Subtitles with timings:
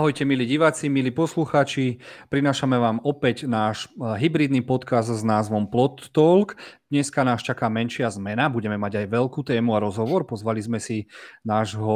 [0.00, 2.00] Ahojte milí diváci, milí poslucháči,
[2.32, 6.56] prinášame vám opäť náš eh, hybridný podcast s názvom Plot Talk.
[6.88, 10.24] Dneska nás čaká menšia zmena, budeme mať aj veľkú tému a rozhovor.
[10.24, 11.04] Pozvali sme si
[11.44, 11.92] nášho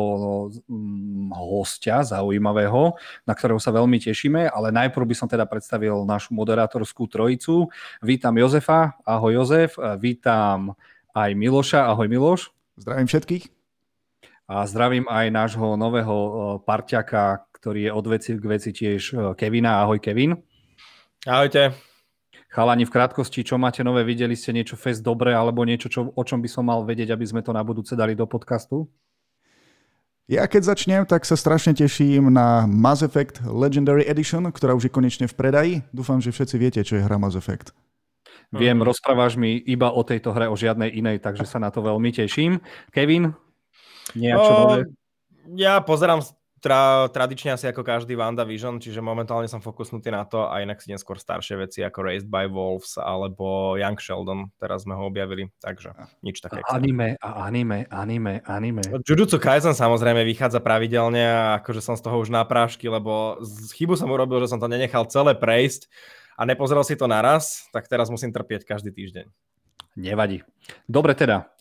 [0.69, 2.93] mm, hostia zaujímavého,
[3.25, 7.73] na ktorého sa veľmi tešíme, ale najprv by som teda predstavil našu moderátorskú trojicu.
[8.05, 10.77] Vítam Jozefa, ahoj Jozef, vítam
[11.17, 12.53] aj Miloša, ahoj Miloš.
[12.77, 13.49] Zdravím všetkých.
[14.45, 16.33] A zdravím aj nášho nového eh,
[16.69, 19.81] parťaka, ktorý je od veci k veci tiež e, Kevina.
[19.81, 20.37] Ahoj Kevin.
[21.25, 21.73] Ahojte.
[22.53, 24.05] Chalani, v krátkosti, čo máte nové?
[24.05, 27.25] Videli ste niečo fest dobre, alebo niečo, čo, o čom by som mal vedieť, aby
[27.25, 28.85] sme to na budúce dali do podcastu?
[30.29, 34.93] Ja keď začnem, tak sa strašne teším na Mass Effect Legendary Edition, ktorá už je
[34.93, 35.75] konečne v predaji.
[35.89, 37.73] Dúfam, že všetci viete, čo je hra Mass Effect.
[38.53, 42.13] Viem, rozprávaš mi iba o tejto hre, o žiadnej inej, takže sa na to veľmi
[42.13, 42.61] teším.
[42.93, 43.33] Kevin,
[44.13, 44.85] niečo o,
[45.57, 46.23] Ja pozerám
[46.65, 48.17] tra, tradične asi ako každý
[48.49, 52.29] Vision, čiže momentálne som fokusnutý na to a inak si neskôr staršie veci ako Raised
[52.33, 55.93] by Wolves alebo Young Sheldon, teraz sme ho objavili, takže
[56.25, 56.65] nič také.
[56.65, 58.81] A anime, a anime, anime, anime.
[59.05, 63.69] Jujutsu Kaisen samozrejme vychádza pravidelne a akože som z toho už na prášky, lebo z
[63.77, 65.93] chybu som urobil, že som to nenechal celé prejsť
[66.41, 69.29] a nepozrel si to naraz, tak teraz musím trpieť každý týždeň.
[69.95, 70.43] Nevadí.
[70.91, 71.54] Dobre teda,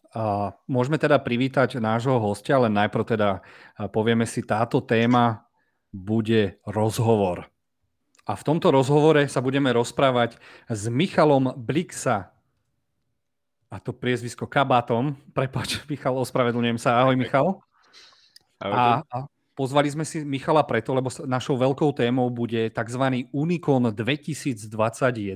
[0.69, 3.29] môžeme teda privítať nášho hostia, ale najprv teda
[3.89, 5.49] povieme si, táto téma
[5.89, 7.49] bude rozhovor.
[8.23, 10.39] A v tomto rozhovore sa budeme rozprávať
[10.71, 12.31] s Michalom Blixa.
[13.67, 15.17] A to priezvisko Kabátom.
[15.33, 17.03] Prepač, Michal, ospravedlňujem sa.
[17.03, 17.59] Ahoj, Michal.
[18.63, 18.73] Ahoj.
[18.73, 19.17] A, a
[19.53, 23.29] Pozvali sme si Michala preto, lebo našou veľkou témou bude tzv.
[23.29, 24.65] Unicon 2021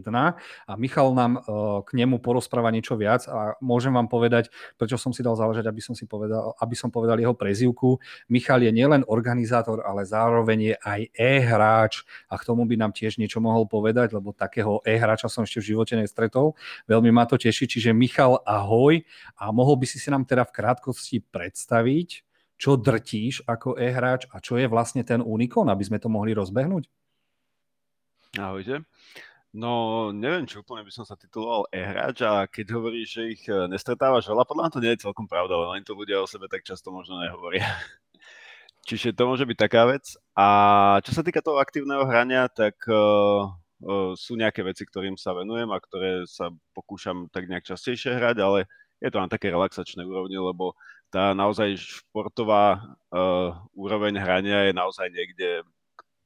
[0.10, 1.40] a Michal nám e,
[1.86, 5.82] k nemu porozpráva niečo viac a môžem vám povedať, prečo som si dal záležať, aby
[5.86, 8.02] som, si povedal, aby som povedal jeho prezivku.
[8.26, 13.22] Michal je nielen organizátor, ale zároveň je aj e-hráč a k tomu by nám tiež
[13.22, 16.58] niečo mohol povedať, lebo takého e-hráča som ešte v živote nestretol.
[16.90, 18.98] Veľmi ma to teší, čiže Michal, ahoj
[19.38, 22.27] a mohol by si si nám teda v krátkosti predstaviť,
[22.58, 26.90] čo drtíš ako e-hráč a čo je vlastne ten Unikon, aby sme to mohli rozbehnúť?
[28.38, 28.84] Ahojte.
[29.58, 33.66] No, neviem, či úplne by som sa tituloval e-hráč a keď hovoríš, že ich e,
[33.72, 36.68] nestretávaš veľa, podľa mňa to nie je celkom pravda, oni to ľudia o sebe tak
[36.68, 37.66] často možno nehovoria.
[38.88, 40.14] Čiže to môže byť taká vec.
[40.38, 40.48] A
[41.02, 43.52] čo sa týka toho aktívneho hrania, tak uh,
[43.84, 48.38] uh, sú nejaké veci, ktorým sa venujem a ktoré sa pokúšam tak nejak častejšie hrať,
[48.40, 48.60] ale
[49.04, 55.08] je to na také relaxačné úrovni, lebo tá naozaj športová uh, úroveň hrania je naozaj
[55.12, 55.64] niekde,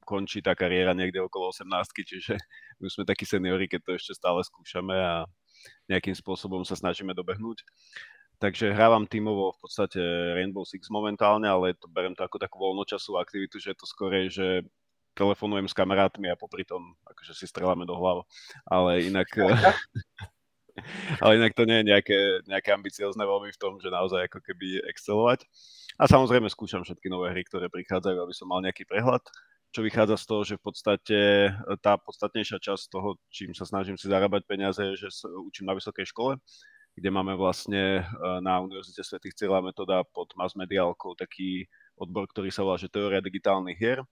[0.01, 1.69] končí tá kariéra niekde okolo 18
[2.01, 2.33] čiže
[2.81, 5.29] my sme takí seniori, keď to ešte stále skúšame a
[5.85, 7.61] nejakým spôsobom sa snažíme dobehnúť.
[8.41, 10.01] Takže hrávam tímovo v podstate
[10.33, 14.33] Rainbow Six momentálne, ale to berem to ako takú voľnočasovú aktivitu, že je to skorej,
[14.33, 14.65] že
[15.13, 18.25] telefonujem s kamarátmi a popri tom akože si streláme do hlavu.
[18.65, 19.29] Ale inak
[21.23, 24.83] ale inak to nie je nejaké, nejaké ambiciozne veľmi v tom, že naozaj ako keby
[24.89, 25.45] excelovať.
[25.99, 29.21] A samozrejme skúšam všetky nové hry, ktoré prichádzajú, aby som mal nejaký prehľad,
[29.71, 31.19] čo vychádza z toho, že v podstate
[31.79, 36.07] tá podstatnejšia časť toho, čím sa snažím si zarábať peniaze, je, že učím na vysokej
[36.11, 36.35] škole,
[36.91, 42.51] kde máme vlastne e, na Univerzite svätých Cyrila metoda pod mass mediálkou taký odbor, ktorý
[42.51, 44.03] sa volá, že teória digitálnych hier.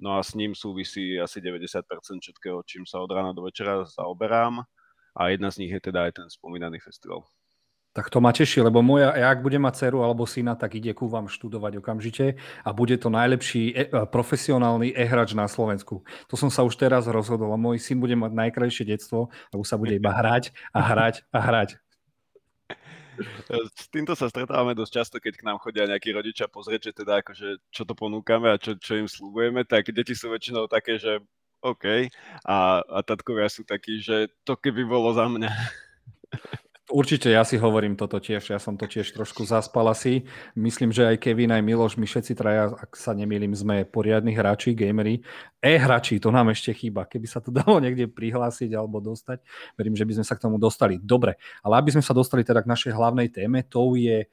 [0.00, 1.84] No a s ním súvisí asi 90%
[2.24, 4.64] všetkého, čím sa od rána do večera zaoberám
[5.16, 7.24] a jedna z nich je teda aj ten spomínaný festival.
[7.92, 10.96] Tak to ma teší, lebo moja, ja ak budem mať dceru alebo syna, tak ide
[10.96, 16.00] ku vám študovať okamžite a bude to najlepší e, e profesionálny e-hrač na Slovensku.
[16.32, 19.76] To som sa už teraz rozhodol a môj syn bude mať najkrajšie detstvo, lebo sa
[19.76, 21.70] bude iba hrať a hrať a hrať.
[23.76, 27.20] S týmto sa stretávame dosť často, keď k nám chodia nejakí rodičia pozrieť, že teda
[27.20, 31.20] akože, čo to ponúkame a čo, čo im slúbujeme, tak deti sú väčšinou také, že
[31.62, 32.10] OK.
[32.42, 35.50] A, a tatkovia sú takí, že to keby bolo za mňa.
[36.92, 40.28] Určite, ja si hovorím toto tiež, ja som to tiež trošku zaspal asi.
[40.52, 44.76] Myslím, že aj Kevin, aj Miloš, my všetci traja, ak sa nemýlim, sme poriadni hráči,
[44.76, 45.24] gamery.
[45.64, 47.08] E-hráči, to nám ešte chýba.
[47.08, 49.40] Keby sa to dalo niekde prihlásiť alebo dostať,
[49.80, 51.00] verím, že by sme sa k tomu dostali.
[51.00, 54.28] Dobre, ale aby sme sa dostali teda k našej hlavnej téme, to je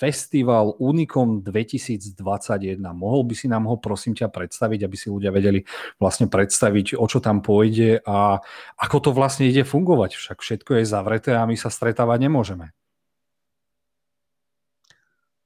[0.00, 2.80] festival Unicom 2021.
[2.80, 5.60] Mohol by si nám ho prosím ťa predstaviť, aby si ľudia vedeli
[6.00, 8.40] vlastne predstaviť, o čo tam pôjde a
[8.80, 10.16] ako to vlastne ide fungovať.
[10.16, 12.72] Však všetko je zavreté a my sa stretávať nemôžeme.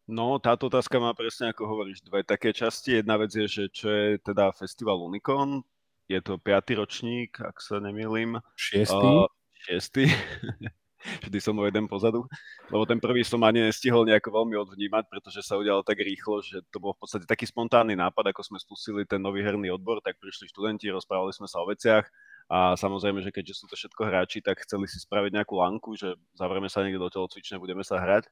[0.06, 3.02] No, táto otázka má presne ako hovoríš dve také časti.
[3.02, 5.64] Jedna vec je, že čo je teda festival Unicon.
[6.06, 8.38] Je to piatý ročník, ak sa nemýlim.
[8.54, 9.00] Šiestý.
[9.00, 9.26] Uh,
[9.64, 10.12] šiestý.
[11.28, 12.24] vždy som o jeden pozadu,
[12.72, 16.64] lebo ten prvý som ani nestihol nejako veľmi odvnímať, pretože sa udialo tak rýchlo, že
[16.72, 20.16] to bol v podstate taký spontánny nápad, ako sme spustili ten nový herný odbor, tak
[20.18, 22.08] prišli študenti, rozprávali sme sa o veciach
[22.44, 26.12] a samozrejme, že keďže sú to všetko hráči, tak chceli si spraviť nejakú lanku, že
[26.36, 28.28] zavrieme sa niekde do telocvične, budeme sa hrať.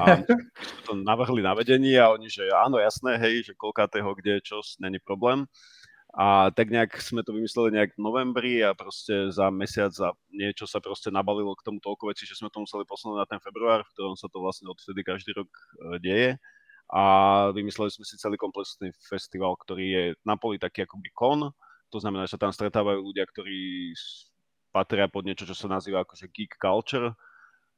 [0.00, 0.24] A
[0.68, 4.64] sme to navrhli na vedení a oni, že áno, jasné, hej, že koľkátého, kde, čo,
[4.80, 5.44] není problém.
[6.10, 10.66] A tak nejak sme to vymysleli nejak v novembri a proste za mesiac za niečo
[10.66, 13.86] sa proste nabalilo k tomu toľko vecí, že sme to museli posunúť na ten február,
[13.86, 15.62] v ktorom sa to vlastne odvtedy každý rok e,
[16.02, 16.30] deje.
[16.90, 17.02] A
[17.54, 21.54] vymysleli sme si celý komplexný festival, ktorý je na poli taký akoby kon,
[21.90, 23.94] to znamená, že sa tam stretávajú ľudia, ktorí
[24.74, 27.14] patria pod niečo, čo sa nazýva akože geek culture,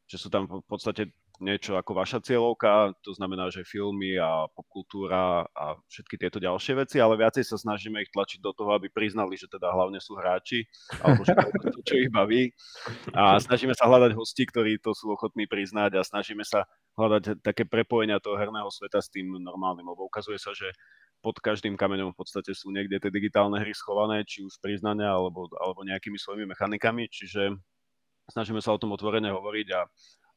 [0.08, 1.12] že sú tam v podstate
[1.42, 7.02] niečo ako vaša cieľovka, to znamená, že filmy a popkultúra a všetky tieto ďalšie veci,
[7.02, 10.62] ale viacej sa snažíme ich tlačiť do toho, aby priznali, že teda hlavne sú hráči,
[11.02, 12.54] alebo že to, čo ich baví.
[13.10, 17.66] A snažíme sa hľadať hosti, ktorí to sú ochotní priznať a snažíme sa hľadať také
[17.66, 20.70] prepojenia toho herného sveta s tým normálnym, lebo ukazuje sa, že
[21.22, 25.50] pod každým kameňom v podstate sú niekde tie digitálne hry schované, či už priznania alebo,
[25.58, 27.54] alebo nejakými svojimi mechanikami, čiže
[28.30, 29.80] snažíme sa o tom otvorene hovoriť a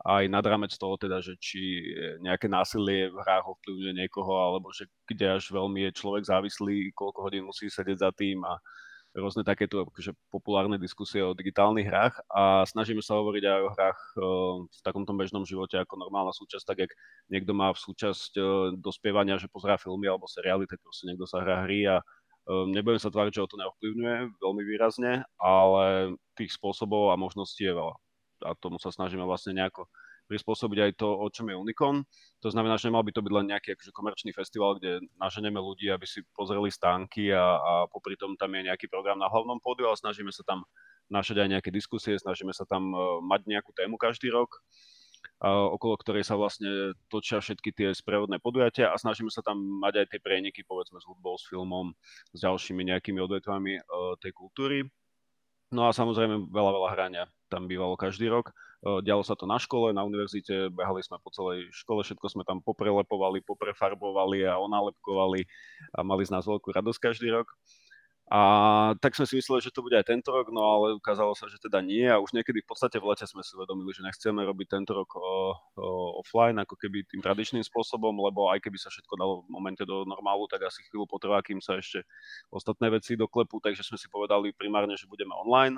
[0.06, 1.81] aj nad rámec toho teda, že či
[2.22, 7.19] nejaké násilie v hrách ovplyvňuje niekoho, alebo že kde až veľmi je človek závislý, koľko
[7.25, 8.62] hodín musí sedieť za tým a
[9.18, 12.16] rôzne takéto akože, populárne diskusie o digitálnych hrách.
[12.30, 14.24] A snažíme sa hovoriť aj o hrách uh,
[14.68, 16.92] v takomto bežnom živote ako normálna súčasť, tak jak
[17.31, 21.42] niekto má v súčasť uh, dospievania, že pozerá filmy alebo seriály, tak proste niekto sa
[21.42, 22.04] hrá hry a
[22.46, 27.66] um, nebudem sa tváriť, že ho to neovplyvňuje veľmi výrazne, ale tých spôsobov a možností
[27.66, 27.96] je veľa
[28.44, 29.88] a tomu sa snažíme vlastne nejako
[30.26, 32.02] prispôsobiť aj to, o čom je Unicon.
[32.42, 35.88] To znamená, že nemal by to byť len nejaký akože komerčný festival, kde naženeme ľudí,
[35.94, 39.86] aby si pozreli stánky a, a popri tom tam je nejaký program na hlavnom pódiu,
[39.86, 40.66] ale snažíme sa tam
[41.14, 44.58] našať aj nejaké diskusie, snažíme sa tam uh, mať nejakú tému každý rok,
[45.46, 50.02] uh, okolo ktorej sa vlastne točia všetky tie sprievodné podujatia a snažíme sa tam mať
[50.02, 51.94] aj tie prieniky, povedzme s hudbou, s filmom,
[52.34, 54.90] s ďalšími nejakými odvetvami uh, tej kultúry.
[55.73, 58.53] No a samozrejme veľa, veľa hrania tam bývalo každý rok.
[58.85, 62.62] Dialo sa to na škole, na univerzite, behali sme po celej škole, všetko sme tam
[62.62, 65.41] poprelepovali, poprefarbovali a onálepkovali
[65.97, 67.50] a mali z nás veľkú radosť každý rok.
[68.25, 68.42] A
[69.06, 71.62] tak sme si mysleli, že to bude aj tento rok, no ale ukázalo sa, že
[71.62, 74.68] teda nie a už niekedy v podstate v lete sme si uvedomili, že nechceme robiť
[74.81, 75.30] tento rok o, o,
[76.25, 80.10] offline, ako keby tým tradičným spôsobom, lebo aj keby sa všetko dalo v momente do
[80.10, 82.01] normálu, tak asi chvíľu potrvá, kým sa ešte
[82.50, 85.77] ostatné veci doklepú, takže sme si povedali primárne, že budeme online.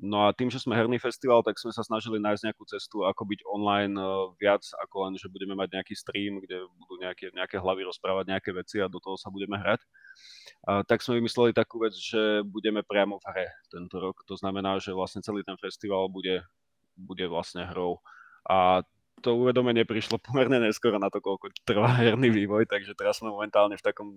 [0.00, 3.20] No a tým, že sme herný festival, tak sme sa snažili nájsť nejakú cestu, ako
[3.28, 7.60] byť online uh, viac, ako len, že budeme mať nejaký stream, kde budú nejaké, nejaké
[7.60, 9.84] hlavy rozprávať nejaké veci a do toho sa budeme hrať.
[10.64, 14.24] Uh, tak sme vymysleli takú vec, že budeme priamo v hre tento rok.
[14.24, 16.48] To znamená, že vlastne celý ten festival bude,
[16.96, 18.00] bude vlastne hrou.
[18.48, 18.80] A
[19.20, 23.76] to uvedomenie prišlo pomerne neskoro na to, koľko trvá herný vývoj, takže teraz sme momentálne
[23.76, 24.16] v takom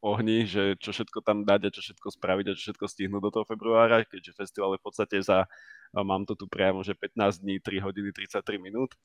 [0.00, 3.30] ohni, že čo všetko tam dať a čo všetko spraviť a čo všetko stihnúť do
[3.30, 5.44] toho februára, keďže festival je v podstate za,
[5.92, 8.96] mám to tu priamo, že 15 dní, 3 hodiny, 33 minút.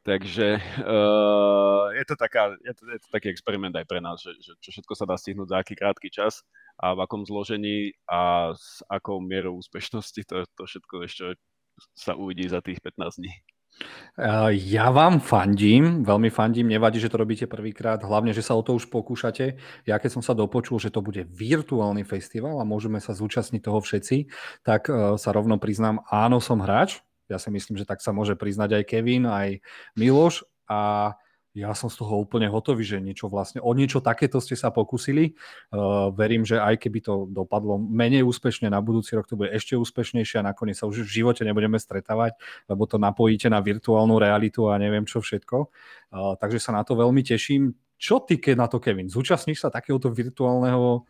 [0.00, 4.32] Takže uh, je, to taká, je, to, je to taký experiment aj pre nás, že,
[4.40, 6.40] že čo všetko sa dá stihnúť za aký krátky čas
[6.80, 11.36] a v akom zložení a s akou mierou úspešnosti, to, to všetko ešte
[11.92, 13.32] sa uvidí za tých 15 dní.
[14.52, 18.76] Ja vám fandím, veľmi fandím, nevadí, že to robíte prvýkrát, hlavne, že sa o to
[18.76, 19.56] už pokúšate.
[19.88, 23.80] Ja keď som sa dopočul, že to bude virtuálny festival a môžeme sa zúčastniť toho
[23.80, 24.28] všetci,
[24.60, 27.00] tak e, sa rovno priznám, áno, som hráč.
[27.32, 29.64] Ja si myslím, že tak sa môže priznať aj Kevin, aj
[29.96, 31.14] Miloš a
[31.50, 35.34] ja som z toho úplne hotový, že niečo vlastne, o niečo takéto ste sa pokusili.
[35.74, 39.74] Uh, verím, že aj keby to dopadlo menej úspešne, na budúci rok to bude ešte
[39.74, 42.38] úspešnejšie a nakoniec sa už v živote nebudeme stretávať,
[42.70, 45.56] lebo to napojíte na virtuálnu realitu a neviem čo všetko.
[46.14, 47.74] Uh, takže sa na to veľmi teším.
[48.00, 49.10] Čo ty, keď na to, Kevin?
[49.10, 51.04] Zúčastníš sa takéhoto virtuálneho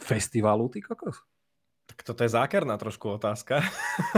[0.00, 1.22] festivalu, ty kokos?
[2.00, 3.60] Tak toto je zákerná trošku otázka.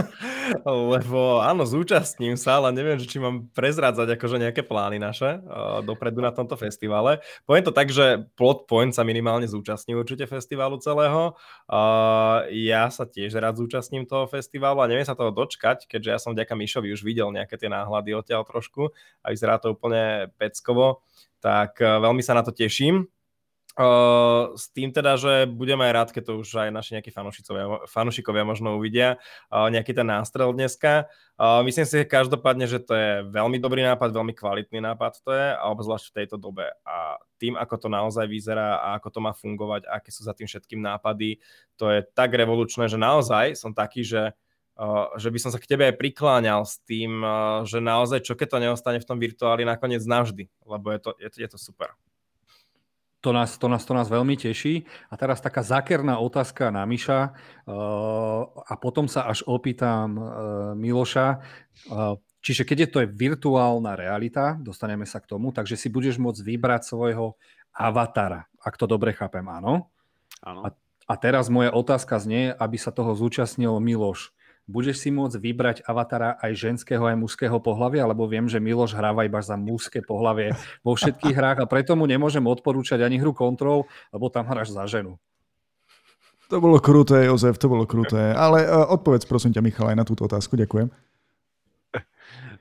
[0.63, 6.23] Lebo áno, zúčastním sa, ale neviem, či mám prezrádzať akože nejaké plány naše uh, dopredu
[6.23, 7.19] na tomto festivale.
[7.43, 11.35] Poviem to tak, že Plot Point sa minimálne zúčastní určite festivalu celého.
[11.67, 16.19] Uh, ja sa tiež rád zúčastním toho festivalu a neviem sa toho dočkať, keďže ja
[16.23, 21.03] som vďaka Mišovi už videl nejaké tie náhľady odtiaľ trošku a vyzerá to úplne peckovo.
[21.43, 23.11] Tak uh, veľmi sa na to teším.
[23.73, 27.09] Uh, s tým teda, že budeme aj rád, keď to už aj naši nejakí
[27.89, 29.17] fanúšikovia možno uvidia,
[29.49, 31.09] uh, nejaký ten nástrel dneska.
[31.41, 35.57] Uh, myslím si každopádne, že to je veľmi dobrý nápad, veľmi kvalitný nápad to je,
[35.57, 36.69] a obzvlášť v tejto dobe.
[36.85, 40.45] A tým, ako to naozaj vyzerá a ako to má fungovať, aké sú za tým
[40.45, 41.41] všetkým nápady,
[41.73, 44.37] to je tak revolučné, že naozaj som taký, že
[45.21, 47.21] že by som sa k tebe aj prikláňal s tým,
[47.61, 51.29] že naozaj čo keď to neostane v tom virtuáli nakoniec navždy, lebo je to, je
[51.45, 51.93] je to super.
[53.23, 54.83] To nás, to, nás, to nás veľmi teší.
[55.07, 57.31] A teraz taká zákerná otázka na Miša
[58.67, 60.19] a potom sa až opýtam
[60.75, 61.39] Miloša.
[62.43, 66.43] Čiže keď je to je virtuálna realita, dostaneme sa k tomu, takže si budeš môcť
[66.43, 67.39] vybrať svojho
[67.71, 69.87] avatara, ak to dobre chápem, áno?
[70.43, 70.67] Áno.
[70.67, 70.75] A,
[71.07, 76.39] a teraz moja otázka znie, aby sa toho zúčastnil Miloš budeš si môcť vybrať avatara
[76.39, 80.95] aj ženského, aj mužského pohľavia, lebo viem, že Miloš hráva iba za mužské pohlavie vo
[80.95, 85.19] všetkých hrách a preto mu nemôžem odporúčať ani hru kontrol, lebo tam hráš za ženu.
[86.51, 88.35] To bolo kruté, Jozef, to bolo kruté.
[88.35, 90.53] Ale uh, odpovedz prosím ťa, Michal, aj na túto otázku.
[90.53, 90.91] Ďakujem.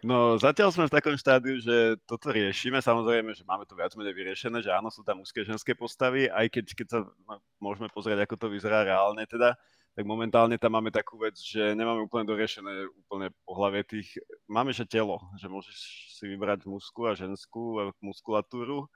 [0.02, 2.82] No zatiaľ sme v takom štádiu, že toto riešime.
[2.82, 6.50] Samozrejme, že máme to viac menej vyriešené, že áno, sú tam mužské ženské postavy, aj
[6.50, 9.54] keď, keď sa no, môžeme pozrieť, ako to vyzerá reálne teda
[9.92, 14.16] tak momentálne tam máme takú vec, že nemáme úplne doriešené úplne pohľavie tých,
[14.48, 15.76] máme že telo, že môžeš
[16.16, 18.88] si vybrať mužskú a ženskú muskulatúru,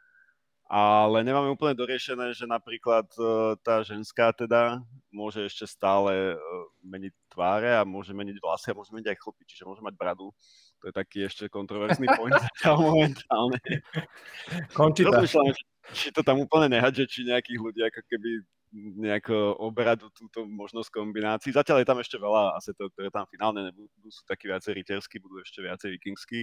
[0.66, 4.82] ale nemáme úplne doriešené, že napríklad e, tá ženská teda
[5.14, 6.36] môže ešte stále e,
[6.82, 10.34] meniť tváre a môže meniť vlasy a môže meniť aj chlpy, čiže môže mať bradu.
[10.82, 12.34] To je taký ešte kontroverzný point
[12.66, 13.62] momentálne.
[14.74, 15.22] Končita.
[15.94, 18.30] či to tam úplne nehať, že či nejakých ľudí ako keby
[18.76, 21.50] nejako oberať do túto možnosť kombinácií.
[21.50, 25.40] Zatiaľ je tam ešte veľa asetov, ktoré tam finálne nebudú, sú takí viacej rytierskí, budú
[25.40, 26.40] ešte viacej vikingskí,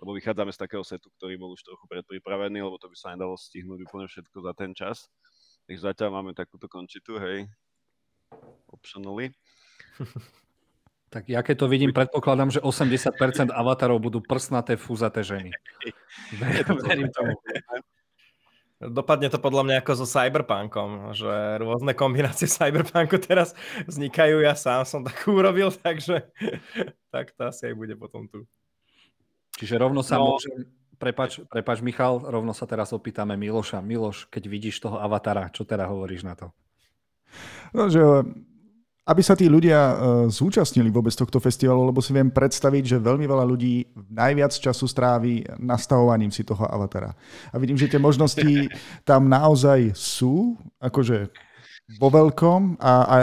[0.00, 3.36] lebo vychádzame z takého setu, ktorý bol už trochu predpripravený, lebo to by sa nedalo
[3.36, 5.12] stihnúť úplne všetko za ten čas.
[5.68, 7.48] Takže zatiaľ máme takúto končitu, hej,
[8.72, 9.36] optionally.
[11.14, 15.54] Tak ja keď to vidím, predpokladám, že 80% avatarov budú prsnaté, fúzaté ženy.
[16.90, 17.38] Verím tomu.
[18.90, 23.56] Dopadne to podľa mňa ako so Cyberpunkom, že rôzne kombinácie Cyberpunku teraz
[23.88, 24.44] vznikajú.
[24.44, 26.28] Ja sám som tak urobil, takže
[27.08, 28.44] tak to asi aj bude potom tu.
[29.56, 30.36] Čiže rovno sa no.
[30.36, 30.68] môžem...
[30.94, 33.82] Prepač, prepač, Michal, rovno sa teraz opýtame Miloša.
[33.82, 36.54] Miloš, keď vidíš toho avatara, čo teda hovoríš na to?
[37.74, 38.22] No, že
[39.04, 39.94] aby sa tí ľudia uh,
[40.32, 45.44] zúčastnili vôbec tohto festivalu, lebo si viem predstaviť, že veľmi veľa ľudí najviac času strávi
[45.60, 47.12] nastavovaním si toho avatara.
[47.52, 48.72] A vidím, že tie možnosti
[49.08, 51.28] tam naozaj sú, akože
[52.00, 53.16] vo veľkom a, a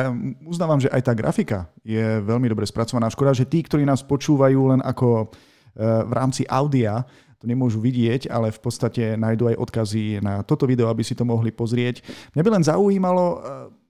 [0.45, 3.09] uznávam, že aj tá grafika je veľmi dobre spracovaná.
[3.09, 7.01] Škoda, že tí, ktorí nás počúvajú len ako uh, v rámci audia,
[7.41, 11.25] to nemôžu vidieť, ale v podstate nájdú aj odkazy na toto video, aby si to
[11.25, 12.05] mohli pozrieť.
[12.37, 13.39] Mňa by len zaujímalo, uh,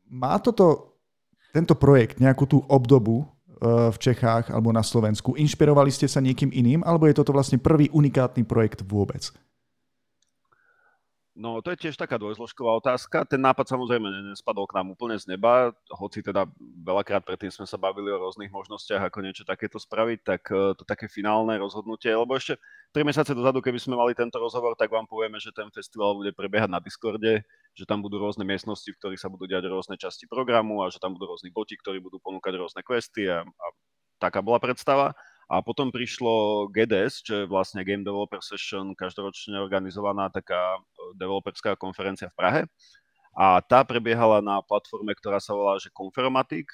[0.08, 0.91] má toto
[1.52, 6.50] tento projekt, nejakú tú obdobu eh, v Čechách alebo na Slovensku, inšpirovali ste sa niekým
[6.50, 9.30] iným, alebo je toto vlastne prvý unikátny projekt vôbec?
[11.32, 13.24] No to je tiež taká dvojzložková otázka.
[13.24, 16.44] Ten nápad samozrejme nespadol k nám úplne z neba, hoci teda
[16.84, 20.84] veľakrát predtým sme sa bavili o rôznych možnostiach, ako niečo takéto spraviť, tak eh, to
[20.84, 22.60] také finálne rozhodnutie, lebo ešte
[22.92, 26.36] 3 mesiace dozadu, keby sme mali tento rozhovor, tak vám povieme, že ten festival bude
[26.36, 30.28] prebiehať na Discorde, že tam budú rôzne miestnosti, v ktorých sa budú diať rôzne časti
[30.28, 33.68] programu a že tam budú rôzni boti, ktorí budú ponúkať rôzne questy a, a
[34.20, 35.16] taká bola predstava.
[35.52, 40.82] A potom prišlo GDS, čo je vlastne Game Developer Session, každoročne organizovaná taká e,
[41.20, 42.62] developerská konferencia v Prahe.
[43.36, 46.72] A tá prebiehala na platforme, ktorá sa volá že Confermatic.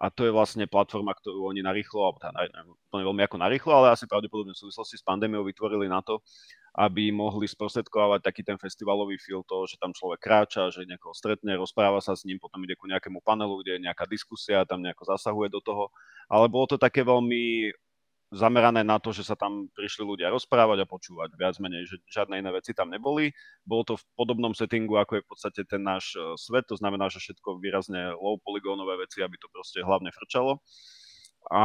[0.00, 2.72] A to je vlastne platforma, ktorú oni narýchlo, alebo tá, neviem
[3.04, 6.24] veľmi ako narýchlo, ale asi pravdepodobne v súvislosti s pandémiou vytvorili na to,
[6.72, 11.52] aby mohli sprostredkovať taký ten festivalový feel toho, že tam človek kráča, že niekoho stretne,
[11.52, 15.04] rozpráva sa s ním, potom ide ku nejakému panelu, kde je nejaká diskusia, tam nejako
[15.04, 15.92] zasahuje do toho.
[16.32, 17.68] Ale bolo to také veľmi
[18.30, 21.34] zamerané na to, že sa tam prišli ľudia rozprávať a počúvať.
[21.34, 23.34] Viac menej, že žiadne iné veci tam neboli.
[23.66, 27.10] Bolo to v podobnom settingu, ako je v podstate ten náš e, svet, to znamená,
[27.10, 30.62] že všetko výrazne low poligónové veci, aby to proste hlavne frčalo.
[31.50, 31.62] A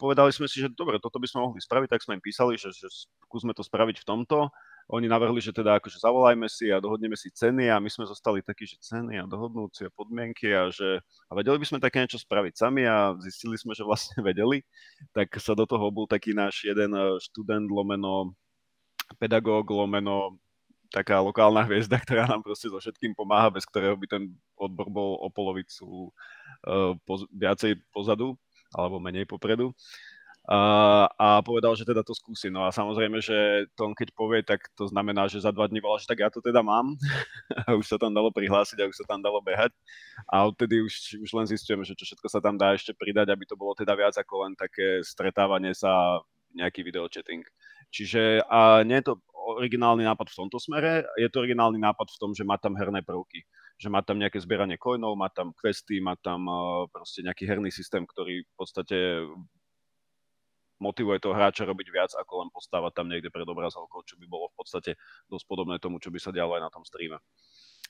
[0.00, 2.72] povedali sme si, že dobre, toto by sme mohli spraviť, tak sme im písali, že,
[2.72, 2.88] že
[3.28, 4.48] skúsme to spraviť v tomto.
[4.86, 8.38] Oni navrhli, že teda akože zavolajme si a dohodneme si ceny a my sme zostali
[8.38, 12.06] takí, že ceny a dohodnúť si a podmienky a že a vedeli by sme také
[12.06, 14.62] niečo spraviť sami a zistili sme, že vlastne vedeli.
[15.10, 18.38] Tak sa do toho bol taký náš jeden eh, študent lomeno
[19.18, 20.38] pedagóg lomeno
[20.90, 24.22] taká lokálna hviezda, ktorá nám proste so všetkým pomáha, bez ktorého by ten
[24.54, 26.10] odbor bol o polovicu
[26.66, 28.38] uh, po, viacej pozadu
[28.74, 29.74] alebo menej popredu.
[30.46, 30.60] A,
[31.18, 32.46] a povedal, že teda to skúsi.
[32.54, 35.82] No a samozrejme, že to on keď povie, tak to znamená, že za dva dní
[35.82, 36.94] volá, že tak ja to teda mám.
[37.66, 39.74] a už sa tam dalo prihlásiť a už sa tam dalo behať.
[40.30, 43.42] A odtedy už, už len zistujeme, že čo všetko sa tam dá ešte pridať, aby
[43.42, 46.22] to bolo teda viac ako len také stretávanie sa,
[46.54, 47.42] nejaký videochatting.
[47.90, 49.14] Čiže a nie je to
[49.58, 53.02] originálny nápad v tomto smere, je to originálny nápad v tom, že má tam herné
[53.02, 53.42] prvky
[53.76, 57.68] že má tam nejaké zbieranie coinov, má tam questy, má tam uh, proste nejaký herný
[57.68, 59.20] systém, ktorý v podstate
[60.78, 64.52] motivuje toho hráča robiť viac, ako len postávať tam niekde pred obrazovkou, čo by bolo
[64.52, 64.90] v podstate
[65.28, 67.20] dosť podobné tomu, čo by sa dialo aj na tom streame.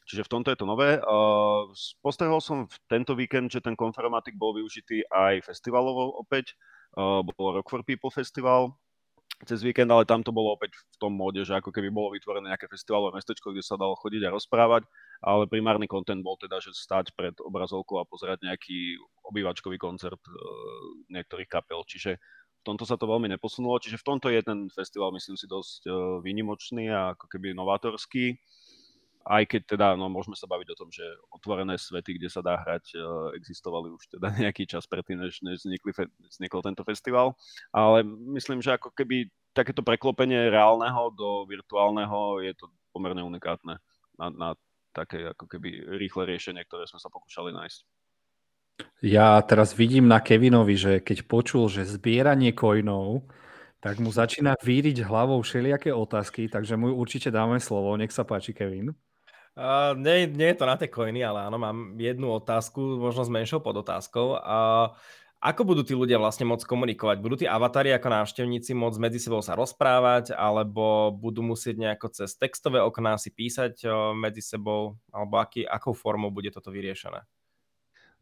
[0.06, 1.02] Čiže v tomto je to nové.
[1.02, 1.66] Uh,
[1.98, 6.54] postrehol som v tento víkend, že ten konformatik bol využitý aj festivalovo opäť.
[6.94, 8.78] Uh, bol Rock for People festival,
[9.44, 12.48] cez víkend, ale tam to bolo opäť v tom móde, že ako keby bolo vytvorené
[12.48, 14.88] nejaké festivalové mestečko, kde sa dalo chodiť a rozprávať,
[15.20, 18.96] ale primárny kontent bol teda, že stať pred obrazovkou a pozerať nejaký
[19.28, 20.32] obývačkový koncert uh,
[21.12, 22.16] niektorých kapel, čiže
[22.66, 25.94] tomto sa to veľmi neposunulo, čiže v tomto je ten festival, myslím si, dosť uh,
[26.20, 28.36] výnimočný a ako keby novátorský
[29.26, 31.02] aj keď teda, no môžeme sa baviť o tom, že
[31.34, 32.98] otvorené svety, kde sa dá hrať, e,
[33.34, 35.90] existovali už teda nejaký čas predtým, než, než vznikli,
[36.30, 37.34] vznikol tento festival,
[37.74, 38.06] ale
[38.38, 43.82] myslím, že ako keby takéto preklopenie reálneho do virtuálneho je to pomerne unikátne
[44.14, 44.48] na, na
[44.94, 47.80] také ako keby rýchle riešenie, ktoré sme sa pokúšali nájsť.
[49.04, 53.28] Ja teraz vidím na Kevinovi, že keď počul, že zbieranie coinov,
[53.80, 57.94] tak mu začína víriť hlavou všelijaké otázky, takže mu určite dáme slovo.
[57.94, 58.96] Nech sa páči, Kevin.
[59.56, 63.32] Uh, nie, nie je to na tie coiny, ale áno, mám jednu otázku, možno s
[63.32, 64.36] menšou podotázkou.
[64.36, 64.92] Uh,
[65.40, 67.16] ako budú tí ľudia vlastne môcť komunikovať?
[67.20, 72.34] Budú tí avatári ako návštevníci môcť medzi sebou sa rozprávať, alebo budú musieť nejako cez
[72.34, 73.84] textové okná si písať
[74.16, 77.22] medzi sebou, alebo aký, akou formou bude toto vyriešené?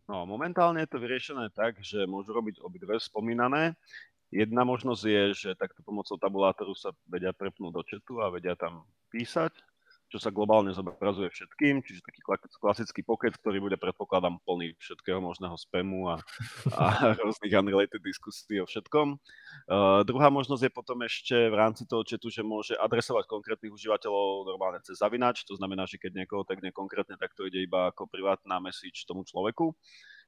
[0.05, 3.73] No, momentálne je to vyriešené tak, že môžu robiť obidve spomínané.
[4.29, 8.85] Jedna možnosť je, že takto pomocou tabulátoru sa vedia prepnúť do četu a vedia tam
[9.09, 9.55] písať
[10.09, 12.21] čo sa globálne zobrazuje všetkým, čiže taký
[12.61, 16.17] klasický pocket, ktorý bude, predpokladám, plný všetkého možného spamu a,
[16.77, 16.85] a
[17.25, 19.19] rôznych unrelated diskusí o všetkom.
[19.67, 24.49] Uh, druhá možnosť je potom ešte v rámci toho chatu, že môže adresovať konkrétnych užívateľov
[24.49, 28.09] normálne cez zavinač, to znamená, že keď niekoho tak konkrétne, tak to ide iba ako
[28.09, 29.75] privátna message tomu človeku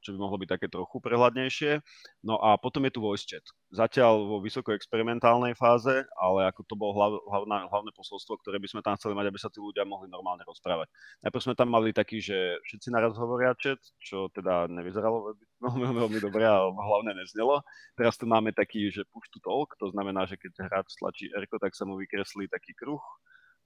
[0.00, 1.80] čo by mohlo byť také trochu prehľadnejšie.
[2.24, 3.28] No a potom je tu voice.
[3.72, 8.68] Zatiaľ vo vysoko experimentálnej fáze, ale ako to bolo hlav, hlavná, hlavné posolstvo, ktoré by
[8.70, 10.86] sme tam chceli mať, aby sa tí ľudia mohli normálne rozprávať.
[11.26, 16.18] Najprv sme tam mali taký, že všetci naraz hovoria chat, čo teda nevyzeralo veľmi, veľmi
[16.22, 17.64] dobre a hlavne neznelo.
[17.98, 21.44] Teraz tu máme taký, že push to talk, to znamená, že keď hráč stlačí R,
[21.58, 23.02] tak sa mu vykreslí taký kruh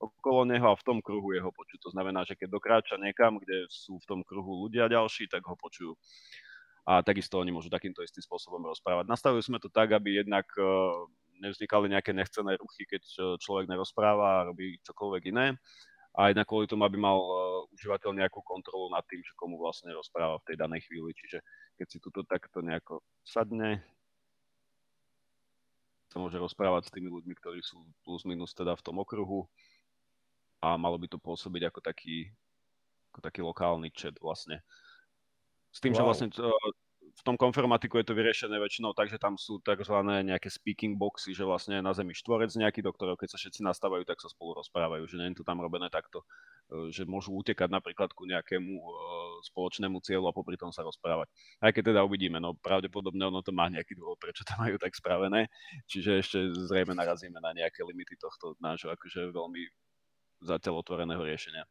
[0.00, 1.84] okolo neho a v tom kruhu je ho počuť.
[1.84, 5.54] To znamená, že keď dokráča niekam, kde sú v tom kruhu ľudia ďalší, tak ho
[5.54, 5.92] počujú.
[6.88, 9.04] A takisto oni môžu takýmto istým spôsobom rozprávať.
[9.04, 10.64] Nastavili sme to tak, aby jednak e,
[11.44, 15.60] nevznikali nejaké nechcené ruchy, keď e, človek nerozpráva a robí čokoľvek iné.
[16.10, 19.94] A jednak kvôli tomu, aby mal uh, užívateľ nejakú kontrolu nad tým, že komu vlastne
[19.94, 21.14] rozpráva v tej danej chvíli.
[21.14, 21.38] Čiže
[21.78, 23.78] keď si tuto takto nejako sadne,
[26.10, 29.46] sa môže rozprávať s tými ľuďmi, ktorí sú plus minus teda v tom okruhu
[30.60, 32.28] a malo by to pôsobiť ako taký,
[33.12, 34.60] ako taký lokálny chat vlastne.
[35.70, 35.98] S tým, wow.
[35.98, 36.28] že vlastne
[37.20, 39.96] v tom konformatiku je to vyriešené väčšinou tak, že tam sú tzv.
[40.04, 44.06] nejaké speaking boxy, že vlastne na zemi štvorec nejaký, do ktorého keď sa všetci nastávajú,
[44.06, 46.22] tak sa spolu rozprávajú, že nie je to tam robené takto,
[46.70, 48.92] e, že môžu utekať napríklad ku nejakému uh,
[49.52, 51.28] spoločnému cieľu a popri tom sa rozprávať.
[51.60, 54.94] Aj keď teda uvidíme, no pravdepodobne ono to má nejaký dôvod, prečo to majú tak
[54.94, 55.50] spravené,
[55.90, 56.38] čiže ešte
[56.70, 59.62] zrejme narazíme na nejaké limity tohto nášho akože veľmi
[60.40, 61.64] zatiaľ otvoreného riešenia.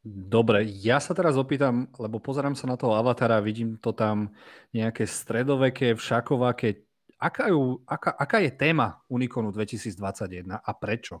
[0.00, 4.32] Dobre, ja sa teraz opýtam, lebo pozerám sa na toho avatara, vidím to tam
[4.72, 6.88] nejaké stredoveké, všakovaké.
[7.20, 11.20] Aká, ju, aká, aká je téma Unikonu 2021 a prečo?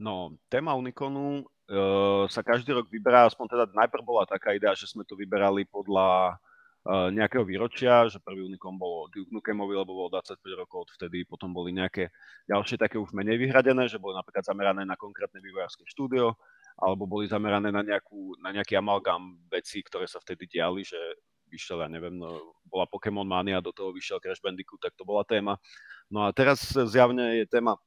[0.00, 4.88] No, téma Unikonu uh, sa každý rok vyberá, aspoň teda najprv bola taká idea, že
[4.88, 6.40] sme to vyberali podľa
[6.86, 11.70] nejakého výročia, že prvý Unicom bolo Duke Nukemovi, lebo bolo 25 rokov odvtedy, potom boli
[11.70, 12.10] nejaké
[12.50, 16.34] ďalšie také už menej vyhradené, že boli napríklad zamerané na konkrétne vývojárske štúdio,
[16.74, 20.98] alebo boli zamerané na, nejakú, na nejaký amalgam vecí, ktoré sa vtedy diali, že
[21.52, 25.22] vyšiel, ja neviem, no, bola Pokémon Mania, do toho vyšiel Crash Bandicoot, tak to bola
[25.22, 25.60] téma.
[26.10, 27.78] No a teraz zjavne je téma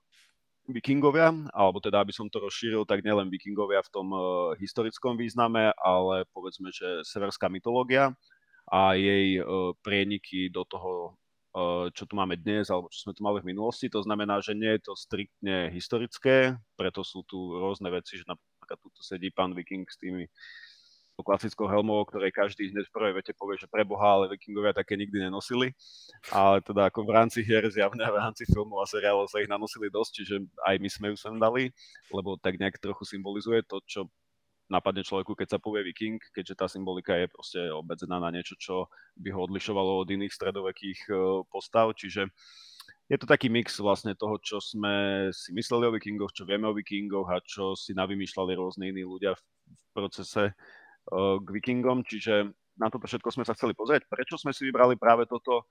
[0.69, 5.73] vikingovia, alebo teda, aby som to rozšíril, tak nielen vikingovia v tom uh, historickom význame,
[5.77, 8.13] ale povedzme, že severská mytológia,
[8.69, 11.17] a jej uh, prieniky do toho,
[11.53, 13.89] uh, čo tu máme dnes, alebo čo sme tu mali v minulosti.
[13.93, 18.77] To znamená, že nie je to striktne historické, preto sú tu rôzne veci, že napríklad
[18.81, 20.25] tu sedí pán Viking s tými
[21.23, 24.99] klasickou helmou, o ktorej každý hneď v prvej vete povie, že preboha, ale vikingovia také
[24.99, 25.71] nikdy nenosili.
[26.27, 29.87] Ale teda ako v rámci hier zjavne v rámci filmov a seriálov sa ich nanosili
[29.87, 30.35] dosť, čiže
[30.67, 31.71] aj my sme ju sem dali,
[32.11, 34.11] lebo tak nejak trochu symbolizuje to, čo
[34.69, 38.89] napadne človeku, keď sa povie viking, keďže tá symbolika je proste obmedzená na niečo, čo
[39.17, 41.13] by ho odlišovalo od iných stredovekých e,
[41.49, 42.29] postav, čiže
[43.05, 46.73] je to taký mix vlastne toho, čo sme si mysleli o vikingoch, čo vieme o
[46.73, 49.41] vikingoch a čo si navymýšľali rôzne iní ľudia v
[49.93, 52.49] procese uh, k vikingom, čiže
[52.81, 54.09] na toto všetko sme sa chceli pozrieť.
[54.09, 55.69] Prečo sme si vybrali práve toto?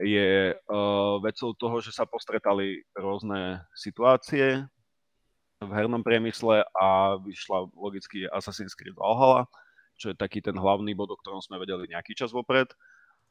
[0.00, 4.64] Je uh, vecou toho, že sa postretali rôzne situácie
[5.60, 9.44] v hernom priemysle a vyšla logicky Assassin's Creed Valhalla,
[10.00, 12.72] čo je taký ten hlavný bod, o ktorom sme vedeli nejaký čas vopred.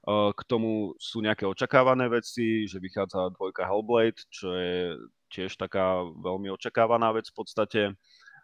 [0.08, 4.96] K tomu sú nejaké očakávané veci, že vychádza dvojka Hellblade, čo je
[5.34, 7.82] tiež taká veľmi očakávaná vec v podstate.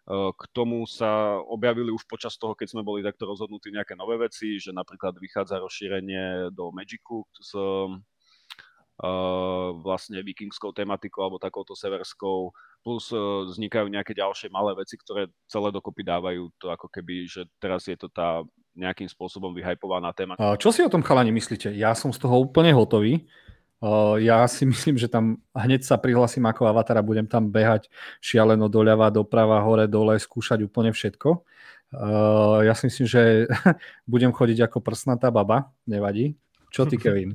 [0.09, 4.57] K tomu sa objavili už počas toho, keď sme boli takto rozhodnutí nejaké nové veci,
[4.57, 7.53] že napríklad vychádza rozšírenie do Magicu s
[9.83, 12.55] vlastne vikingskou tematikou alebo takouto severskou
[12.85, 17.49] plus uh, vznikajú nejaké ďalšie malé veci, ktoré celé dokopy dávajú to ako keby, že
[17.57, 18.45] teraz je to tá
[18.77, 20.37] nejakým spôsobom vyhajpovaná téma.
[20.59, 21.73] Čo si o tom chalani myslíte?
[21.73, 23.25] Ja som z toho úplne hotový.
[24.19, 27.87] Ja si myslím, že tam hneď sa prihlasím ako avatar a budem tam behať
[28.19, 31.43] šialeno doľava, doprava, hore, dole, skúšať úplne všetko.
[32.67, 33.47] Ja si myslím, že
[34.11, 36.35] budem chodiť ako prsnatá baba, nevadí.
[36.69, 37.31] Čo ty, Kevin?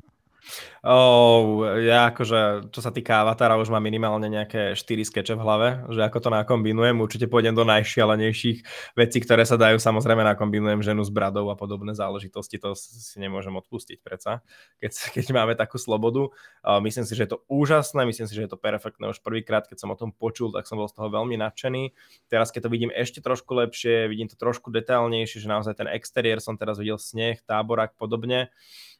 [0.81, 5.67] Oh, ja akože, čo sa týka Avatara, už mám minimálne nejaké 4 skeče v hlave,
[5.93, 6.97] že ako to nakombinujem.
[6.97, 8.65] Určite pôjdem do najšialenejších
[8.97, 9.77] vecí, ktoré sa dajú.
[9.77, 12.57] Samozrejme nakombinujem ženu s bradou a podobné záležitosti.
[12.65, 14.41] To si nemôžem odpustiť predsa,
[14.81, 16.33] keď, keď máme takú slobodu.
[16.65, 19.05] Uh, myslím si, že je to úžasné, myslím si, že je to perfektné.
[19.05, 21.93] Už prvýkrát, keď som o tom počul, tak som bol z toho veľmi nadšený.
[22.25, 26.41] Teraz, keď to vidím ešte trošku lepšie, vidím to trošku detailnejšie, že naozaj ten exteriér
[26.41, 28.49] som teraz videl sneh, táborak, podobne,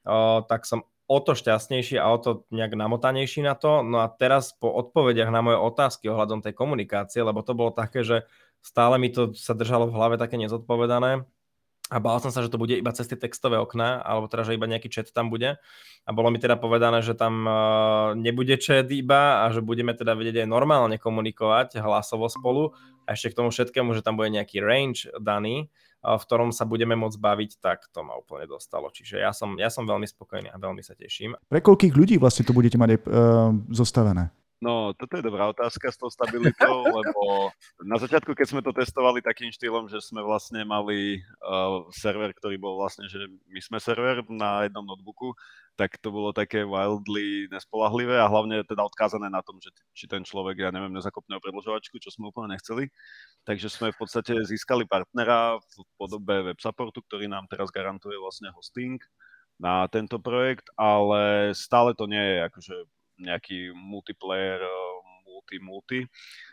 [0.05, 3.83] uh, tak som o to šťastnejší a o to nejak namotanejší na to.
[3.83, 8.07] No a teraz po odpovediach na moje otázky ohľadom tej komunikácie, lebo to bolo také,
[8.07, 8.23] že
[8.63, 11.27] stále mi to sa držalo v hlave také nezodpovedané
[11.91, 14.55] a bál som sa, že to bude iba cez tie textové okná, alebo teda, že
[14.55, 15.59] iba nejaký chat tam bude.
[16.07, 20.15] A bolo mi teda povedané, že tam uh, nebude chat iba a že budeme teda
[20.15, 22.71] vedieť aj normálne komunikovať hlasovo spolu
[23.03, 25.67] a ešte k tomu všetkému, že tam bude nejaký range daný
[26.01, 28.89] v ktorom sa budeme môcť baviť, tak to ma úplne dostalo.
[28.89, 31.37] Čiže ja som, ja som veľmi spokojný a veľmi sa teším.
[31.45, 33.07] Pre koľkých ľudí vlastne to budete mať aj uh,
[33.69, 34.33] zostavené?
[34.61, 37.49] No, toto je dobrá otázka s tou stabilitou, lebo
[37.81, 42.61] na začiatku, keď sme to testovali takým štýlom, že sme vlastne mali uh, server, ktorý
[42.61, 45.33] bol vlastne, že my sme server na jednom notebooku,
[45.73, 50.21] tak to bolo také wildly nespolahlivé a hlavne teda odkázané na tom, že či ten
[50.21, 52.85] človek, ja neviem, nezakopne o predlžovačku, čo sme úplne nechceli.
[53.49, 58.53] Takže sme v podstate získali partnera v podobe web supportu, ktorý nám teraz garantuje vlastne
[58.53, 59.01] hosting
[59.57, 62.75] na tento projekt, ale stále to nie je akože
[63.21, 65.01] nejaký multiplayer, eh,
[65.41, 66.05] multi-multi.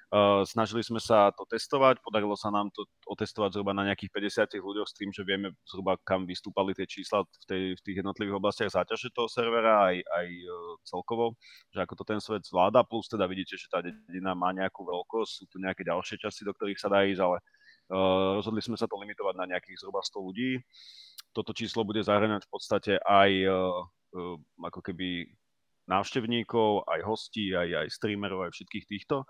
[0.09, 4.09] Uh, snažili sme sa to testovať, podarilo sa nám to otestovať zhruba na nejakých
[4.57, 7.97] 50 ľuďoch s tým, že vieme zhruba kam vystúpali tie čísla v, tej, v tých
[8.01, 11.37] jednotlivých oblastiach záťaže toho servera aj, aj uh, celkovo,
[11.69, 15.29] že ako to ten svet zvláda, plus teda vidíte, že tá dedina má nejakú veľkosť,
[15.29, 17.37] sú tu nejaké ďalšie časti, do ktorých sa dá ísť, ale
[17.93, 20.65] uh, rozhodli sme sa to limitovať na nejakých zhruba 100 ľudí.
[21.37, 23.85] Toto číslo bude zahrňať v podstate aj uh,
[24.17, 25.29] uh, ako keby
[25.89, 29.25] návštevníkov, aj hostí, aj, aj streamerov, aj všetkých týchto.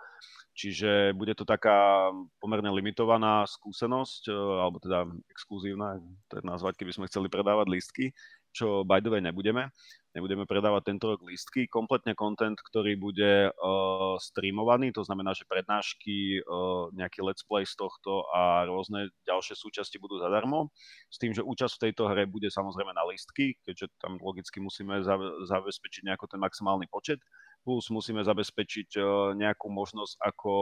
[0.58, 2.10] Čiže bude to taká
[2.42, 8.10] pomerne limitovaná skúsenosť, e, alebo teda exkluzívna, to je nazvať, keby sme chceli predávať lístky,
[8.50, 9.70] čo by the way nebudeme
[10.18, 11.70] nebudeme predávať tento rok lístky.
[11.70, 17.78] Kompletne content, ktorý bude uh, streamovaný, to znamená, že prednášky, uh, nejaký let's play z
[17.78, 20.74] tohto a rôzne ďalšie súčasti budú zadarmo.
[21.06, 24.98] S tým, že účasť v tejto hre bude samozrejme na lístky, keďže tam logicky musíme
[25.46, 27.22] zabezpečiť nejako ten maximálny počet,
[27.62, 30.52] plus musíme zabezpečiť uh, nejakú možnosť, ako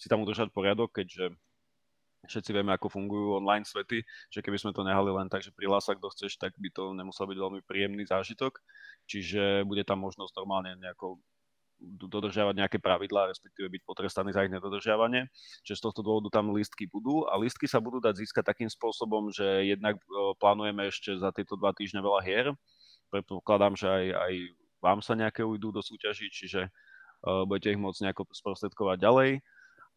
[0.00, 1.36] si tam udržať poriadok, keďže
[2.26, 5.96] všetci vieme, ako fungujú online svety, že keby sme to nehali len tak, že prihlása,
[5.96, 8.58] kto chceš, tak by to nemusel byť veľmi príjemný zážitok.
[9.06, 11.22] Čiže bude tam možnosť normálne nejako
[11.80, 15.28] dodržiavať nejaké pravidlá, respektíve byť potrestaný za ich nedodržiavanie.
[15.62, 19.28] Čiže z tohto dôvodu tam lístky budú a lístky sa budú dať získať takým spôsobom,
[19.28, 20.00] že jednak
[20.40, 22.46] plánujeme ešte za tieto dva týždne veľa hier.
[23.12, 24.32] Predpokladám, že aj, aj
[24.80, 29.30] vám sa nejaké ujdú do súťaží, čiže uh, budete ich môcť nejako sprostredkovať ďalej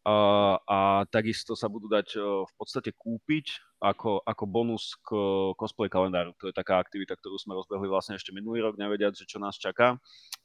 [0.05, 0.17] a,
[0.63, 0.77] a
[1.11, 5.15] takisto sa budú dať v podstate kúpiť ako, ako bonus k
[5.55, 6.35] cosplay kalendáru.
[6.39, 9.55] To je taká aktivita, ktorú sme rozbehli vlastne ešte minulý rok, nevediac, že čo nás
[9.55, 9.95] čaká.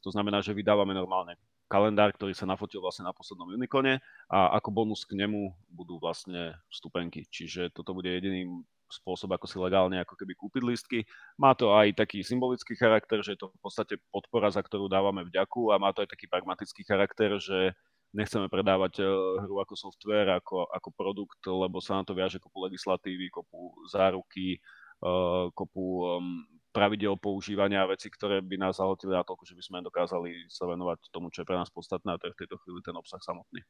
[0.07, 1.35] To znamená, že vydávame normálne
[1.67, 3.99] kalendár, ktorý sa nafotil vlastne na poslednom Unikone
[4.31, 7.27] a ako bonus k nemu budú vlastne vstupenky.
[7.27, 10.99] Čiže toto bude jediný spôsob, ako si legálne ako keby kúpiť listky.
[11.41, 15.27] Má to aj taký symbolický charakter, že je to v podstate podpora, za ktorú dávame
[15.27, 17.75] vďaku a má to aj taký pragmatický charakter, že
[18.15, 19.07] nechceme predávať eh,
[19.45, 24.57] hru ako software, ako, ako produkt, lebo sa na to viaže kopu legislatívy, kopu záruky,
[24.59, 29.87] eh, kopu um, pravidel používania a veci, ktoré by nás zahltili toľko, že by sme
[29.87, 32.83] dokázali sa venovať tomu, čo je pre nás podstatné a to je v tejto chvíli
[32.83, 33.63] ten obsah samotný.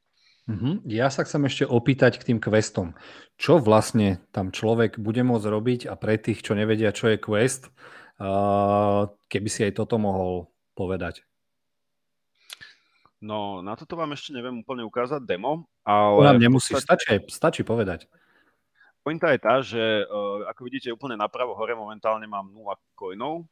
[0.49, 0.81] Uh-huh.
[0.89, 2.97] Ja sa chcem ešte opýtať k tým questom.
[3.37, 7.69] Čo vlastne tam človek bude môcť robiť a pre tých, čo nevedia, čo je quest,
[9.29, 11.21] keby si aj toto mohol povedať.
[13.25, 16.29] No, na toto vám ešte neviem úplne ukázať demo, ale...
[16.29, 17.01] Nám nemusí, podstate...
[17.01, 18.05] stačí, stačí povedať.
[19.01, 23.49] Pointa je tá, že uh, ako vidíte úplne napravo hore momentálne mám 0 coinov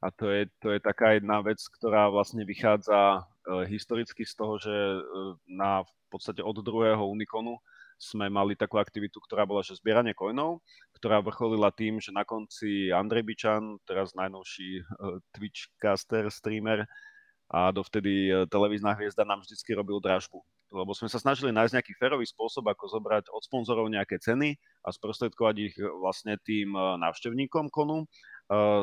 [0.00, 4.56] a to je, to je taká jedna vec, ktorá vlastne vychádza uh, historicky z toho,
[4.56, 7.60] že uh, na v podstate od druhého Unikonu
[8.00, 10.64] sme mali takú aktivitu, ktorá bola, že zbieranie coinov,
[10.96, 16.88] ktorá vrcholila tým, že na konci Andrej Bičan, teraz najnovší uh, Twitchcaster, streamer,
[17.52, 20.40] a dovtedy televízna hviezda nám vždycky robil dražbu.
[20.72, 24.88] Lebo sme sa snažili nájsť nejaký férový spôsob, ako zobrať od sponzorov nejaké ceny a
[24.88, 28.06] sprostredkovať ich e, vlastne tým e, návštevníkom konu, e,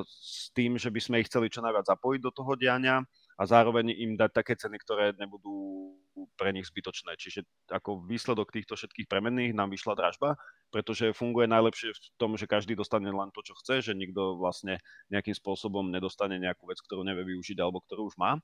[0.05, 3.01] s tým, že by sme ich chceli čo najviac zapojiť do toho diania
[3.41, 5.97] a zároveň im dať také ceny, ktoré nebudú
[6.35, 7.15] pre nich zbytočné.
[7.15, 10.35] Čiže ako výsledok týchto všetkých premenných nám vyšla dražba,
[10.73, 14.81] pretože funguje najlepšie v tom, že každý dostane len to, čo chce, že nikto vlastne
[15.13, 18.37] nejakým spôsobom nedostane nejakú vec, ktorú nevie využiť alebo ktorú už má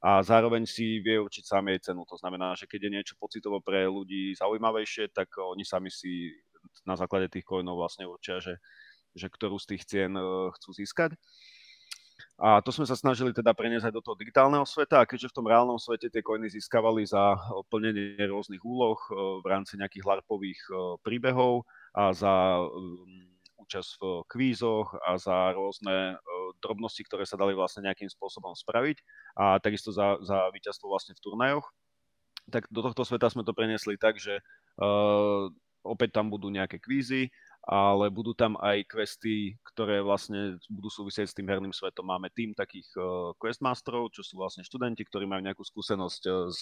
[0.00, 2.08] a zároveň si vie určiť sám jej cenu.
[2.08, 6.32] To znamená, že keď je niečo pocitovo pre ľudí zaujímavejšie, tak oni sami si
[6.88, 8.56] na základe tých coinov vlastne určia, že,
[9.12, 11.12] že ktorú z tých cien e, chcú získať.
[12.40, 15.36] A to sme sa snažili teda preniesť aj do toho digitálneho sveta a keďže v
[15.36, 17.36] tom reálnom svete tie coiny získavali za
[17.68, 20.72] plnenie rôznych úloh e, v rámci nejakých larpových e,
[21.04, 22.64] príbehov a za
[23.60, 26.16] účasť v kvízoch a za rôzne
[26.64, 28.98] drobnosti, ktoré sa dali vlastne nejakým spôsobom spraviť
[29.36, 31.66] a takisto za, za víťazstvo vlastne v turnajoch.
[32.50, 34.42] Tak do tohto sveta sme to preniesli tak, že
[34.80, 35.46] uh,
[35.84, 37.30] opäť tam budú nejaké kvízy,
[37.70, 42.02] ale budú tam aj questy, ktoré vlastne budú súvisieť s tým herným svetom.
[42.02, 46.60] Máme tým takých uh, questmasterov, čo sú vlastne študenti, ktorí majú nejakú skúsenosť uh, z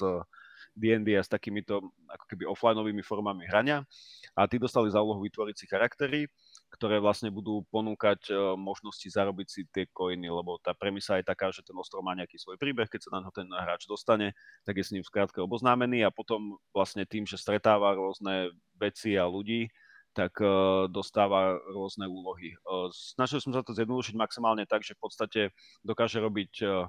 [0.77, 1.81] D&D a s takýmito
[2.13, 3.89] ako keby offlineovými formami hrania.
[4.37, 6.29] A tí dostali za úlohu vytvoriť si charaktery,
[6.69, 11.49] ktoré vlastne budú ponúkať e, možnosti zarobiť si tie coiny, lebo tá premisa je taká,
[11.49, 14.37] že ten ostrov má nejaký svoj príbeh, keď sa na ten hráč dostane,
[14.69, 19.25] tak je s ním skrátke oboznámený a potom vlastne tým, že stretáva rôzne veci a
[19.25, 19.73] ľudí,
[20.17, 22.57] tak uh, dostáva rôzne úlohy.
[22.65, 25.41] Uh, snažil som sa to zjednodušiť maximálne tak, že v podstate
[25.85, 26.89] dokáže robiť uh,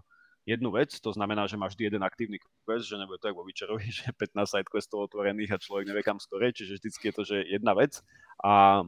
[0.49, 3.47] jednu vec, to znamená, že máš vždy jeden aktívny quest, že nebude to ako vo
[3.47, 7.37] Witcherovi, že 15 sidequestov otvorených a človek nevie kam skore, čiže vždycky je to, že
[7.45, 8.01] jedna vec
[8.41, 8.83] a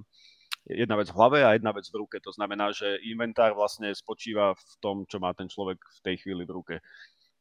[0.65, 2.17] jedna vec v hlave a jedna vec v ruke.
[2.21, 6.45] To znamená, že inventár vlastne spočíva v tom, čo má ten človek v tej chvíli
[6.45, 6.75] v ruke.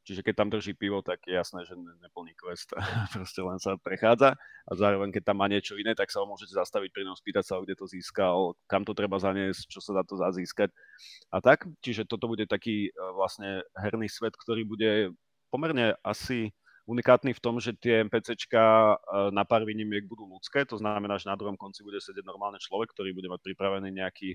[0.01, 2.73] Čiže keď tam drží pivo, tak je jasné, že neplní quest.
[3.15, 4.35] Proste len sa prechádza
[4.65, 7.45] a zároveň, keď tam má niečo iné, tak sa ho môžete zastaviť pri ňom, spýtať
[7.45, 10.73] sa, kde to získal, kam to treba zaniesť, čo sa dá to zazískať
[11.29, 11.69] a tak.
[11.85, 15.13] Čiže toto bude taký e, vlastne herný svet, ktorý bude
[15.53, 16.57] pomerne asi
[16.89, 18.95] unikátny v tom, že tie NPCčka e,
[19.31, 22.91] na pár výnimiek budú ľudské, to znamená, že na druhom konci bude sedieť normálny človek,
[22.91, 24.35] ktorý bude mať pripravený nejaký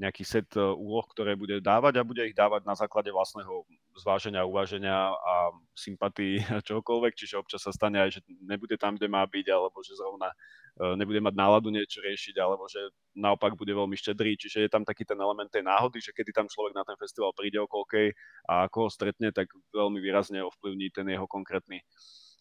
[0.00, 3.64] nejaký set e, úloh, ktoré bude dávať a bude ich dávať na základe vlastného
[4.00, 9.22] zváženia, uváženia a sympatí čokoľvek, čiže občas sa stane aj, že nebude tam, kde má
[9.28, 10.32] byť, alebo že zrovna
[10.80, 12.80] e, nebude mať náladu niečo riešiť, alebo že
[13.12, 16.48] naopak bude veľmi štedrý, čiže je tam taký ten element tej náhody, že kedy tam
[16.48, 18.16] človek na ten festival príde okolkej
[18.48, 21.84] a ako ho stretne, tak veľmi výrazne ovplyvní ten jeho konkrétny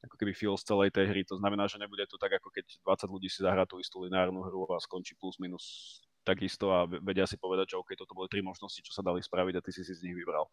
[0.01, 1.21] ako keby feel z celej tej hry.
[1.29, 4.41] To znamená, že nebude to tak, ako keď 20 ľudí si zahrá tú istú lineárnu
[4.41, 8.45] hru a skončí plus minus takisto a vedia si povedať, že OK, toto boli tri
[8.45, 10.49] možnosti, čo sa dali spraviť a ty si si z nich vybral.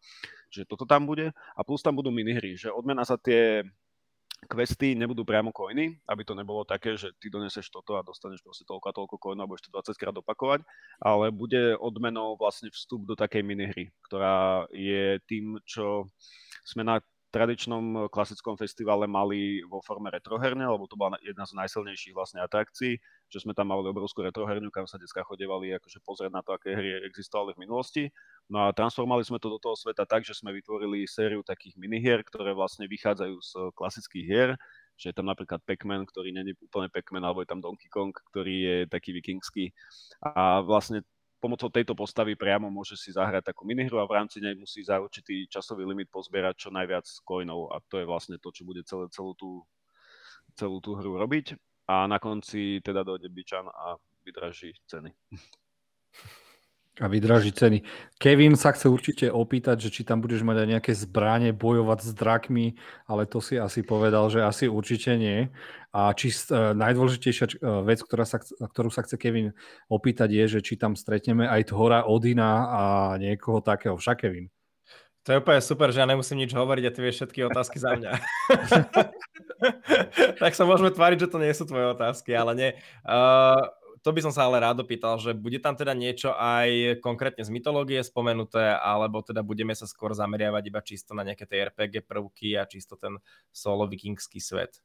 [0.52, 3.64] Čiže toto tam bude a plus tam budú minihry, že odmena sa tie
[4.46, 8.62] questy nebudú priamo coiny, aby to nebolo také, že ty doneseš toto a dostaneš proste
[8.62, 10.62] toľko a toľko coinov a budeš to 20 krát opakovať,
[11.02, 16.06] ale bude odmenou vlastne vstup do takej minihry, ktorá je tým, čo
[16.62, 21.56] sme na tradičnom eh, klasickom festivale mali vo forme retroherne, lebo to bola jedna z
[21.56, 22.96] najsilnejších vlastne atrakcií,
[23.28, 26.72] že sme tam mali obrovskú retroherňu, kam sa detská chodevali akože pozrieť na to, aké
[26.72, 28.04] hry existovali v minulosti.
[28.48, 32.24] No a transformovali sme to do toho sveta tak, že sme vytvorili sériu takých minihier,
[32.24, 34.50] ktoré vlastne vychádzajú z klasických hier,
[34.98, 38.56] že je tam napríklad Pac-Man, ktorý není úplne Pac-Man, alebo je tam Donkey Kong, ktorý
[38.56, 39.70] je taký vikingský.
[40.24, 41.06] A vlastne
[41.38, 44.98] pomocou tejto postavy priamo môže si zahrať takú minihru a v rámci nej musí za
[44.98, 49.06] určitý časový limit pozbierať čo najviac coinov a to je vlastne to, čo bude celé,
[49.14, 49.62] celú, tú,
[50.58, 51.54] celú tú hru robiť
[51.88, 53.96] a na konci teda dojde Bičan a
[54.26, 55.14] vydraží ceny.
[56.98, 57.86] A vydraží ceny.
[58.18, 62.10] Kevin sa chce určite opýtať, že či tam budeš mať aj nejaké zbranie, bojovať s
[62.10, 62.74] drakmi,
[63.06, 65.46] ale to si asi povedal, že asi určite nie.
[65.94, 69.54] A či uh, najdôležitejšia uh, vec, ktorá sa, ktorú sa chce Kevin
[69.86, 72.82] opýtať je, že či tam stretneme aj Thora, Odina a
[73.14, 73.94] niekoho takého.
[73.94, 74.50] Však Kevin.
[75.22, 77.94] To je úplne super, že ja nemusím nič hovoriť a ty vieš všetky otázky za
[77.94, 78.12] mňa.
[80.42, 82.70] tak sa môžeme tváriť, že to nie sú tvoje otázky, ale nie.
[83.02, 83.58] Uh,
[84.02, 87.50] to by som sa ale rád opýtal, že bude tam teda niečo aj konkrétne z
[87.50, 92.58] mytológie spomenuté, alebo teda budeme sa skôr zameriavať iba čisto na nejaké tie RPG prvky
[92.58, 93.18] a čisto ten
[93.50, 94.80] solo vikingský svet?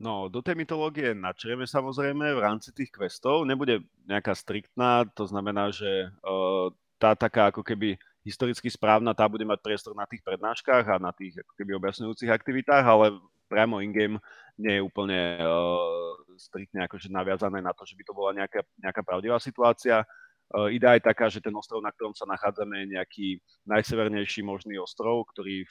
[0.00, 3.44] No, do tej mytológie načrieme samozrejme v rámci tých questov.
[3.44, 9.44] Nebude nejaká striktná, to znamená, že uh, tá taká ako keby historicky správna, tá bude
[9.44, 13.16] mať priestor na tých prednáškach a na tých ako keby objasňujúcich aktivitách, ale
[13.50, 14.22] priamo in-game
[14.54, 19.02] nie je úplne uh, striktne akože naviazané na to, že by to bola nejaká, nejaká
[19.02, 20.06] pravdivá situácia.
[20.54, 23.26] Uh, ide aj taká, že ten ostrov, na ktorom sa nachádzame, je nejaký
[23.66, 25.66] najsevernejší možný ostrov, ktorý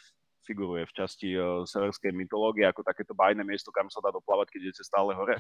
[0.50, 4.60] figuruje v časti uh, severskej mytológie ako takéto bajné miesto, kam sa dá doplávať, keď
[4.66, 5.38] idete stále hore.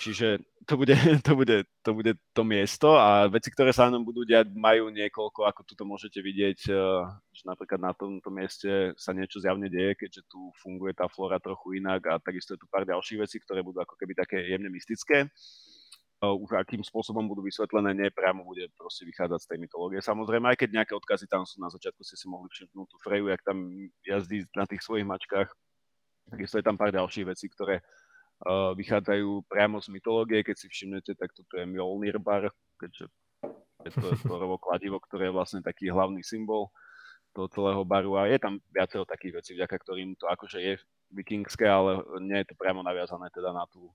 [0.00, 4.24] Čiže to bude, to, bude, to bude to miesto a veci, ktoré sa nám budú
[4.24, 7.04] diať, majú niekoľko, ako tu to môžete vidieť, uh,
[7.36, 11.76] že napríklad na tomto mieste sa niečo zjavne deje, keďže tu funguje tá flora trochu
[11.76, 15.28] inak a takisto je tu pár ďalších vecí, ktoré budú ako keby také jemne mystické
[16.22, 19.98] už akým spôsobom budú vysvetlené, nie priamo bude proste vychádzať z tej mytológie.
[19.98, 23.26] Samozrejme, aj keď nejaké odkazy tam sú, na začiatku ste si mohli všimnúť tú Freju,
[23.26, 23.66] jak tam
[24.06, 25.50] jazdí na tých svojich mačkách,
[26.30, 30.46] takisto je tam pár ďalších vecí, ktoré uh, vychádzajú priamo z mytológie.
[30.46, 33.10] Keď si všimnete, tak toto je Mjolnir bar, keďže
[33.82, 36.70] je to Thorovo kladivo, ktoré je vlastne taký hlavný symbol
[37.34, 40.78] toho celého baru a je tam viacero takých vecí, vďaka ktorým to akože je
[41.10, 43.90] vikingské, ale nie je to priamo naviazané teda na tú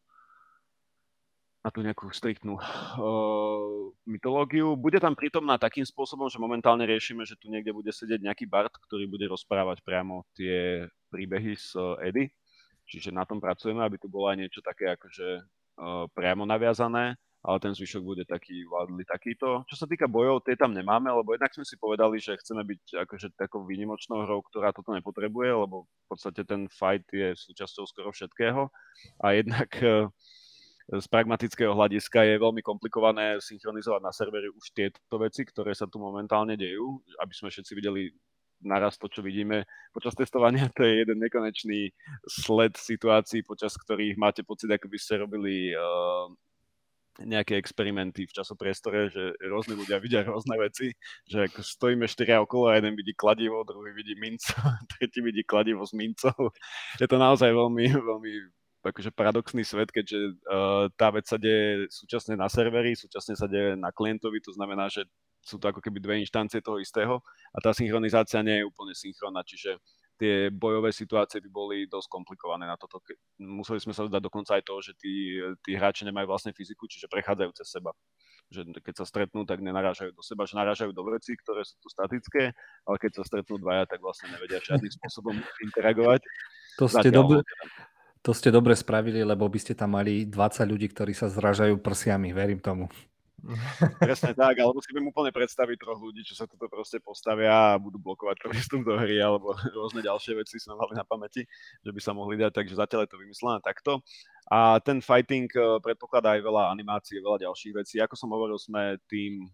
[1.65, 4.77] na tú nejakú striktnú uh, mytológiu.
[4.77, 8.71] Bude tam prítomná takým spôsobom, že momentálne riešime, že tu niekde bude sedieť nejaký Bart,
[8.87, 12.29] ktorý bude rozprávať priamo tie príbehy z uh, Edy.
[12.87, 17.57] Čiže na tom pracujeme, aby tu bolo aj niečo také akože uh, priamo naviazané, ale
[17.59, 19.67] ten zvyšok bude taký vládli takýto.
[19.67, 23.03] Čo sa týka bojov, tie tam nemáme, lebo jednak sme si povedali, že chceme byť
[23.07, 28.15] akože takou výnimočnou hrou, ktorá toto nepotrebuje, lebo v podstate ten fight je súčasťou skoro
[28.15, 28.71] všetkého.
[29.19, 30.07] A jednak uh,
[30.88, 36.00] z pragmatického hľadiska je veľmi komplikované synchronizovať na serveri už tieto veci, ktoré sa tu
[36.00, 38.15] momentálne dejú, aby sme všetci videli
[38.63, 41.91] naraz to, čo vidíme počas testovania, to je jeden nekonečný
[42.23, 46.32] sled situácií, počas ktorých máte pocit, ako by ste robili uh,
[47.19, 50.93] nejaké experimenty v časopriestore, že rôzne ľudia vidia rôzne veci,
[51.26, 54.54] že ako stojíme štyria okolo a jeden vidí kladivo, druhý vidí minco,
[54.97, 56.56] tretí vidí kladivo s mincov.
[57.02, 58.32] Je to naozaj veľmi, veľmi
[58.89, 63.76] akože paradoxný svet, keďže uh, tá vec sa deje súčasne na serveri, súčasne sa deje
[63.76, 65.06] na klientovi, to znamená, že
[65.43, 67.23] sú to ako keby dve inštancie toho istého
[67.56, 69.80] a tá synchronizácia nie je úplne synchronná, čiže
[70.17, 72.97] tie bojové situácie by boli dosť komplikované na toto.
[73.38, 77.06] Museli sme sa zdať dokonca aj to, že tí, tí hráči nemajú vlastne fyziku, čiže
[77.06, 77.93] prechádzajú cez seba.
[78.50, 81.88] Že keď sa stretnú, tak nenarážajú do seba, že narážajú do veci, ktoré sú tu
[81.93, 82.50] statické,
[82.89, 85.38] ale keď sa stretnú dvaja, tak vlastne nevedia žiadnym spôsobom
[85.69, 86.26] interagovať.
[86.82, 87.45] To ste, dobre,
[88.27, 92.35] to ste dobre spravili, lebo by ste tam mali 20 ľudí, ktorí sa zražajú prsiami,
[92.35, 92.91] verím tomu.
[94.03, 97.79] Presne tak, alebo si viem úplne predstaviť troch ľudí, čo sa toto proste postavia a
[97.79, 101.47] budú blokovať prístup do hry, alebo rôzne ďalšie veci sme mali na pamäti,
[101.79, 104.03] že by sa mohli dať, takže zatiaľ je to vymyslené takto.
[104.51, 107.95] A ten fighting eh, predpokladá aj veľa animácií, veľa ďalších vecí.
[108.03, 109.47] Ako som hovoril, sme tým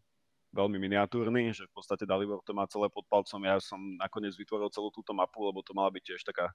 [0.49, 3.41] veľmi miniatúrny, že v podstate Dalibor to má celé pod palcom.
[3.45, 6.49] Ja som nakoniec vytvoril celú túto mapu, lebo to mala byť tiež taká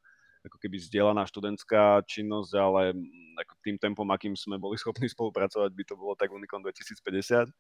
[0.49, 5.71] ako keby zdieľaná študentská činnosť, ale mm, ako tým tempom, akým sme boli schopní spolupracovať,
[5.71, 7.53] by to bolo tak Unicon 2050.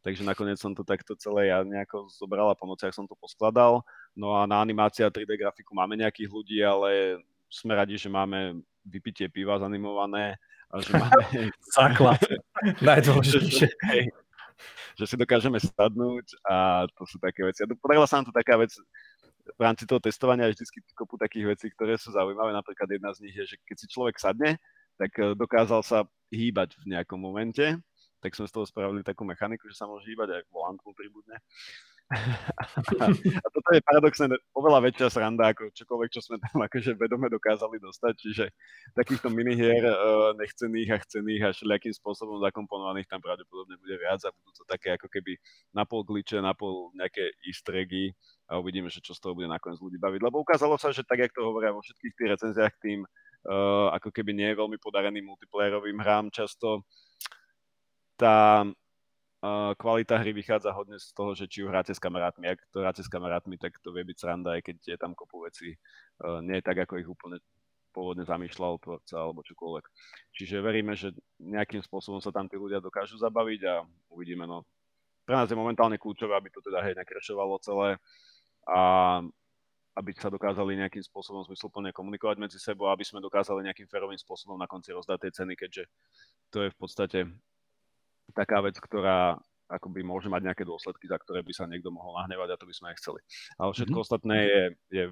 [0.00, 3.84] Takže nakoniec som to takto celé ja nejako zobral a po nociach som to poskladal.
[4.16, 7.20] No a na animácia 3D grafiku máme nejakých ľudí, ale
[7.52, 10.40] sme radi, že máme vypitie piva zanimované
[10.72, 11.20] a že máme...
[11.76, 12.20] Základ.
[12.80, 13.68] Najdôležitejšie.
[14.98, 17.64] že si dokážeme sadnúť a to sú také veci.
[17.64, 18.72] A podarila sa nám tu taká vec,
[19.56, 22.50] v rámci toho testovania je vždy kopu takých vecí, ktoré sú zaujímavé.
[22.52, 24.58] Napríklad jedna z nich je, že keď si človek sadne,
[25.00, 25.98] tak eh, dokázal sa
[26.30, 27.78] hýbať v nejakom momente,
[28.20, 31.40] tak sme z toho spravili takú mechaniku, že sa môže hýbať aj volant pribudne.
[33.44, 37.78] a toto je paradoxne oveľa väčšia sranda ako čokoľvek, čo sme tam akože vedome dokázali
[37.78, 38.44] dostať, čiže
[38.98, 44.34] takýchto minihier uh, nechcených a chcených a všelijakým spôsobom zakomponovaných tam pravdepodobne bude viac a
[44.34, 45.38] budú to také ako keby
[45.70, 48.10] napol glitche, napol nejaké easter eggy
[48.50, 50.20] a uvidíme, že čo z toho bude nakoniec ľudí baviť.
[50.26, 54.10] Lebo ukázalo sa, že tak, jak to hovoria vo všetkých tých recenziách tým, uh, ako
[54.10, 56.82] keby nie je veľmi podareným multiplayerovým hrám, často
[58.18, 58.66] tá
[59.80, 62.44] kvalita hry vychádza hodne z toho, že či ju hráte s kamarátmi.
[62.44, 65.48] Ak to hráte s kamarátmi, tak to vie byť sranda, aj keď je tam kopu
[65.48, 65.72] veci.
[66.44, 67.40] Nie je tak, ako ich úplne
[67.88, 69.84] pôvodne zamýšľal tvorca alebo čokoľvek.
[70.36, 73.80] Čiže veríme, že nejakým spôsobom sa tam tí ľudia dokážu zabaviť a
[74.12, 74.44] uvidíme.
[74.44, 74.68] No.
[75.24, 77.96] Pre nás je momentálne kľúčové, aby to teda hej nekrešovalo celé
[78.70, 78.80] a
[79.98, 84.54] aby sa dokázali nejakým spôsobom zmysluplne komunikovať medzi sebou, aby sme dokázali nejakým férovým spôsobom
[84.54, 85.84] na konci rozdať tie ceny, keďže
[86.54, 87.18] to je v podstate
[88.32, 89.36] taká vec, ktorá
[89.70, 92.74] akoby môže mať nejaké dôsledky, za ktoré by sa niekto mohol nahnevať a to by
[92.74, 93.20] sme aj chceli.
[93.58, 94.06] Ale všetko mm-hmm.
[94.06, 95.04] ostatné je, je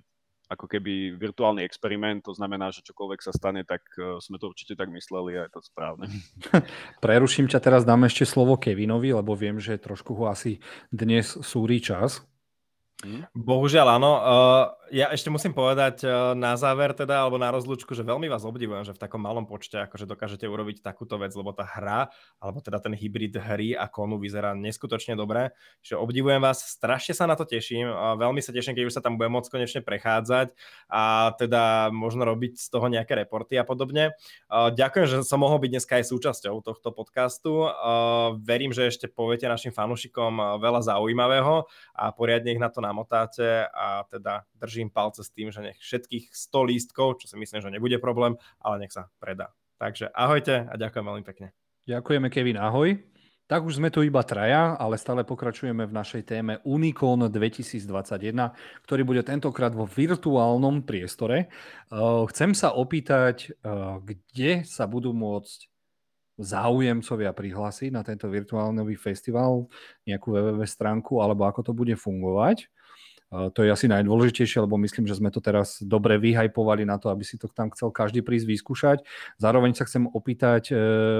[0.48, 4.74] ako keby virtuálny experiment, to znamená, že čokoľvek sa stane, tak uh, sme to určite
[4.80, 6.08] tak mysleli a je to správne.
[7.04, 11.78] Preruším ťa teraz, dám ešte slovo Kevinovi, lebo viem, že trošku ho asi dnes súri
[11.84, 12.24] čas.
[12.98, 13.30] Hmm?
[13.30, 14.12] Bohužiaľ áno.
[14.88, 18.88] Ja ešte musím povedať uh, na záver teda, alebo na rozlúčku, že veľmi vás obdivujem,
[18.88, 22.08] že v takom malom počte akože dokážete urobiť takúto vec, lebo tá hra,
[22.40, 25.52] alebo teda ten hybrid hry a konu vyzerá neskutočne dobre.
[25.84, 27.84] Čiže obdivujem vás, strašne sa na to teším.
[27.84, 30.56] Uh, veľmi sa teším, keď už sa tam budem môcť konečne prechádzať
[30.88, 34.16] a teda možno robiť z toho nejaké reporty a podobne.
[34.48, 37.66] Uh, ďakujem, že som mohol byť dneska aj súčasťou tohto podcastu.
[37.66, 43.68] Uh, verím, že ešte poviete našim fanúšikom veľa zaujímavého a poriadne ich na to namotáte
[43.68, 47.74] a teda držím palce s tým, že nech všetkých 100 lístkov, čo si myslím, že
[47.74, 49.50] nebude problém, ale nech sa predá.
[49.82, 51.50] Takže ahojte a ďakujem veľmi pekne.
[51.90, 52.94] Ďakujeme Kevin, ahoj.
[53.48, 57.88] Tak už sme tu iba traja, ale stále pokračujeme v našej téme Unicon 2021,
[58.84, 61.48] ktorý bude tentokrát vo virtuálnom priestore.
[62.28, 63.56] Chcem sa opýtať,
[64.04, 65.64] kde sa budú môcť
[66.36, 69.66] záujemcovia prihlásiť na tento virtuálny festival,
[70.04, 72.68] nejakú www stránku, alebo ako to bude fungovať.
[73.28, 77.28] To je asi najdôležitejšie, lebo myslím, že sme to teraz dobre vyhajpovali na to, aby
[77.28, 78.98] si to tam chcel každý prísť vyskúšať.
[79.36, 80.74] Zároveň sa chcem opýtať, e,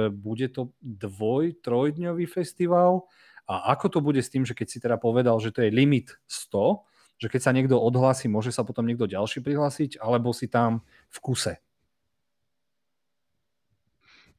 [0.08, 3.04] bude to dvoj, trojdňový festival?
[3.44, 6.16] A ako to bude s tým, že keď si teda povedal, že to je limit
[6.24, 6.80] 100,
[7.20, 10.80] že keď sa niekto odhlási, môže sa potom niekto ďalší prihlásiť, alebo si tam
[11.12, 11.60] v kuse?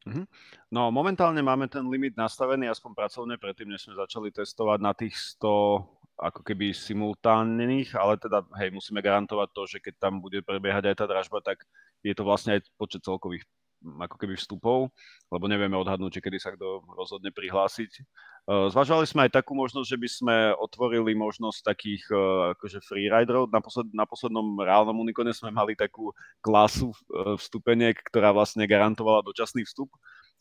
[0.10, 0.26] Mhm.
[0.74, 5.14] No momentálne máme ten limit nastavený aspoň pracovne predtým, než sme začali testovať na tých
[5.38, 10.92] 100 ako keby simultánnych, ale teda hej, musíme garantovať to, že keď tam bude prebiehať
[10.92, 11.64] aj tá dražba, tak
[12.04, 13.48] je to vlastne aj počet celkových
[13.80, 14.92] ako keby vstupov,
[15.32, 18.04] lebo nevieme odhadnúť, že kedy sa kto rozhodne prihlásiť.
[18.76, 22.04] Zvažovali sme aj takú možnosť, že by sme otvorili možnosť takých
[22.60, 23.48] akože freeriderov.
[23.48, 26.12] Na, posled, na poslednom reálnom unikone sme mali takú
[26.44, 26.92] klasu
[27.40, 29.88] vstupeniek, ktorá vlastne garantovala dočasný vstup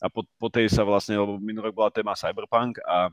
[0.03, 3.07] a po, po tej sa vlastne, lebo minulý bola téma Cyberpunk a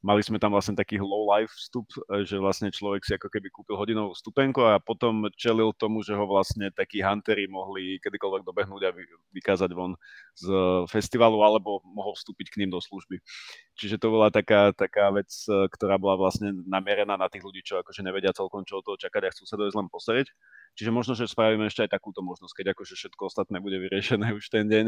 [0.00, 3.48] mali sme tam vlastne taký low life vstup, e, že vlastne človek si ako keby
[3.52, 8.82] kúpil hodinovú stupenku a potom čelil tomu, že ho vlastne takí huntery mohli kedykoľvek dobehnúť
[8.88, 8.90] a
[9.36, 9.94] vykázať von
[10.36, 10.46] z
[10.88, 13.20] festivalu alebo mohol vstúpiť k ním do služby.
[13.76, 17.80] Čiže to bola taká, taká vec, e, ktorá bola vlastne namierená na tých ľudí, čo
[17.84, 20.28] akože nevedia celkom čo od toho čakať a chcú sa dojsť len pozrieť.
[20.78, 24.48] Čiže možno, že spravíme ešte aj takúto možnosť, keď akože všetko ostatné bude vyriešené už
[24.48, 24.86] ten deň,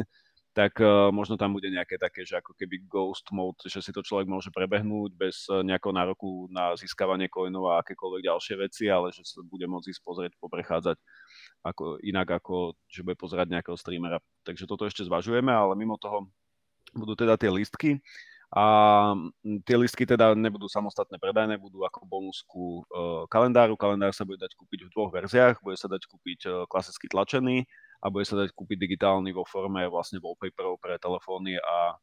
[0.53, 4.05] tak uh, možno tam bude nejaké také, že ako keby ghost mode, že si to
[4.05, 9.09] človek môže prebehnúť bez uh, nejakého nároku na získavanie coinov a akékoľvek ďalšie veci, ale
[9.17, 10.97] že sa bude môcť ísť pozrieť, poprechádzať
[11.65, 14.21] ako, inak ako, že bude pozerať nejakého streamera.
[14.45, 16.29] Takže toto ešte zvažujeme, ale mimo toho
[16.93, 18.05] budú teda tie listky
[18.53, 18.65] a
[19.65, 23.81] tie listky teda nebudú samostatné predajné, budú ako bonusku uh, kalendáru.
[23.81, 27.65] Kalendár sa bude dať kúpiť v dvoch verziách, bude sa dať kúpiť uh, klasicky tlačený
[28.05, 31.97] a bude sa dať kúpiť digitálny vo forme vlastne wallpaperov pre telefóny a,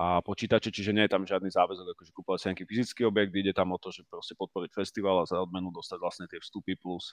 [0.00, 3.52] a počítače, čiže nie je tam žiadny záväzok, akože kúpovať si nejaký fyzický objekt, ide
[3.52, 7.12] tam o to, že proste podporiť festival a za odmenu dostať vlastne tie vstupy plus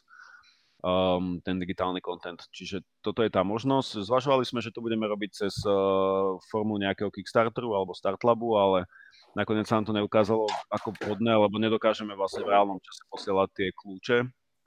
[0.81, 2.41] um, ten digitálny content.
[2.53, 4.05] Čiže toto je tá možnosť.
[4.05, 8.89] Zvažovali sme, že to budeme robiť cez uh, formu nejakého Kickstarteru alebo Startlabu, ale
[9.37, 13.67] nakoniec sa nám to neukázalo ako podné, lebo nedokážeme vlastne v reálnom čase posielať tie
[13.71, 14.17] kľúče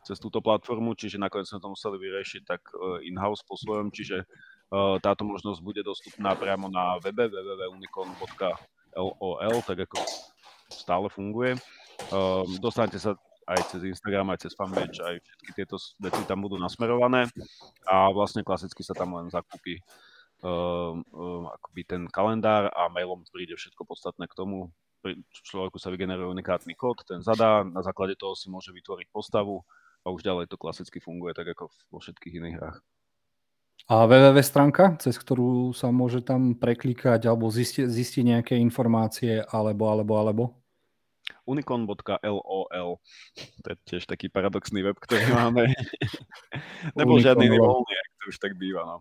[0.04, 4.20] cez túto platformu, čiže nakoniec sme to museli vyriešiť tak e, in-house po svojom, čiže
[4.20, 4.26] e,
[5.00, 9.96] táto možnosť bude dostupná priamo na webe www.unicon.lol, tak ako
[10.68, 11.56] stále funguje.
[11.56, 11.60] E,
[12.60, 13.16] dostanete sa
[13.46, 17.28] aj cez Instagram, aj cez fanpage, aj všetky tieto veci tam budú nasmerované
[17.88, 19.80] a vlastne klasicky sa tam len zakúpi
[20.44, 24.72] uh, uh, akoby ten kalendár a mailom príde všetko podstatné k tomu.
[25.44, 29.60] Človeku sa vygeneruje unikátny kód, ten zadá, na základe toho si môže vytvoriť postavu,
[30.04, 32.78] a už ďalej to klasicky funguje tak ako vo všetkých iných hrách.
[33.84, 39.92] A www stránka, cez ktorú sa môže tam preklikať alebo zistiť, zistiť nejaké informácie alebo,
[39.92, 40.44] alebo, alebo?
[41.44, 42.90] unicon.lol.
[43.62, 45.72] To je tiež taký paradoxný web, ktorý máme.
[46.96, 48.84] Nebol žiadny voľný, ak to už tak býva.
[48.84, 48.96] No.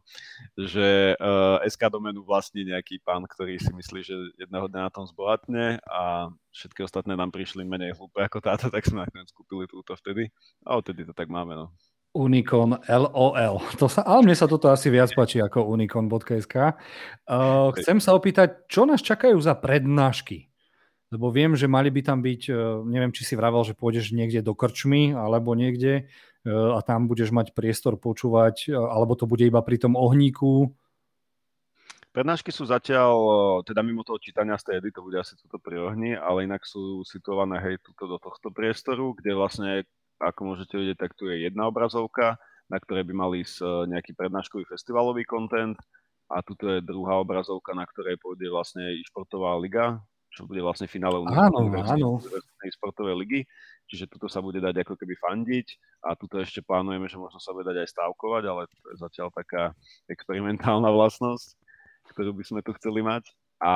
[0.60, 5.08] Že uh, SK domenu vlastní nejaký pán, ktorý si myslí, že jedného dňa na tom
[5.08, 9.96] zbohatne a všetky ostatné nám prišli menej hlúpe ako táto, tak sme nakoniec kúpili túto
[9.96, 10.32] vtedy.
[10.64, 11.56] A odtedy to tak máme.
[11.56, 11.74] No.
[12.14, 13.58] Unicon LOL.
[13.82, 16.78] To sa, ale mne sa toto asi viac páči ako unicon.sk.
[17.26, 20.53] Uh, chcem sa opýtať, čo nás čakajú za prednášky?
[21.14, 24.42] Lebo viem, že mali by tam byť, uh, neviem, či si vravel, že pôjdeš niekde
[24.42, 26.10] do krčmy alebo niekde
[26.50, 30.74] uh, a tam budeš mať priestor počúvať, uh, alebo to bude iba pri tom ohníku.
[32.14, 33.14] Prednášky sú zatiaľ,
[33.66, 36.62] teda mimo toho čítania z tej edy, to bude asi toto pri ohni, ale inak
[36.62, 39.70] sú situované hej tuto do tohto priestoru, kde vlastne
[40.22, 42.38] ako môžete vidieť, tak tu je jedna obrazovka,
[42.70, 43.66] na ktorej by mal ísť e,
[43.98, 45.76] nejaký prednáškový festivalový kontent
[46.30, 49.98] a tuto je druhá obrazovka, na ktorej pôjde vlastne i športová liga,
[50.34, 53.42] čo bude vlastne finále univerzitnej športovej ligy.
[53.86, 55.68] Čiže tuto sa bude dať ako keby fandiť
[56.08, 59.30] a tuto ešte plánujeme, že možno sa bude dať aj stávkovať, ale to je zatiaľ
[59.30, 59.78] taká
[60.10, 61.54] experimentálna vlastnosť,
[62.10, 63.30] ktorú by sme tu chceli mať.
[63.62, 63.74] A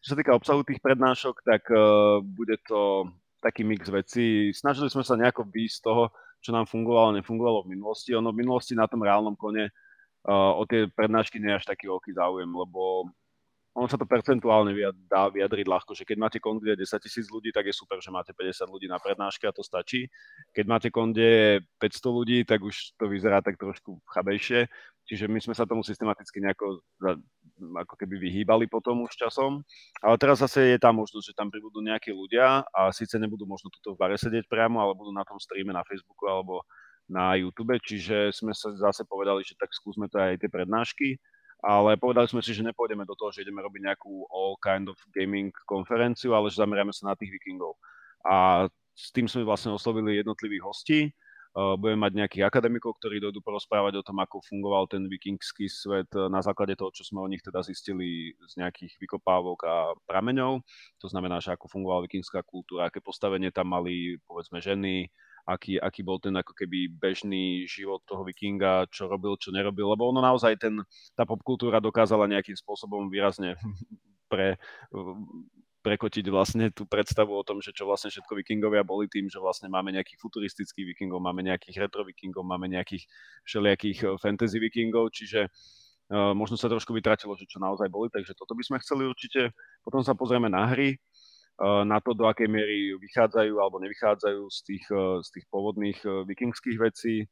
[0.00, 3.10] čo sa týka obsahu tých prednášok, tak uh, bude to
[3.42, 4.54] taký mix vecí.
[4.54, 6.04] Snažili sme sa nejako výjsť z toho,
[6.40, 8.14] čo nám fungovalo, nefungovalo v minulosti.
[8.14, 11.90] Ono v minulosti na tom reálnom kone uh, o tie prednášky nie je až taký
[11.90, 13.10] veľký záujem, lebo
[13.76, 14.72] ono sa to percentuálne
[15.04, 18.00] dá vyjadriť ľahko, že keď máte kon, kde je 10 tisíc ľudí, tak je super,
[18.00, 20.08] že máte 50 ľudí na prednáške a to stačí.
[20.56, 21.48] Keď máte kon, kde je
[21.84, 24.72] 500 ľudí, tak už to vyzerá tak trošku chabejšie.
[25.04, 26.80] Čiže my sme sa tomu systematicky nejako
[27.76, 29.60] ako keby vyhýbali potom už časom.
[30.00, 33.68] Ale teraz zase je tam možnosť, že tam pribudú nejakí ľudia a síce nebudú možno
[33.68, 36.64] tuto v bare sedieť priamo, ale budú na tom streame na Facebooku alebo
[37.06, 41.20] na YouTube, čiže sme sa zase povedali, že tak skúsme to aj tie prednášky
[41.66, 44.94] ale povedali sme si, že nepôjdeme do toho, že ideme robiť nejakú all kind of
[45.10, 47.74] gaming konferenciu, ale že zameriame sa na tých vikingov.
[48.22, 51.10] A s tým sme vlastne oslovili jednotlivých hostí.
[51.56, 56.44] Budeme mať nejakých akademikov, ktorí dojdú porozprávať o tom, ako fungoval ten vikingský svet na
[56.44, 60.60] základe toho, čo sme o nich teda zistili z nejakých vykopávok a prameňov.
[61.00, 65.08] To znamená, že ako fungovala vikingská kultúra, aké postavenie tam mali, povedzme, ženy,
[65.46, 70.10] aký, aký bol ten ako keby bežný život toho vikinga, čo robil, čo nerobil, lebo
[70.10, 70.82] ono naozaj ten,
[71.14, 73.54] tá popkultúra dokázala nejakým spôsobom výrazne
[74.30, 74.58] pre,
[75.86, 79.70] prekotiť vlastne tú predstavu o tom, že čo vlastne všetko vikingovia boli tým, že vlastne
[79.70, 83.06] máme nejakých futuristických vikingov, máme nejakých retro vikingov, máme nejakých
[83.46, 88.34] všelijakých eh, fantasy vikingov, čiže uh, možno sa trošku vytratilo, že čo naozaj boli, takže
[88.34, 89.54] toto by sme chceli určite.
[89.86, 90.98] Potom sa pozrieme na hry,
[91.60, 96.12] na to, do akej miery vychádzajú alebo nevychádzajú z tých, eh, z tých pôvodných eh,
[96.28, 97.24] vikingských vecí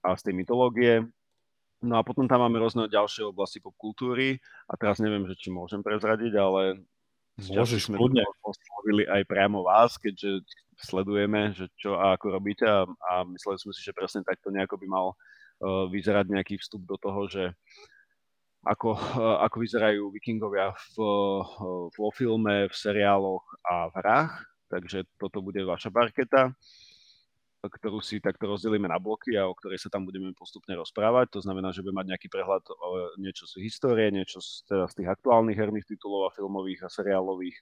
[0.00, 1.04] a z tej mytológie.
[1.82, 4.38] No a potom tam máme rôzne ďalšie oblasti popkultúry.
[4.70, 6.86] A teraz neviem, že či môžem prezradiť, ale
[7.40, 7.96] Môžeš sme
[8.44, 10.44] oslovili aj priamo vás, keďže
[10.76, 12.68] sledujeme, že čo a ako robíte.
[12.68, 16.84] A, a mysleli sme si, že presne takto nejako by mal uh, vyzerať nejaký vstup
[16.84, 17.56] do toho, že
[18.62, 18.94] ako,
[19.46, 20.96] ako vyzerajú vikingovia v,
[21.90, 24.34] vo filme, v seriáloch a v hrách.
[24.72, 26.56] Takže toto bude vaša parketa,
[27.60, 31.28] ktorú si takto rozdelíme na bloky a o ktorej sa tam budeme postupne rozprávať.
[31.36, 34.94] To znamená, že budeme mať nejaký prehľad o niečo z histórie, niečo z, teda z
[34.98, 37.54] tých aktuálnych herných titulov a filmových a seriálových,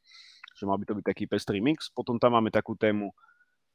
[0.55, 1.91] že mal by to byť taký pestrý mix.
[1.91, 3.11] Potom tam máme takú tému,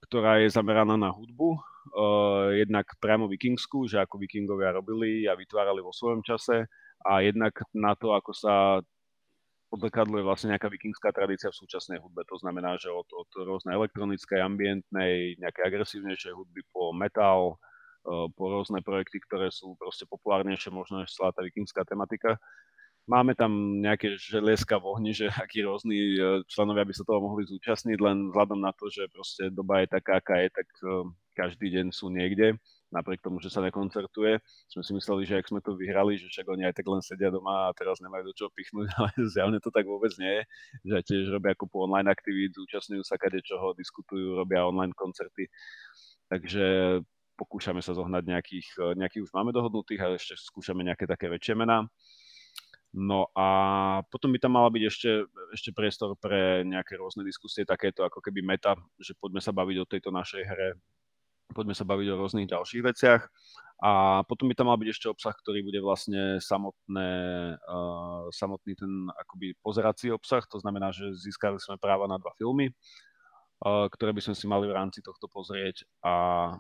[0.07, 5.83] ktorá je zameraná na hudbu, uh, jednak priamo vikingskú, že ako vikingovia robili a vytvárali
[5.83, 6.65] vo svojom čase,
[7.05, 8.81] a jednak na to, ako sa
[9.69, 12.23] odzrkadluje vlastne nejaká vikingská tradícia v súčasnej hudbe.
[12.31, 17.59] To znamená, že od, od rôznej elektronickej, ambientnej, nejakej agresívnejšej hudby po metal,
[18.07, 22.39] e, po rôzne projekty, ktoré sú proste populárnejšie možno než celá tá vikingská tematika.
[23.05, 27.45] Máme tam nejaké želieska v ohni, že akí rôzni e, členovia by sa toho mohli
[27.45, 30.89] zúčastniť, len vzhľadom na to, že proste doba je taká, aká je, tak e,
[31.37, 32.57] každý deň sú niekde
[32.93, 34.39] napriek tomu, že sa nekoncertuje.
[34.69, 37.33] Sme si mysleli, že ak sme to vyhrali, že však oni aj tak len sedia
[37.33, 40.43] doma a teraz nemajú do čoho pichnúť, ale zjavne to tak vôbec nie je,
[40.93, 45.49] že tiež robia kúpu online aktivít, zúčastňujú sa kade čoho, diskutujú, robia online koncerty.
[46.29, 46.65] Takže
[47.35, 51.85] pokúšame sa zohnať nejakých, nejakých už máme dohodnutých a ešte skúšame nejaké také väčšie mená.
[52.95, 53.47] No a
[54.07, 55.11] potom by tam mala byť ešte,
[55.51, 59.89] ešte priestor pre nejaké rôzne diskusie, takéto ako keby meta, že poďme sa baviť o
[59.89, 60.79] tejto našej hre,
[61.55, 63.23] poďme sa baviť o rôznych ďalších veciach.
[63.83, 67.11] A potom by tam mal byť ešte obsah, ktorý bude vlastne samotné,
[67.59, 72.71] uh, samotný ten akoby pozerací obsah, to znamená, že získali sme práva na dva filmy,
[72.71, 76.55] uh, ktoré by sme si mali v rámci tohto pozrieť a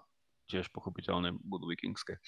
[0.45, 2.21] tiež pochopiteľne budú vikingské.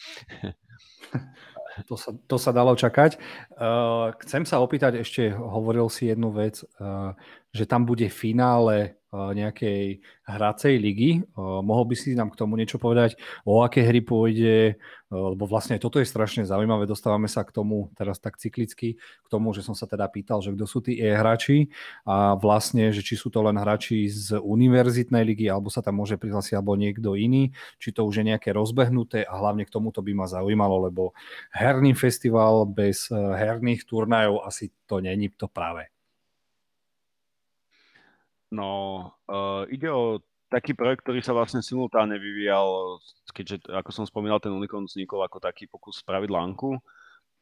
[1.85, 3.21] To sa, to sa dalo čakať.
[3.53, 7.13] Uh, chcem sa opýtať ešte, hovoril si jednu vec, uh,
[7.53, 11.23] že tam bude finále nejakej hracej ligy.
[11.39, 13.15] Mohol by si nám k tomu niečo povedať,
[13.47, 14.75] o aké hry pôjde,
[15.07, 19.55] lebo vlastne toto je strašne zaujímavé, dostávame sa k tomu teraz tak cyklicky, k tomu,
[19.55, 21.71] že som sa teda pýtal, že kto sú tí e-hráči
[22.03, 26.19] a vlastne, že či sú to len hráči z univerzitnej ligy, alebo sa tam môže
[26.19, 30.11] prihlásiť alebo niekto iný, či to už je nejaké rozbehnuté a hlavne k tomuto by
[30.11, 31.15] ma zaujímalo, lebo
[31.55, 35.87] herný festival bez herných turnajov asi to není to práve.
[38.47, 38.71] No,
[39.27, 42.99] uh, ide o taký projekt, ktorý sa vlastne simultánne vyvíjal,
[43.35, 46.79] keďže, ako som spomínal, ten Unicorn vznikol ako taký pokus spraviť lanku,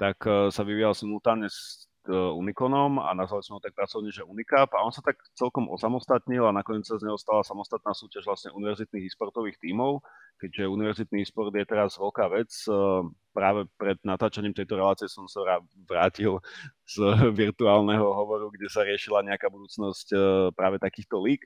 [0.02, 4.70] tak uh, sa vyvíjal simultánne s Uniconom a nazvali sme ho tak pracovne, že Unicap
[4.78, 8.54] a on sa tak celkom osamostatnil a nakoniec sa z neho stala samostatná súťaž vlastne
[8.54, 10.06] univerzitných e-sportových tímov,
[10.38, 12.52] keďže univerzitný e-sport je teraz veľká vec.
[12.70, 15.44] Uh, práve pred natáčaním tejto relácie som sa
[15.84, 16.40] vrátil
[16.88, 17.04] z
[17.36, 20.18] virtuálneho hovoru, kde sa riešila nejaká budúcnosť e,
[20.56, 21.44] práve takýchto lík.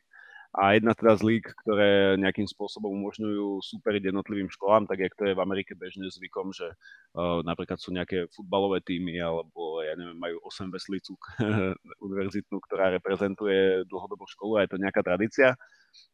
[0.49, 5.29] A jedna teda z lík, ktoré nejakým spôsobom umožňujú superiť jednotlivým školám, tak jak to
[5.29, 10.17] je v Amerike bežne zvykom, že uh, napríklad sú nejaké futbalové týmy, alebo ja neviem,
[10.17, 11.13] majú 8 veslicu
[12.05, 15.53] univerzitnú, ktorá reprezentuje dlhodobú školu a je to nejaká tradícia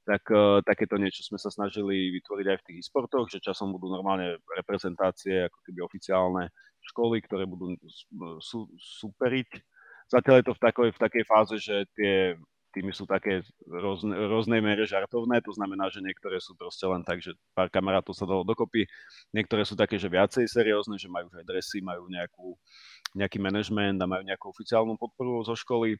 [0.05, 3.89] tak uh, takéto niečo sme sa snažili vytvoriť aj v tých e-sportoch, že časom budú
[3.89, 6.43] normálne reprezentácie, ako keby oficiálne
[6.93, 7.73] školy, ktoré budú
[8.39, 9.49] su- superiť.
[10.05, 12.37] Zatiaľ je to v takej, v takej fáze, že tie
[12.75, 17.23] týmy sú také rozne, rôznej mere žartovné, to znamená, že niektoré sú proste len tak,
[17.23, 18.83] že pár kamarátov sa dalo dokopy,
[19.31, 22.59] niektoré sú také, že viacej seriózne, že majú aj dresy, majú nejakú,
[23.15, 25.95] nejaký manažment a majú nejakú oficiálnu podporu zo školy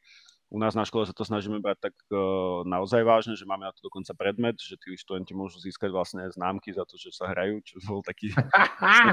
[0.53, 3.73] u nás na škole sa to snažíme brať tak uh, naozaj vážne, že máme na
[3.73, 7.65] to dokonca predmet, že tí študenti môžu získať vlastne známky za to, že sa hrajú,
[7.65, 8.29] čo bol taký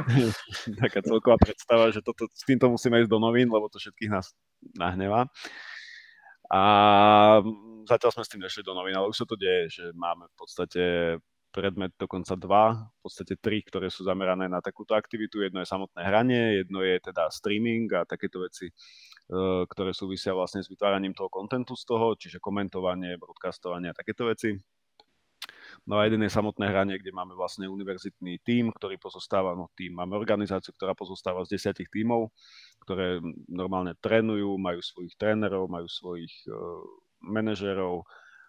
[0.82, 4.36] taká celková predstava, že toto, s týmto musíme ísť do novín, lebo to všetkých nás
[4.76, 5.26] nahnevá.
[6.52, 6.62] A
[7.88, 10.36] zatiaľ sme s tým nešli do novín, ale už sa to deje, že máme v
[10.36, 10.82] podstate
[11.52, 15.44] predmet dokonca dva, v podstate tri, ktoré sú zamerané na takúto aktivitu.
[15.44, 18.72] Jedno je samotné hranie, jedno je teda streaming a takéto veci
[19.32, 24.28] E, ktoré súvisia vlastne s vytváraním toho kontentu z toho, čiže komentovanie, broadcastovanie a takéto
[24.28, 24.58] veci.
[25.88, 29.96] No a jeden je samotné hranie, kde máme vlastne univerzitný tím, ktorý pozostáva, no tým,
[29.96, 32.30] máme organizáciu, ktorá pozostáva z desiatich tímov,
[32.84, 36.54] ktoré normálne trénujú, majú svojich trénerov, majú svojich uh,
[37.22, 38.04] manažerov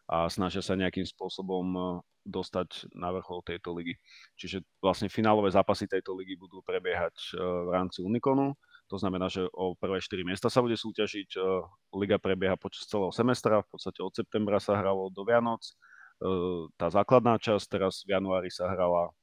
[0.09, 1.85] a snažia sa nejakým spôsobom uh,
[2.23, 3.99] dostať na vrchol tejto ligy.
[4.39, 8.55] Čiže vlastne finálové zápasy tejto ligy budú prebiehať uh, v rámci Unikonu
[8.93, 11.29] to znamená, že o prvé 4 miesta sa bude súťažiť.
[11.33, 11.39] E,
[11.97, 15.65] liga prebieha počas celého semestra, v podstate od septembra sa hralo do Vianoc.
[16.77, 19.13] Tá základná časť, teraz v januári sa hrala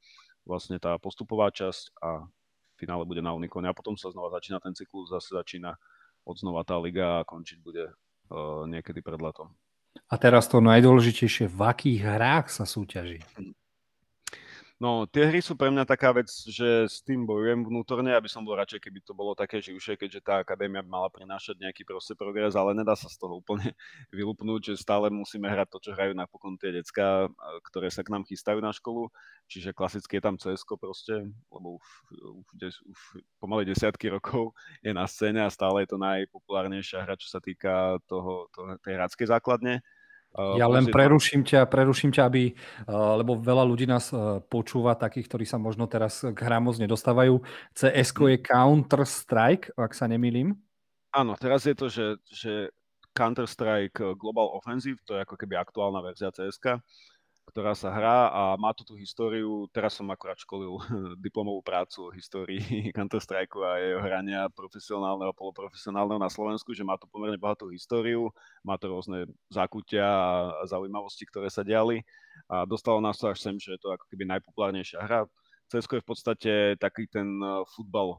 [0.43, 4.59] vlastne tá postupová časť a v finále bude na Unikone a potom sa znova začína
[4.59, 5.77] ten cyklus, zase začína
[6.25, 7.93] od znova tá liga a končiť bude
[8.67, 9.53] niekedy pred letom.
[10.11, 13.23] A teraz to najdôležitejšie, v akých hrách sa súťaží?
[14.81, 18.41] No, tie hry sú pre mňa taká vec, že s tým bojujem vnútorne, aby som
[18.41, 22.57] bol radšej, keby to bolo také živšie, keďže tá akadémia mala prinášať nejaký proste progres,
[22.57, 23.77] ale nedá sa z toho úplne
[24.17, 27.29] vylupnúť, že stále musíme hrať to, čo hrajú napokon tie decka,
[27.69, 29.13] ktoré sa k nám chystajú na školu.
[29.53, 31.87] Čiže klasicky je tam cs proste, lebo už,
[32.41, 32.99] už, už
[33.37, 38.01] pomaly desiatky rokov je na scéne a stále je to najpopulárnejšia hra, čo sa týka
[38.09, 39.85] toho, toho tej hradskej základne.
[40.31, 42.55] Ja len preruším ťa, preruším ťa, aby,
[42.91, 44.15] lebo veľa ľudí nás
[44.47, 47.43] počúva, takých, ktorí sa možno teraz k hrám moc nedostávajú.
[47.75, 50.55] cs je Counter-Strike, ak sa nemýlim.
[51.11, 52.71] Áno, teraz je to, že, že
[53.11, 56.63] Counter-Strike Global Offensive, to je ako keby aktuálna verzia cs
[57.51, 60.79] ktorá sa hrá a má tu tú históriu, teraz som akorát školil
[61.27, 62.63] diplomovú prácu o histórii
[62.97, 68.31] Counter-Strike a jeho hrania profesionálneho a poloprofesionálneho na Slovensku, že má to pomerne bohatú históriu,
[68.63, 72.07] má to rôzne zákutia a zaujímavosti, ktoré sa diali
[72.47, 75.27] a dostalo nás to až sem, že je to ako keby najpopulárnejšia hra.
[75.71, 78.19] CS je v podstate taký ten e, futbal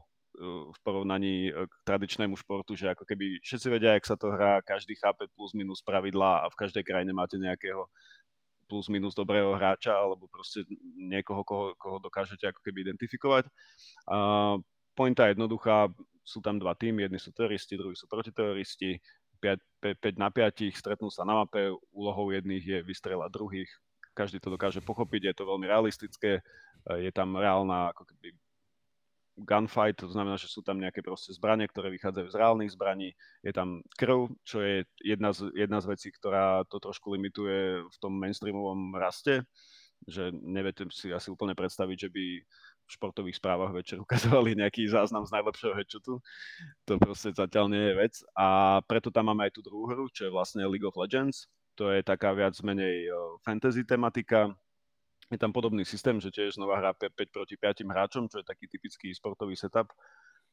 [0.72, 4.64] v porovnaní e, k tradičnému športu, že ako keby všetci vedia, jak sa to hrá,
[4.64, 7.92] každý chápe plus minus pravidlá a v každej krajine máte nejakého
[8.72, 10.64] plus minus dobrého hráča alebo proste
[10.96, 13.44] niekoho, koho, koho dokážete ako keby identifikovať.
[14.08, 14.56] A
[14.96, 15.92] pointa je jednoduchá,
[16.24, 18.96] sú tam dva týmy, jedni sú teroristi, druhí sú protiteroristi,
[19.44, 23.68] 5, 5, 5 na 5 stretnú sa na mape, úlohou jedných je vystrelať druhých,
[24.16, 26.40] každý to dokáže pochopiť, je to veľmi realistické,
[26.88, 28.32] je tam reálna ako keby
[29.36, 33.16] gunfight, to znamená, že sú tam nejaké proste zbranie, ktoré vychádzajú z reálnych zbraní.
[33.40, 37.96] Je tam krv, čo je jedna z, jedna z vecí, ktorá to trošku limituje v
[37.96, 39.48] tom mainstreamovom raste,
[40.04, 42.24] že neviete si asi úplne predstaviť, že by
[42.82, 46.20] v športových správach večer ukazovali nejaký záznam z najlepšieho headshotu.
[46.84, 48.14] To proste zatiaľ nie je vec.
[48.36, 51.88] A preto tam máme aj tú druhú hru, čo je vlastne League of Legends, to
[51.88, 53.08] je taká viac menej
[53.40, 54.52] fantasy tematika.
[55.32, 58.68] Je tam podobný systém, že tiež znova hrá 5 proti 5 hráčom, čo je taký
[58.68, 59.88] typický sportový setup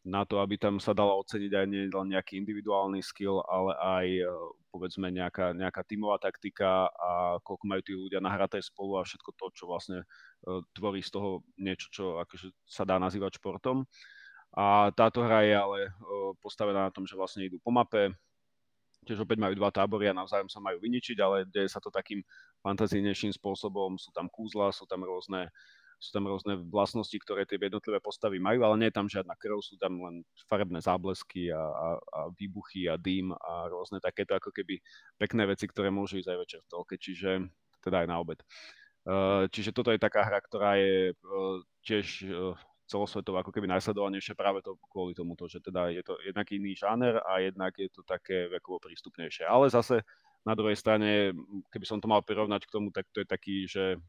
[0.07, 4.07] na to, aby tam sa dala oceniť aj nie nejaký individuálny skill, ale aj
[4.71, 9.45] povedzme nejaká, nejaká tímová taktika a koľko majú tí ľudia nahraté spolu a všetko to,
[9.51, 10.07] čo vlastne
[10.71, 13.83] tvorí z toho niečo, čo akože sa dá nazývať športom.
[14.55, 15.79] A táto hra je ale
[16.39, 18.15] postavená na tom, že vlastne idú po mape,
[19.07, 22.23] tiež opäť majú dva tábory a navzájom sa majú vyničiť, ale deje sa to takým
[22.63, 25.47] fantazijnejším spôsobom, sú tam kúzla, sú tam rôzne
[25.99, 29.59] sú tam rôzne vlastnosti, ktoré tie jednotlivé postavy majú, ale nie je tam žiadna krv,
[29.59, 34.55] sú tam len farebné záblesky a, a, a výbuchy a dým a rôzne takéto ako
[34.55, 34.79] keby
[35.19, 37.51] pekné veci, ktoré môžu ísť aj večer v telke, čiže
[37.83, 38.39] teda aj na obed.
[39.03, 42.55] Uh, čiže toto je taká hra, ktorá je uh, tiež uh,
[42.89, 47.21] celosvetovo ako keby najsledovanejšie práve to kvôli tomuto, že teda je to jednak iný žáner
[47.21, 49.45] a jednak je to také vekovo prístupnejšie.
[49.45, 50.01] Ale zase
[50.41, 51.37] na druhej strane,
[51.69, 54.01] keby som to mal prirovnať k tomu, tak to je taký, že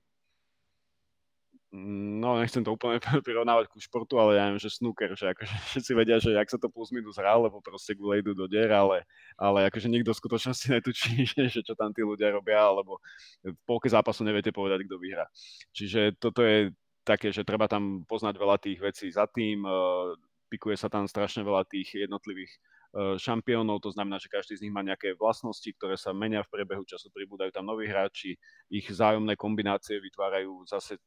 [1.72, 5.92] no nechcem to úplne prirovnávať ku športu, ale ja viem, že snooker, že akože všetci
[5.94, 9.06] vedia, že ak sa to plus minus hrá, lebo proste gule idú do dier, ale,
[9.38, 12.98] ale akože nikto v skutočnosti netučí, že, že čo tam tí ľudia robia, alebo
[13.44, 15.26] v polke zápasu neviete povedať, kto vyhrá.
[15.70, 16.74] Čiže toto je
[17.04, 20.16] také, že treba tam poznať veľa tých vecí za tým, eh,
[20.50, 24.74] pikuje sa tam strašne veľa tých jednotlivých eh, šampiónov, to znamená, že každý z nich
[24.74, 28.34] má nejaké vlastnosti, ktoré sa menia v priebehu času, pribúdajú tam noví hráči,
[28.66, 30.98] ich zájomné kombinácie vytvárajú zase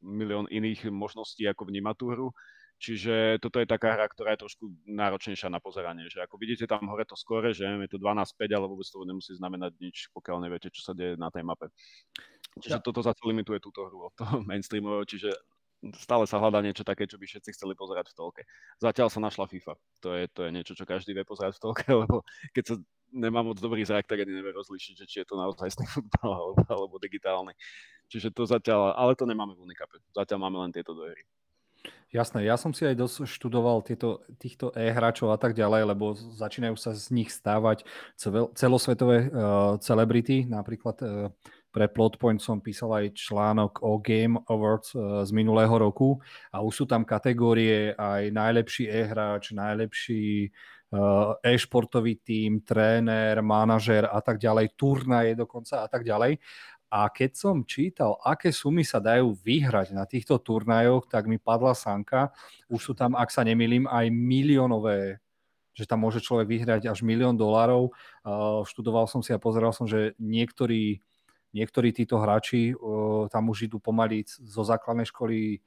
[0.00, 2.28] milión iných možností, ako vnímať tú hru.
[2.78, 6.06] Čiže toto je taká hra, ktorá je trošku náročnejšia na pozeranie.
[6.06, 9.34] Že ako vidíte tam hore to skore, že je to 12-5, ale vôbec to nemusí
[9.34, 11.74] znamenať nič, pokiaľ neviete, čo sa deje na tej mape.
[12.56, 12.82] Čiže ja.
[12.82, 15.30] toto zase limituje túto hru od toho mainstreamového, čiže
[15.94, 18.42] stále sa hľadá niečo také, čo by všetci chceli pozerať v tolke.
[18.82, 19.74] Zatiaľ sa našla FIFA.
[20.02, 22.74] To je, to je niečo, čo každý vie pozerať v tolke, lebo keď sa
[23.14, 26.62] nemá moc dobrý zrak, tak ani nevie rozlíšiť, že či je to naozaj futbal alebo,
[26.68, 27.54] alebo digitálny.
[28.08, 30.00] Čiže to zatiaľ, ale to nemáme v Unikape.
[30.12, 31.24] Zatiaľ máme len tieto dve hry.
[32.08, 36.72] Jasné, ja som si aj dosť študoval tieto, týchto e-hráčov a tak ďalej, lebo začínajú
[36.80, 37.84] sa z nich stávať
[38.56, 41.28] celosvetové uh, celebrity, napríklad uh,
[41.78, 46.18] pre Plotpoint som písal aj článok o Game Awards uh, z minulého roku
[46.50, 50.50] a už sú tam kategórie aj najlepší e-hráč, najlepší
[50.90, 56.42] uh, e-športový tím, tréner, manažer a tak ďalej, turnaje dokonca a tak ďalej.
[56.90, 61.78] A keď som čítal, aké sumy sa dajú vyhrať na týchto turnajoch, tak mi padla
[61.78, 62.34] sanka.
[62.66, 65.22] Už sú tam, ak sa nemýlim, aj miliónové
[65.78, 67.94] že tam môže človek vyhrať až milión dolárov.
[68.26, 70.98] Uh, študoval som si a pozeral som, že niektorí
[71.48, 75.64] Niektorí títo hráči uh, tam už idú pomaly zo základnej školy,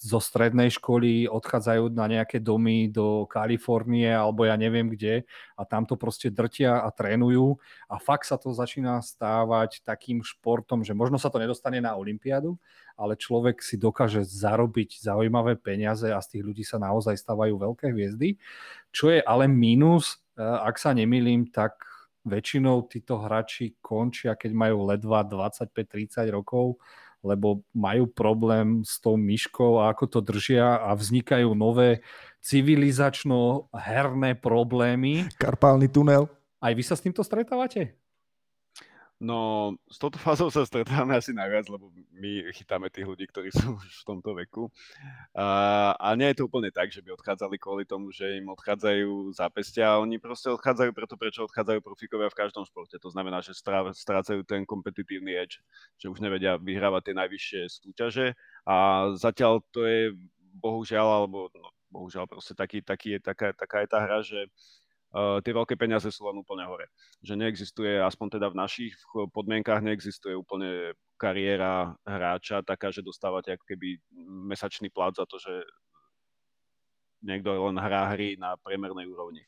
[0.00, 5.28] zo strednej školy, odchádzajú na nejaké domy do Kalifornie alebo ja neviem kde
[5.60, 7.60] a tam to proste drtia a trénujú
[7.92, 12.56] a fakt sa to začína stávať takým športom, že možno sa to nedostane na Olympiádu,
[12.96, 17.92] ale človek si dokáže zarobiť zaujímavé peniaze a z tých ľudí sa naozaj stávajú veľké
[17.92, 18.40] hviezdy.
[18.88, 21.89] Čo je ale mínus, uh, ak sa nemýlim, tak
[22.24, 26.80] väčšinou títo hráči končia, keď majú ledva 25-30 rokov,
[27.20, 32.00] lebo majú problém s tou myškou a ako to držia a vznikajú nové
[32.40, 35.28] civilizačno-herné problémy.
[35.36, 36.32] Karpálny tunel.
[36.60, 37.99] Aj vy sa s týmto stretávate?
[39.20, 43.76] No, s touto fázou sa stretávame asi najviac, lebo my chytáme tých ľudí, ktorí sú
[43.76, 44.72] už v tomto veku.
[45.36, 49.36] A, a nie je to úplne tak, že by odchádzali kvôli tomu, že im odchádzajú
[49.36, 50.00] zápestia.
[50.00, 52.96] Oni proste odchádzajú preto, prečo odchádzajú profikovia v každom športe.
[52.96, 53.52] To znamená, že
[53.92, 55.60] strácajú ten kompetitívny edge,
[56.00, 58.26] že už nevedia vyhrávať tie najvyššie súťaže.
[58.64, 60.16] A zatiaľ to je
[60.56, 64.48] bohužiaľ, alebo no, bohužiaľ proste taký, taký je, taká, taká je tá hra, že
[65.14, 66.90] uh, tie veľké peniaze sú len úplne hore.
[67.22, 68.94] Že neexistuje, aspoň teda v našich
[69.34, 74.00] podmienkách neexistuje úplne kariéra hráča taká, že dostávate ako keby
[74.48, 75.52] mesačný plat za to, že
[77.20, 79.44] niekto len hrá hry na priemernej úrovni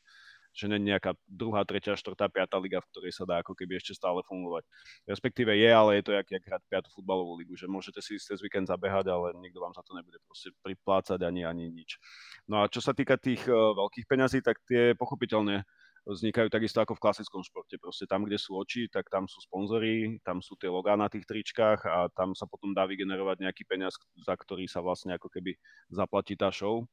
[0.53, 3.97] že nie nejaká druhá, tretia, štvrtá, piatá liga, v ktorej sa dá ako keby ešte
[3.97, 4.63] stále fungovať.
[5.09, 8.37] Respektíve je, ale je to jak, jak hrať piatú futbalovú ligu, že môžete si cez
[8.39, 11.97] víkend zabehať, ale nikto vám za to nebude proste priplácať ani, ani nič.
[12.45, 15.65] No a čo sa týka tých uh, veľkých peňazí, tak tie pochopiteľne
[16.03, 17.79] vznikajú takisto ako v klasickom športe.
[17.79, 21.23] Proste tam, kde sú oči, tak tam sú sponzory, tam sú tie logá na tých
[21.23, 25.55] tričkách a tam sa potom dá vygenerovať nejaký peniaz, za ktorý sa vlastne ako keby
[25.87, 26.83] zaplatí tá show.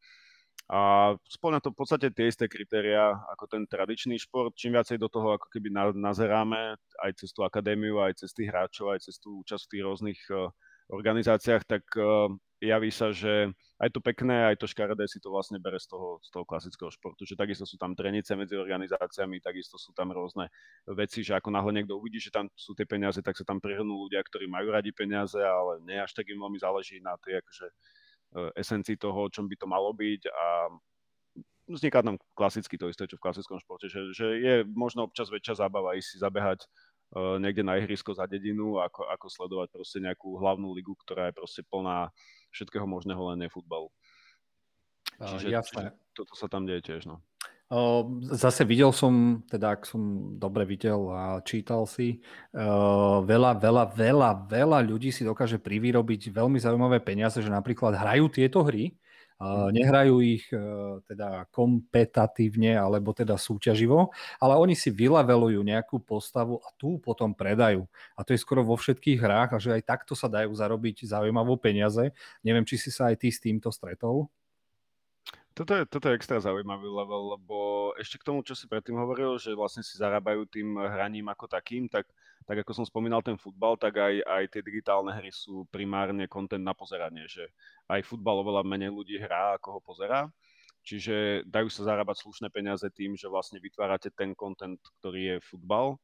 [0.70, 4.54] A spĺňa to v podstate tie isté kritéria ako ten tradičný šport.
[4.54, 8.94] Čím viacej do toho ako keby nazeráme aj cez tú akadémiu, aj cez tých hráčov,
[8.94, 10.52] aj cez tú účasť v tých rôznych uh,
[10.94, 12.30] organizáciách, tak uh,
[12.61, 13.48] javí sa, že
[13.80, 16.92] aj to pekné, aj to škaredé si to vlastne bere z toho, z toho klasického
[16.92, 20.52] športu, že takisto sú tam trenice medzi organizáciami, takisto sú tam rôzne
[20.84, 24.06] veci, že ako náhle niekto uvidí, že tam sú tie peniaze, tak sa tam prihrnú
[24.06, 27.66] ľudia, ktorí majú radi peniaze, ale nie až tak im veľmi záleží na tej akože,
[28.55, 30.47] esencii toho, čom by to malo byť a
[31.70, 35.66] vzniká tam klasicky to isté, čo v klasickom športe, že, že je možno občas väčšia
[35.66, 40.35] zábava ísť si zabehať uh, niekde na ihrisko za dedinu, ako, ako sledovať proste nejakú
[40.43, 42.11] hlavnú ligu, ktorá je proste plná
[42.51, 43.87] všetkého možného, len nie futbalu.
[45.22, 47.07] Čiže, uh, čiže toto sa tam deje tiež.
[47.07, 47.22] No.
[48.34, 52.18] Zase videl som, teda ak som dobre videl a čítal si,
[52.50, 58.66] veľa, veľa, veľa, veľa ľudí si dokáže privýrobiť veľmi zaujímavé peniaze, že napríklad hrajú tieto
[58.66, 58.98] hry,
[59.40, 66.60] Uh, nehrajú ich uh, teda kompetatívne alebo teda súťaživo, ale oni si vylevelujú nejakú postavu
[66.60, 67.88] a tú potom predajú.
[68.12, 71.56] A to je skoro vo všetkých hrách a že aj takto sa dajú zarobiť zaujímavé
[71.56, 72.12] peniaze.
[72.44, 74.28] Neviem, či si sa aj ty s týmto stretol?
[75.61, 77.56] Toto je, toto je extra zaujímavý level, lebo
[78.00, 81.84] ešte k tomu, čo si predtým hovoril, že vlastne si zarábajú tým hraním ako takým,
[81.84, 82.08] tak,
[82.48, 86.64] tak ako som spomínal ten futbal, tak aj, aj tie digitálne hry sú primárne content
[86.64, 87.44] na pozeranie, že
[87.92, 90.32] aj futbal oveľa menej ľudí hrá, ako ho pozerá.
[90.80, 96.00] Čiže dajú sa zarábať slušné peniaze tým, že vlastne vytvárate ten content, ktorý je futbal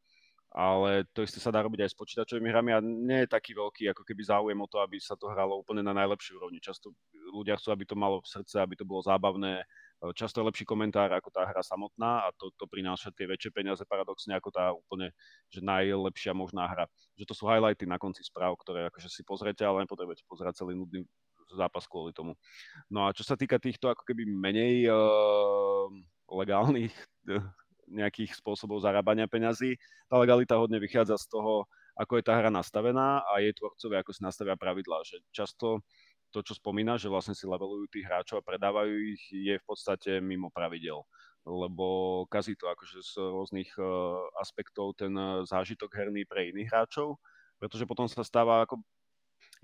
[0.57, 3.93] ale to isté sa dá robiť aj s počítačovými hrami a nie je taký veľký
[3.93, 6.65] ako keby záujem o to, aby sa to hralo úplne na najlepšej úrovni.
[6.65, 6.97] Často
[7.29, 9.69] ľudia chcú, aby to malo v srdce, aby to bolo zábavné.
[10.17, 13.85] Často je lepší komentár ako tá hra samotná a to, to prináša tie väčšie peniaze
[13.85, 15.13] paradoxne ako tá úplne
[15.53, 16.89] že najlepšia možná hra.
[17.21, 20.73] Že to sú highlighty na konci správ, ktoré akože si pozrete, ale nepotrebujete pozerať celý
[20.73, 21.05] nudný
[21.53, 22.33] zápas kvôli tomu.
[22.89, 25.85] No a čo sa týka týchto ako keby menej uh,
[26.33, 26.97] legálnych
[27.89, 29.79] nejakých spôsobov zarábania peňazí.
[30.11, 31.67] Tá legalita hodne vychádza z toho,
[31.97, 35.03] ako je tá hra nastavená a jej tvorcovia, ako si nastavia pravidlá.
[35.07, 35.67] Že často
[36.35, 40.19] to, čo spomína, že vlastne si levelujú tých hráčov a predávajú ich, je v podstate
[40.21, 41.07] mimo pravidel
[41.47, 41.87] lebo
[42.27, 47.23] kazí to akože z rôznych uh, aspektov ten uh, zážitok herný pre iných hráčov,
[47.63, 48.83] pretože potom sa stáva ako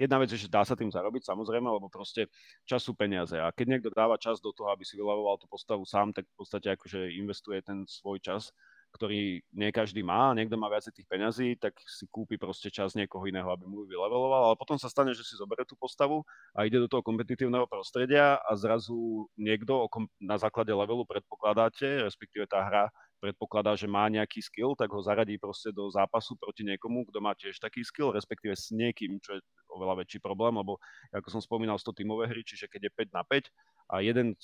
[0.03, 2.27] Jedna vec je, že dá sa tým zarobiť, samozrejme, lebo proste
[2.67, 3.39] čas sú peniaze.
[3.39, 6.37] A keď niekto dáva čas do toho, aby si vylavoval tú postavu sám, tak v
[6.43, 8.51] podstate akože investuje ten svoj čas,
[8.93, 13.25] ktorý nie každý má, niekto má viacej tých peňazí, tak si kúpi proste čas niekoho
[13.25, 16.69] iného, aby mu ju vyleveloval, ale potom sa stane, že si zoberie tú postavu a
[16.69, 19.89] ide do toho kompetitívneho prostredia a zrazu niekto
[20.21, 22.85] na základe levelu predpokladáte, respektíve tá hra
[23.23, 27.39] predpokladá, že má nejaký skill, tak ho zaradí proste do zápasu proti niekomu, kto má
[27.39, 30.83] tiež taký skill, respektíve s niekým, čo je oveľa väčší problém, lebo
[31.15, 33.47] ako som spomínal, 100 tímové hry, čiže keď je 5 na 5
[33.95, 34.35] a jeden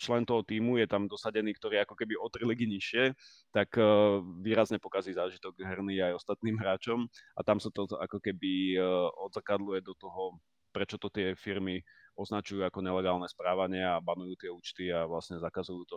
[0.00, 3.12] člen toho týmu je tam dosadený, ktorý ako keby o tri ligy nižšie,
[3.52, 7.04] tak uh, výrazne pokazí zážitok herný aj ostatným hráčom
[7.36, 10.40] a tam sa to ako keby uh, odzakadluje do toho,
[10.72, 11.84] prečo to tie firmy
[12.20, 15.96] označujú ako nelegálne správanie a banujú tie účty a vlastne zakazujú to.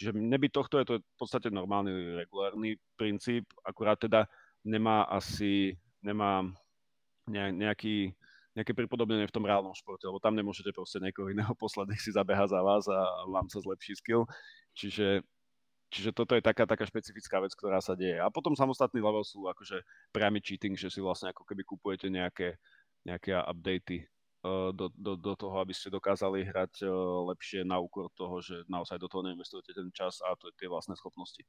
[0.00, 4.24] Čiže nebyť tohto je to v podstate normálny, regulárny princíp, akurát teda
[4.64, 6.48] nemá asi, nemá
[7.28, 8.16] nejaký,
[8.56, 12.10] nejaké pripodobnenie v tom reálnom športe, lebo tam nemôžete proste niekoho iného poslať, nech si
[12.10, 14.24] zabeha za vás a vám sa zlepší skill.
[14.72, 15.20] Čiže,
[15.92, 18.16] čiže toto je taká, taká špecifická vec, ktorá sa deje.
[18.16, 19.84] A potom samostatný level sú akože
[20.16, 22.56] priamy cheating, že si vlastne ako keby kupujete nejaké,
[23.04, 24.08] nejaké updaty
[24.72, 26.90] do, do, do toho, aby ste dokázali hrať eh,
[27.34, 30.96] lepšie na úkor toho, že naozaj do toho neinvestujete ten čas a to, tie vlastné
[30.96, 31.42] schopnosti.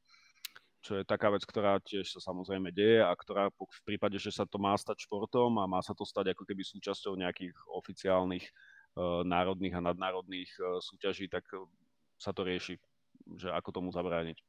[0.80, 4.48] Čo je taká vec, ktorá tiež sa samozrejme deje a ktorá v prípade, že sa
[4.48, 9.20] to má stať športom a má sa to stať ako keby súčasťou nejakých oficiálnych uh,
[9.28, 10.48] národných a nadnárodných
[10.80, 11.44] súťaží, tak
[12.16, 12.80] sa to rieši,
[13.36, 14.40] že ako tomu zabrániť.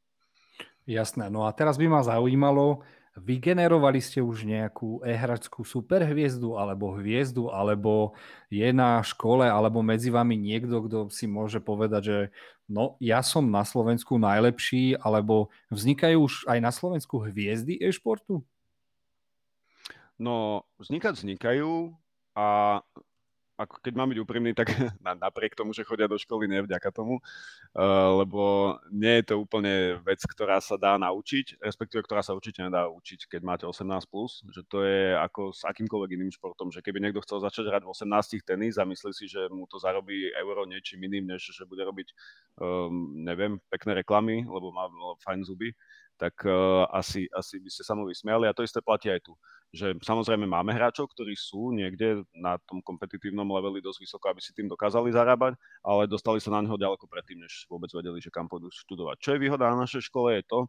[0.87, 2.87] Jasné, no a teraz by ma zaujímalo,
[3.21, 8.17] Vygenerovali ste už nejakú e-hračskú superhviezdu alebo hviezdu, alebo
[8.49, 12.19] je na škole alebo medzi vami niekto, kto si môže povedať, že
[12.65, 18.41] no ja som na Slovensku najlepší, alebo vznikajú už aj na Slovensku hviezdy e-športu?
[20.21, 21.97] No, vznikať vznikajú
[22.37, 22.81] a
[23.61, 24.73] ako keď mám byť úprimný, tak
[25.05, 30.01] napriek tomu, že chodia do školy, nie vďaka tomu, uh, lebo nie je to úplne
[30.01, 34.41] vec, ktorá sa dá naučiť, respektíve ktorá sa určite nedá učiť, keď máte 18+, plus,
[34.49, 37.93] že to je ako s akýmkoľvek iným športom, že keby niekto chcel začať hrať v
[37.93, 41.85] 18 tenis a myslí si, že mu to zarobí euro niečím iným, než že bude
[41.85, 42.09] robiť,
[42.63, 44.89] um, neviem, pekné reklamy, lebo má
[45.21, 45.77] fajn zuby,
[46.21, 49.33] tak uh, asi, asi by ste sa mu vysmiali a to isté platí aj tu.
[49.73, 54.53] Že samozrejme máme hráčov, ktorí sú niekde na tom kompetitívnom leveli dosť vysoko, aby si
[54.53, 58.53] tým dokázali zarábať, ale dostali sa na neho ďaleko predtým, než vôbec vedeli, že kam
[58.53, 59.17] pôjdu študovať.
[59.23, 60.61] Čo je výhoda na našej škole je to,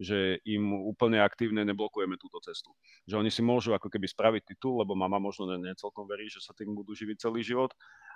[0.00, 2.74] že im úplne aktívne neblokujeme túto cestu.
[3.06, 6.50] Že oni si môžu ako keby spraviť titul, lebo mama možno necelkom verí, že sa
[6.56, 7.70] tým budú živiť celý život,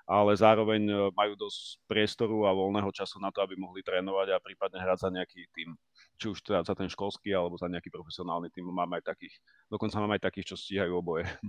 [0.09, 4.43] ale zároveň e, majú dosť priestoru a voľného času na to, aby mohli trénovať a
[4.43, 5.77] prípadne hrať za nejaký tým
[6.21, 8.69] či už teda za ten školský alebo za nejaký profesionálny tým.
[8.69, 9.41] Máme aj takých,
[9.73, 11.25] dokonca máme aj takých, čo stíhajú oboje.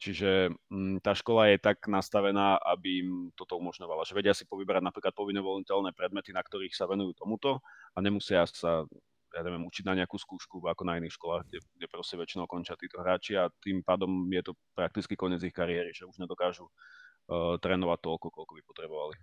[0.00, 4.48] Čiže m, mm, tá škola je tak nastavená, aby im toto umožňovala, že vedia si
[4.48, 7.60] povyberať napríklad povinne voliteľné predmety, na ktorých sa venujú tomuto
[7.92, 8.88] a nemusia sa
[9.30, 12.74] ja neviem, učiť na nejakú skúšku ako na iných školách, kde, kde proste väčšinou končia
[12.74, 17.54] títo hráči a tým pádom je to prakticky koniec ich kariéry, že už nedokážu uh,
[17.62, 19.14] trénovať toľko, koľko by potrebovali.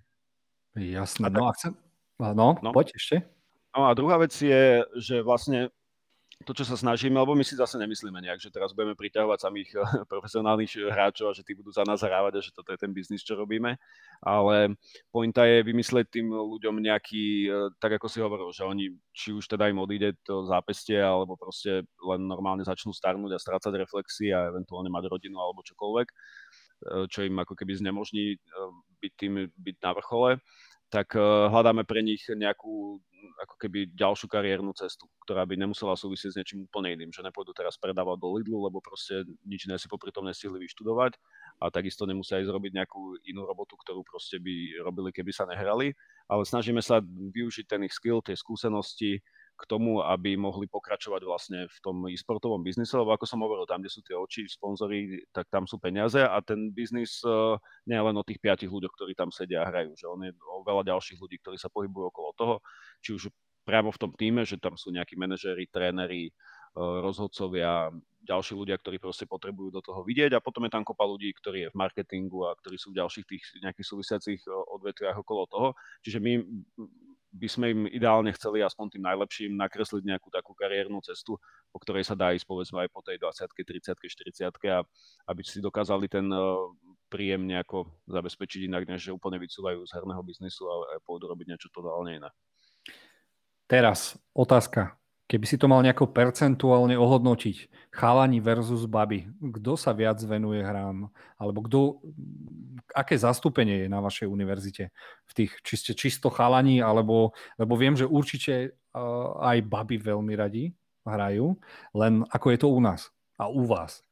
[0.79, 1.75] Jasné, no a chcem...
[2.17, 3.36] No, no, poď ešte.
[3.77, 5.69] No a druhá vec je, že vlastne
[6.45, 9.69] to, čo sa snažíme, lebo my si zase nemyslíme nejak, že teraz budeme priťahovať samých
[9.73, 12.89] eh, profesionálnych hráčov a že tí budú za nás hrávať a že toto je ten
[12.93, 13.77] biznis, čo robíme.
[14.21, 14.73] Ale
[15.09, 19.45] pointa je vymysleť tým ľuďom nejaký, eh, tak ako si hovoril, že oni, či už
[19.45, 24.49] teda im odíde to zápestie, alebo proste len normálne začnú starnúť a strácať reflexy a
[24.49, 28.41] eventuálne mať rodinu alebo čokoľvek, eh, čo im ako keby znemožní
[29.01, 30.29] byť tým, byť na vrchole,
[30.87, 31.15] tak
[31.51, 33.01] hľadáme pre nich nejakú
[33.37, 37.53] ako keby ďalšiu kariérnu cestu, ktorá by nemusela súvisieť s niečím úplne iným, že nepôjdu
[37.53, 41.17] teraz predávať do Lidlu, lebo proste nič iné si popri tom nestihli vyštudovať
[41.61, 45.93] a takisto nemusia ísť robiť nejakú inú robotu, ktorú proste by robili, keby sa nehrali,
[46.29, 49.21] ale snažíme sa využiť ten ich skill, tie skúsenosti,
[49.57, 53.81] k tomu, aby mohli pokračovať vlastne v tom e-sportovom biznise, lebo ako som hovoril, tam,
[53.81, 57.57] kde sú tie oči, sponzory, tak tam sú peniaze a ten biznis uh,
[57.89, 60.31] nie je len o tých piatich ľuďoch, ktorí tam sedia a hrajú, že on je
[60.37, 62.55] o veľa ďalších ľudí, ktorí sa pohybujú okolo toho,
[63.01, 63.33] či už
[63.65, 67.89] priamo v tom týme, že tam sú nejakí manažéri, tréneri, uh, rozhodcovia,
[68.27, 71.65] ďalší ľudia, ktorí proste potrebujú do toho vidieť a potom je tam kopa ľudí, ktorí
[71.65, 75.67] je v marketingu a ktorí sú v ďalších tých nejakých súvisiacich odvetviach okolo toho.
[76.03, 76.33] Čiže my
[77.37, 81.37] by sme im ideálne chceli aspoň tým najlepším nakresliť nejakú takú kariérnu cestu,
[81.69, 84.81] po ktorej sa dá ísť povedzme aj po tej 20 30 40 a
[85.29, 86.41] aby si dokázali ten eh,
[87.07, 91.69] príjem nejako zabezpečiť inak, než že úplne vycúvajú z herného biznisu a pôjdu robiť niečo
[91.71, 92.29] totálne iné.
[93.67, 94.97] Teraz otázka.
[95.27, 99.27] Keby si to mal nejako percentuálne ohodnotiť, chalani versus baby,
[99.59, 101.11] kto sa viac venuje hrám?
[101.35, 101.99] Alebo kto,
[102.95, 104.87] aké zastúpenie je na vašej univerzite
[105.27, 110.31] v tých, či ste čisto chalani, alebo, lebo viem, že určite uh, aj baby veľmi
[110.31, 110.71] radi
[111.03, 111.59] hrajú,
[111.91, 114.07] len ako je to u nás a u vás?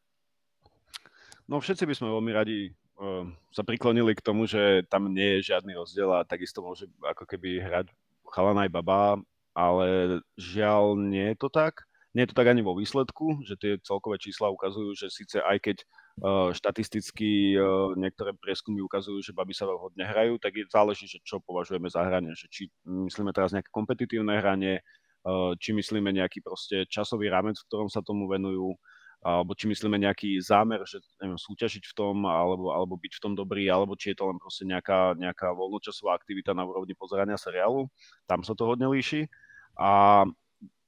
[1.48, 3.24] No všetci by sme veľmi radi uh,
[3.56, 7.64] sa priklonili k tomu, že tam nie je žiadny rozdiel a takisto môže ako keby
[7.64, 7.88] hrať
[8.36, 9.16] chalan aj baba
[9.56, 11.88] ale žiaľ nie je to tak.
[12.16, 15.58] Nie je to tak ani vo výsledku, že tie celkové čísla ukazujú, že síce aj
[15.60, 15.78] keď
[16.24, 21.20] uh, štatisticky uh, niektoré prieskumy ukazujú, že baby sa hodne hrajú, tak je, záleží, že
[21.28, 22.32] čo považujeme za hranie.
[22.32, 24.80] Že či myslíme teraz nejaké kompetitívne hranie,
[25.28, 28.80] uh, či myslíme nejaký proste časový rámec, v ktorom sa tomu venujú,
[29.26, 33.34] alebo či myslíme nejaký zámer, že neviem, súťažiť v tom, alebo, alebo byť v tom
[33.36, 37.90] dobrý, alebo či je to len proste nejaká, nejaká voľnočasová aktivita na úrovni pozerania seriálu.
[38.24, 39.28] Tam sa to hodne líši.
[39.76, 40.24] A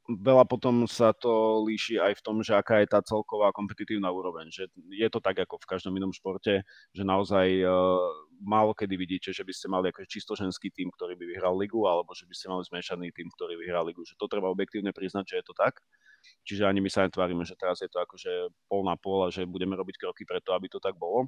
[0.07, 4.47] veľa potom sa to líši aj v tom, že aká je tá celková kompetitívna úroveň.
[4.47, 6.63] Že je to tak ako v každom inom športe,
[6.95, 7.99] že naozaj uh,
[8.39, 11.83] málo kedy vidíte, že by ste mali akože čisto ženský tým, ktorý by vyhral ligu,
[11.83, 13.99] alebo že by ste mali zmiešaný tým, ktorý vyhral ligu.
[14.07, 15.83] Že to treba objektívne priznať, že je to tak.
[16.47, 19.43] Čiže ani my sa netvárime, že teraz je to akože pol na pol a že
[19.43, 21.27] budeme robiť kroky preto, aby to tak bolo.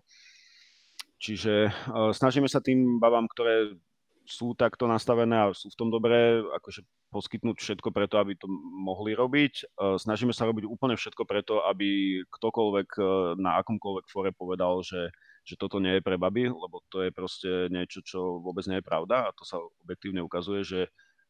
[1.20, 3.76] Čiže uh, snažíme sa tým babám, ktoré
[4.30, 8.46] sú takto nastavené a sú v tom dobré, akože poskytnúť všetko preto, aby to
[8.86, 9.74] mohli robiť.
[9.74, 13.06] Uh, snažíme sa robiť úplne všetko preto, aby ktokoľvek uh,
[13.42, 15.10] na akomkoľvek fore povedal, že,
[15.42, 18.86] že toto nie je pre baby, lebo to je proste niečo, čo vôbec nie je
[18.86, 20.82] pravda a to sa objektívne ukazuje, že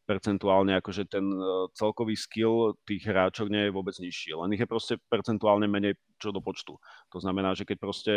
[0.10, 4.66] percentuálne akože ten e, celkový skill tých hráčov nie je vôbec nižší, len ich je
[4.66, 6.74] proste percentuálne menej čo do počtu.
[7.14, 8.14] To znamená, že keď proste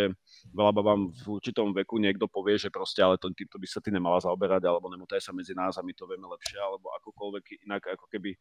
[0.56, 3.92] veľa babám v určitom veku niekto povie, že proste ale to, týmto by sa ty
[3.92, 7.92] nemala zaoberať, alebo nemotaj sa medzi nás a my to vieme lepšie, alebo akokoľvek inak
[7.92, 8.34] ako keby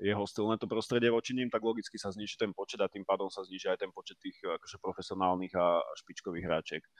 [0.00, 3.28] je hostilné to prostredie voči ním, tak logicky sa zniží ten počet a tým pádom
[3.28, 6.82] sa zniží aj ten počet tých akože profesionálnych a špičkových hráčiek.
[6.82, 6.90] E,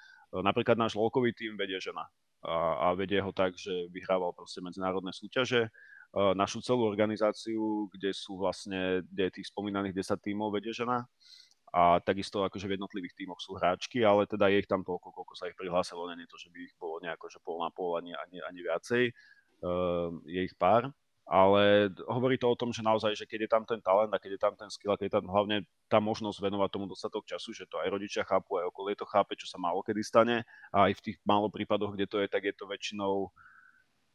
[0.45, 2.05] napríklad náš lokový tým vedie žena
[2.45, 5.73] a, a vedie ho tak, že vyhrával proste medzinárodné súťaže.
[6.11, 11.07] Našu celú organizáciu, kde sú vlastne, kde tých spomínaných 10 tímov vedie žena
[11.71, 15.35] a takisto akože v jednotlivých tímoch sú hráčky, ale teda je ich tam toľko, koľko
[15.39, 18.11] sa ich prihlásilo, nie to, že by ich bolo nejako, že pol na pol ani,
[18.11, 19.03] ani, ani viacej,
[19.63, 20.91] uh, je ich pár
[21.31, 24.35] ale hovorí to o tom, že naozaj, že keď je tam ten talent a keď
[24.35, 27.55] je tam ten skill a keď je tam hlavne tá možnosť venovať tomu dostatok času,
[27.55, 30.43] že to aj rodičia chápu, aj okolie to chápe, čo sa málo kedy stane
[30.75, 33.31] a aj v tých málo prípadoch, kde to je, tak je to väčšinou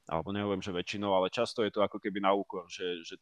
[0.06, 3.16] alebo nehovorím, že väčšinou, ale často je to ako keby na úkor, že, že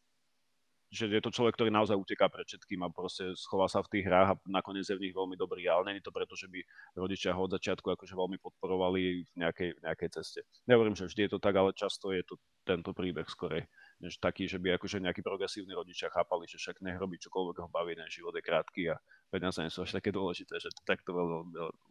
[0.94, 4.06] že je to človek, ktorý naozaj uteká pred všetkým a proste schová sa v tých
[4.06, 6.62] hrách a nakoniec je v nich veľmi dobrý, ale není to preto, že by
[6.94, 10.40] rodičia ho od začiatku akože veľmi podporovali v nejakej, v nejakej ceste.
[10.70, 13.66] Nehovorím, že vždy je to tak, ale často je to tento príbeh skorej
[14.00, 17.68] než taký, že by akože nejakí progresívni rodičia chápali, že však nech robí čokoľvek ho
[17.70, 18.98] baví, ten život je krátky a
[19.30, 21.38] peniaze nie sú až také dôležité, že takto veľa,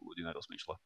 [0.04, 0.76] ľudí nerozmýšľa.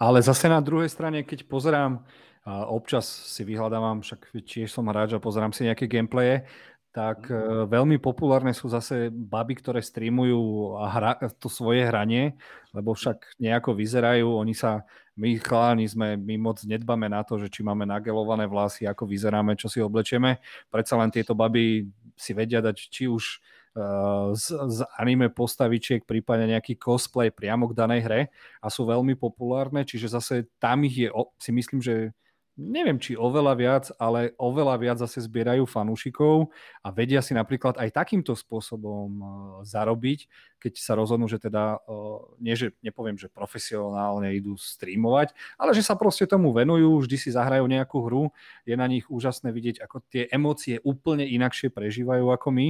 [0.00, 2.00] Ale zase na druhej strane, keď pozerám,
[2.48, 6.48] občas si vyhľadávam, však tiež som hráč a pozerám si nejaké gameplaye,
[6.90, 7.70] tak mm.
[7.70, 12.34] veľmi populárne sú zase baby, ktoré streamujú hra, to svoje hranie,
[12.74, 14.82] lebo však nejako vyzerajú, oni sa,
[15.20, 19.52] my chláni sme, my moc nedbame na to, že či máme nagelované vlasy, ako vyzeráme,
[19.60, 20.40] čo si oblečieme.
[20.72, 21.84] Predsa len tieto baby
[22.16, 23.44] si vedia dať či už
[23.76, 28.20] uh, z, z anime postavičiek, prípadne nejaký cosplay priamo k danej hre
[28.64, 32.16] a sú veľmi populárne, čiže zase tam ich je, si myslím, že
[32.60, 36.52] neviem, či oveľa viac, ale oveľa viac zase zbierajú fanúšikov
[36.84, 39.28] a vedia si napríklad aj takýmto spôsobom uh,
[39.64, 40.28] zarobiť,
[40.60, 45.80] keď sa rozhodnú, že teda, uh, nie že nepoviem, že profesionálne idú streamovať, ale že
[45.80, 48.28] sa proste tomu venujú, vždy si zahrajú nejakú hru,
[48.68, 52.68] je na nich úžasné vidieť, ako tie emócie úplne inakšie prežívajú ako my.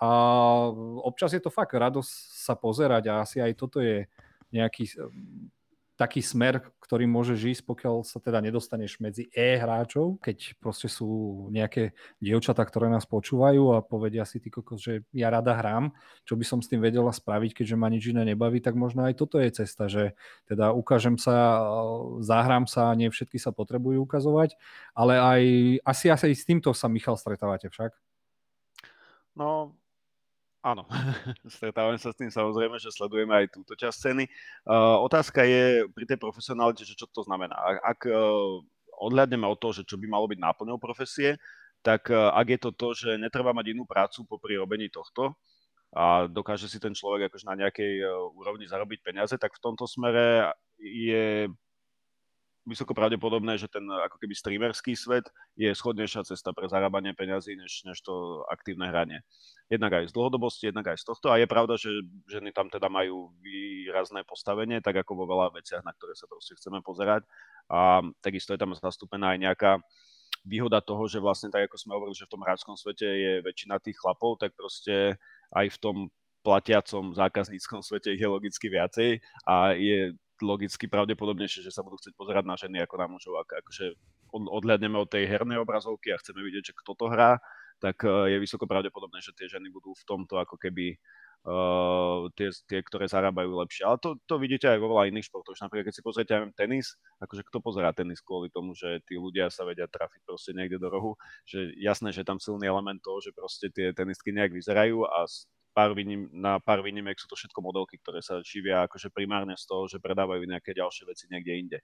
[0.00, 0.08] A
[1.04, 4.08] občas je to fakt radosť sa pozerať a asi aj toto je
[4.48, 4.88] nejaký
[6.00, 11.92] taký smer, ktorý môže ísť, pokiaľ sa teda nedostaneš medzi e-hráčov, keď proste sú nejaké
[12.24, 15.92] dievčatá, ktoré nás počúvajú a povedia si ty kokos, že ja rada hrám,
[16.24, 19.20] čo by som s tým vedela spraviť, keďže ma nič iné nebaví, tak možno aj
[19.20, 20.16] toto je cesta, že
[20.48, 21.60] teda ukážem sa,
[22.24, 24.56] zahrám sa, nie všetky sa potrebujú ukazovať,
[24.96, 25.42] ale aj
[25.84, 27.92] asi, asi s týmto sa Michal stretávate však.
[29.36, 29.76] No,
[30.60, 30.84] Áno,
[31.56, 34.24] stretávame sa s tým samozrejme, že sledujeme aj túto časť scény.
[34.68, 37.56] Uh, otázka je pri tej profesionalite, že čo to znamená.
[37.80, 38.60] Ak uh,
[39.00, 41.40] odhľadneme od toho, že čo by malo byť náplňou profesie,
[41.80, 45.32] tak uh, ak je to to, že netreba mať inú prácu popri robení tohto
[45.96, 49.88] a dokáže si ten človek akože na nejakej uh, úrovni zarobiť peniaze, tak v tomto
[49.88, 51.48] smere je
[52.68, 55.24] vysoko pravdepodobné, že ten ako keby streamerský svet
[55.56, 59.24] je schodnejšia cesta pre zarábanie peňazí, než, než to aktívne hranie.
[59.72, 61.32] Jednak aj z dlhodobosti, jednak aj z tohto.
[61.32, 61.88] A je pravda, že
[62.28, 66.52] ženy tam teda majú výrazné postavenie, tak ako vo veľa veciach, na ktoré sa proste
[66.60, 67.24] chceme pozerať.
[67.72, 69.72] A takisto je tam zastúpená aj nejaká
[70.44, 73.80] výhoda toho, že vlastne tak ako sme hovorili, že v tom hráčskom svete je väčšina
[73.80, 75.20] tých chlapov, tak proste
[75.52, 75.96] aj v tom
[76.40, 82.14] platiacom zákazníckom svete ich je logicky viacej a je logicky pravdepodobnejšie, že sa budú chcieť
[82.16, 83.34] pozerať na ženy ako na mužov.
[83.40, 83.96] Ak akože
[84.32, 87.38] odhľadneme od tej hernej obrazovky a chceme vidieť, že kto to hrá,
[87.80, 91.00] tak e, je vysoko pravdepodobné, že tie ženy budú v tomto ako keby
[91.48, 93.88] uh, tie, tie, ktoré zarábajú lepšie.
[93.88, 95.56] Ale to, to vidíte aj vo veľa iných športoch.
[95.56, 99.48] Napríklad, keď si pozriete aj tenis, akože kto pozerá tenis kvôli tomu, že tí ľudia
[99.48, 101.12] sa vedia trafiť proste niekde do rohu,
[101.48, 105.24] že jasné, že tam silný element toho, že proste tie tenistky nejak vyzerajú a
[105.70, 109.64] pár výnim, na pár výnimek sú to všetko modelky, ktoré sa živia akože primárne z
[109.66, 111.78] toho, že predávajú nejaké ďalšie veci niekde inde.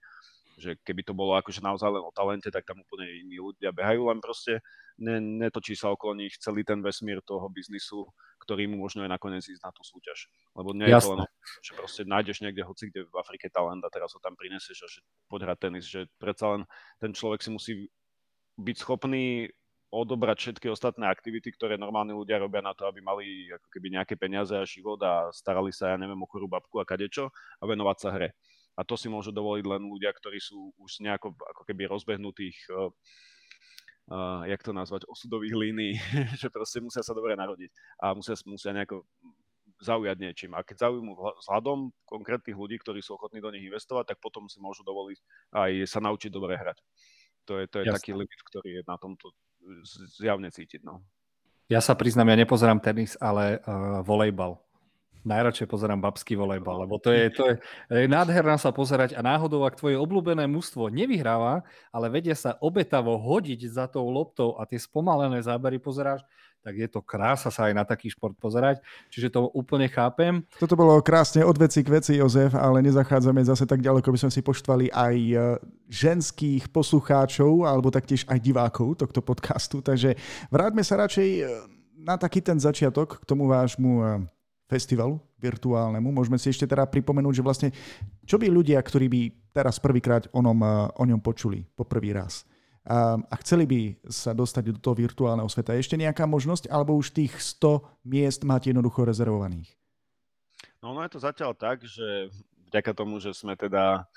[0.57, 4.09] Že keby to bolo akože naozaj len o talente, tak tam úplne iní ľudia behajú,
[4.09, 4.59] len proste
[4.97, 8.09] ne, netočí sa okolo nich celý ten vesmír toho biznisu,
[8.41, 10.27] ktorý mu možno je nakoniec ísť na tú súťaž.
[10.57, 11.29] Lebo nie je to len,
[11.61, 14.87] že proste nájdeš niekde hoci kde v Afrike talent a teraz ho tam prinesieš a
[14.89, 16.61] že poď hrať tenis, že predsa len
[16.97, 17.73] ten človek si musí
[18.57, 19.53] byť schopný
[19.87, 24.19] odobrať všetky ostatné aktivity, ktoré normálni ľudia robia na to, aby mali ako keby nejaké
[24.19, 27.97] peniaze a život a starali sa, ja neviem, o chorú babku a kadečo a venovať
[27.97, 28.35] sa hre.
[28.77, 32.91] A to si môžu dovoliť len ľudia, ktorí sú už nejako ako keby rozbehnutých, uh,
[34.11, 35.95] uh, jak to nazvať, osudových línií,
[36.41, 37.71] že proste musia sa dobre narodiť
[38.03, 39.07] a musia, musia nejako
[39.81, 40.51] zaujať niečím.
[40.57, 44.59] A keď zaujímu vzhľadom konkrétnych ľudí, ktorí sú ochotní do nich investovať, tak potom si
[44.59, 45.17] môžu dovoliť
[45.53, 46.77] aj sa naučiť dobre hrať.
[47.47, 49.31] To je, to je taký limit, ktorý je na tomto
[50.17, 50.81] zjavne cítiť.
[50.83, 51.03] No.
[51.67, 54.55] Ja sa priznám, ja nepozerám tenis, ale uh, volejbal.
[55.27, 57.55] Najradšej pozerám babský volejbal, lebo to je, to je,
[57.91, 63.19] je nádherná sa pozerať a náhodou, ak tvoje obľúbené mužstvo nevyhráva, ale vedia sa obetavo
[63.19, 66.23] hodiť za tou loptou a tie spomalené zábery pozeráš,
[66.67, 68.83] tak je to krása sa aj na taký šport pozerať.
[69.07, 70.43] Čiže to úplne chápem.
[70.59, 74.31] Toto bolo krásne od veci k veci, Jozef, ale nezachádzame zase tak ďaleko, by sme
[74.35, 75.35] si poštvali aj e,
[75.87, 79.79] ženských poslucháčov alebo taktiež aj divákov tohto podcastu.
[79.79, 80.19] Takže
[80.51, 81.41] vráťme sa radšej e,
[82.03, 84.27] na taký ten začiatok k tomu vášmu e,
[84.67, 86.11] festivalu virtuálnemu.
[86.11, 87.69] Môžeme si ešte teda pripomenúť, že vlastne
[88.27, 89.21] čo by ľudia, ktorí by
[89.55, 92.43] teraz prvýkrát o, ňom, o ňom počuli po prvý raz,
[92.87, 95.75] a, a chceli by sa dostať do toho virtuálneho sveta.
[95.75, 99.75] Ešte nejaká možnosť, alebo už tých 100 miest máte jednoducho rezervovaných?
[100.79, 102.31] No, no je to zatiaľ tak, že
[102.71, 104.07] vďaka tomu, že sme teda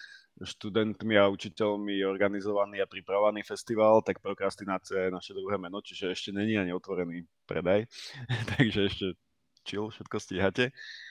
[0.41, 6.31] študentmi a učiteľmi organizovaný a pripravovaný festival, tak prokrastinácia je naše druhé meno, čiže ešte
[6.33, 7.85] není ani otvorený predaj,
[8.57, 9.07] takže ešte
[9.67, 10.71] chill, všetko stíhate.
[10.71, 11.10] Uh,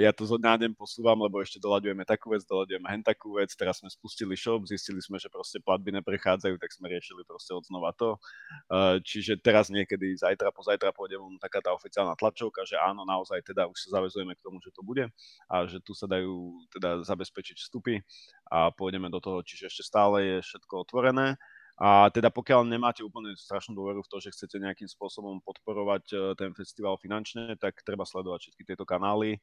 [0.00, 3.52] ja to zo dňa deň posúvam, lebo ešte doľaďujeme takú vec, doľaďujeme hen takú vec,
[3.52, 7.60] teraz sme spustili shop, zistili sme, že proste platby neprechádzajú, tak sme riešili proste od
[7.68, 8.16] znova to.
[8.72, 13.44] Uh, čiže teraz niekedy zajtra, pozajtra pôjde von taká tá oficiálna tlačovka, že áno, naozaj
[13.44, 15.04] teda už sa zavezujeme k tomu, že to bude
[15.52, 18.00] a že tu sa dajú teda zabezpečiť vstupy
[18.48, 21.36] a pôjdeme do toho, čiže ešte stále je všetko otvorené.
[21.78, 26.16] A teda pokiaľ nemáte úplne strašnú dôveru v to, že chcete nejakým spôsobom podporovať e,
[26.34, 29.38] ten festival finančne, tak treba sledovať všetky tieto kanály.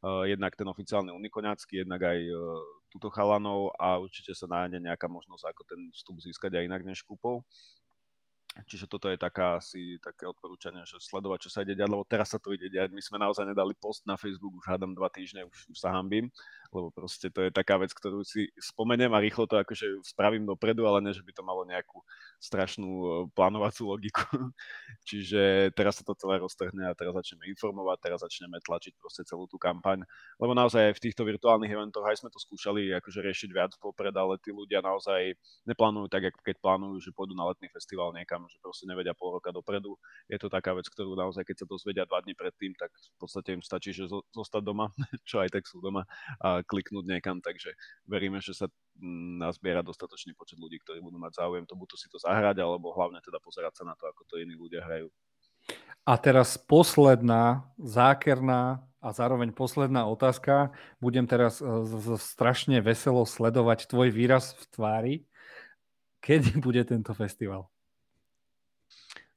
[0.00, 2.56] Uh, jednak ten oficiálny Unikoňacký, jednak aj uh,
[2.88, 7.04] túto chalanov a určite sa nájde nejaká možnosť, ako ten vstup získať aj inak než
[7.04, 7.44] kúpou.
[8.64, 12.34] Čiže toto je taká asi také odporúčanie, že sledovať, čo sa ide diať, lebo teraz
[12.34, 12.90] sa to ide diať.
[12.90, 16.32] My sme naozaj nedali post na Facebook, už hádam dva týždne, už, už sa hambím,
[16.70, 20.86] lebo proste to je taká vec, ktorú si spomeniem a rýchlo to akože spravím dopredu,
[20.86, 21.98] ale ne, že by to malo nejakú
[22.38, 24.22] strašnú e, plánovacú logiku.
[25.08, 29.50] Čiže teraz sa to celé roztrhne a teraz začneme informovať, teraz začneme tlačiť proste celú
[29.50, 30.06] tú kampaň,
[30.38, 34.14] lebo naozaj aj v týchto virtuálnych eventoch aj sme to skúšali akože riešiť viac popred,
[34.14, 35.34] ale tí ľudia naozaj
[35.66, 39.36] neplánujú tak, ako keď plánujú, že pôjdu na letný festival niekam že proste nevedia pol
[39.36, 39.98] roka dopredu.
[40.30, 43.58] Je to taká vec, ktorú naozaj, keď sa dozvedia dva dní predtým, tak v podstate
[43.58, 44.88] im stačí, že zostať doma,
[45.28, 46.06] čo aj tak sú doma
[46.40, 47.74] a kliknúť niekam, takže
[48.08, 48.66] veríme, že sa
[48.98, 52.92] mm, nazbiera dostatočný počet ľudí, ktorí budú mať záujem to buď si to zahrať, alebo
[52.94, 55.08] hlavne teda pozerať sa na to, ako to iní ľudia hrajú.
[56.08, 60.72] A teraz posledná, zákerná a zároveň posledná otázka.
[61.00, 61.64] Budem teraz e,
[62.20, 65.14] strašne veselo sledovať tvoj výraz v tvári.
[66.20, 67.68] Kedy bude tento festival?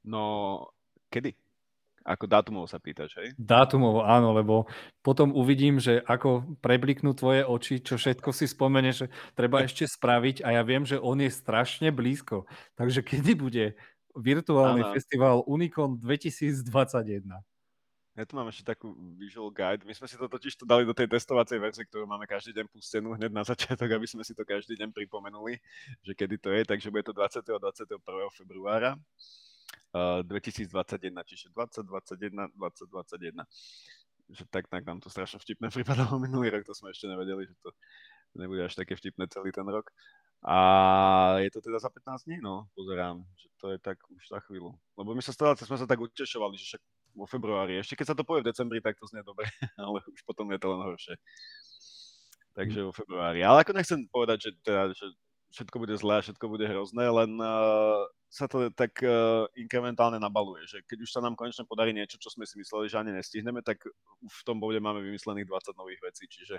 [0.04, 0.68] No,
[1.08, 1.32] kedy?
[2.04, 3.28] Ako dátumov sa pýtaš, hej?
[3.40, 4.68] Dátumov, áno, lebo
[5.00, 10.44] potom uvidím, že ako prebliknú tvoje oči, čo všetko si spomeneš, že treba ešte spraviť
[10.44, 12.44] a ja viem, že on je strašne blízko.
[12.76, 13.64] Takže kedy bude
[14.12, 14.92] virtuálny áno.
[14.92, 17.24] festival Unicon 2021?
[18.14, 19.82] Ja tu mám ešte takú visual guide.
[19.82, 22.70] My sme si to totiž to dali do tej testovacej verzie, ktorú máme každý deň
[22.70, 25.58] pustenú hneď na začiatok, aby sme si to každý deň pripomenuli,
[25.98, 26.62] že kedy to je.
[26.62, 27.42] Takže bude to 20.
[27.42, 27.98] a 21.
[28.30, 28.94] februára.
[29.94, 33.44] 2021, čiže 2021, 2021.
[34.24, 37.54] Že tak, tak nám to strašne vtipné pripadalo minulý rok, to sme ešte nevedeli, že
[37.60, 37.70] to
[38.34, 39.92] nebude až také vtipné celý ten rok.
[40.44, 40.56] A
[41.40, 44.76] je to teda za 15 dní, no, pozerám, že to je tak už za chvíľu.
[44.92, 46.82] Lebo my sa stále sme sa tak utešovali, že však
[47.14, 49.48] vo februári, ešte keď sa to povie v decembri, tak to znie dobre,
[49.80, 51.16] ale už potom je to len horšie.
[52.54, 53.40] Takže vo februári.
[53.40, 55.06] Ale ako nechcem povedať, že, teda, že
[55.54, 58.02] všetko bude zlé všetko bude hrozné, len uh,
[58.34, 62.34] sa to tak uh, inkrementálne nabaluje, že keď už sa nám konečne podarí niečo, čo
[62.34, 63.86] sme si mysleli, že ani nestihneme, tak
[64.18, 66.58] v tom bode máme vymyslených 20 nových vecí, čiže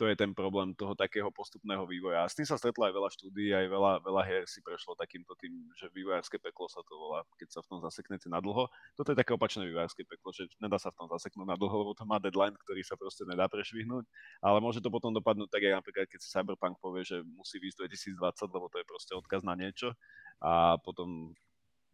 [0.00, 2.24] to je ten problém toho takého postupného vývoja.
[2.24, 5.36] A s tým sa stretlo aj veľa štúdí, aj veľa, veľa hier si prešlo takýmto
[5.36, 8.72] tým, že vývojárske peklo sa to volá, keď sa v tom zaseknete na dlho.
[8.96, 11.92] Toto je také opačné vývojárske peklo, že nedá sa v tom zaseknúť na dlho, lebo
[11.92, 14.08] to má deadline, ktorý sa proste nedá prešvihnúť,
[14.40, 17.84] ale môže to potom dopadnúť tak aj napríklad, keď si Cyberpunk povie, že musí výjsť
[18.16, 19.92] 2020, lebo to je proste odkaz na niečo
[20.40, 21.36] a potom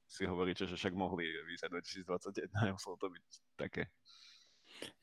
[0.07, 3.27] si hovoríte, že však mohli výjsť 2021 a muselo to byť
[3.59, 3.91] také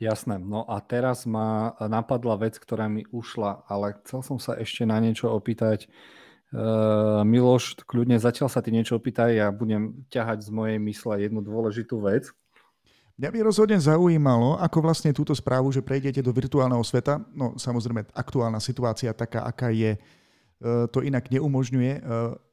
[0.02, 0.36] Jasné.
[0.42, 5.00] No a teraz ma napadla vec, ktorá mi ušla, ale chcel som sa ešte na
[5.00, 5.88] niečo opýtať.
[6.54, 11.42] Uh, Miloš, kľudne zatiaľ sa ty niečo opýtaj, ja budem ťahať z mojej mysle jednu
[11.42, 12.30] dôležitú vec.
[13.14, 18.10] Mňa by rozhodne zaujímalo, ako vlastne túto správu, že prejdete do virtuálneho sveta, no samozrejme
[18.10, 20.00] aktuálna situácia taká, aká je, e,
[20.90, 22.02] to inak neumožňuje e,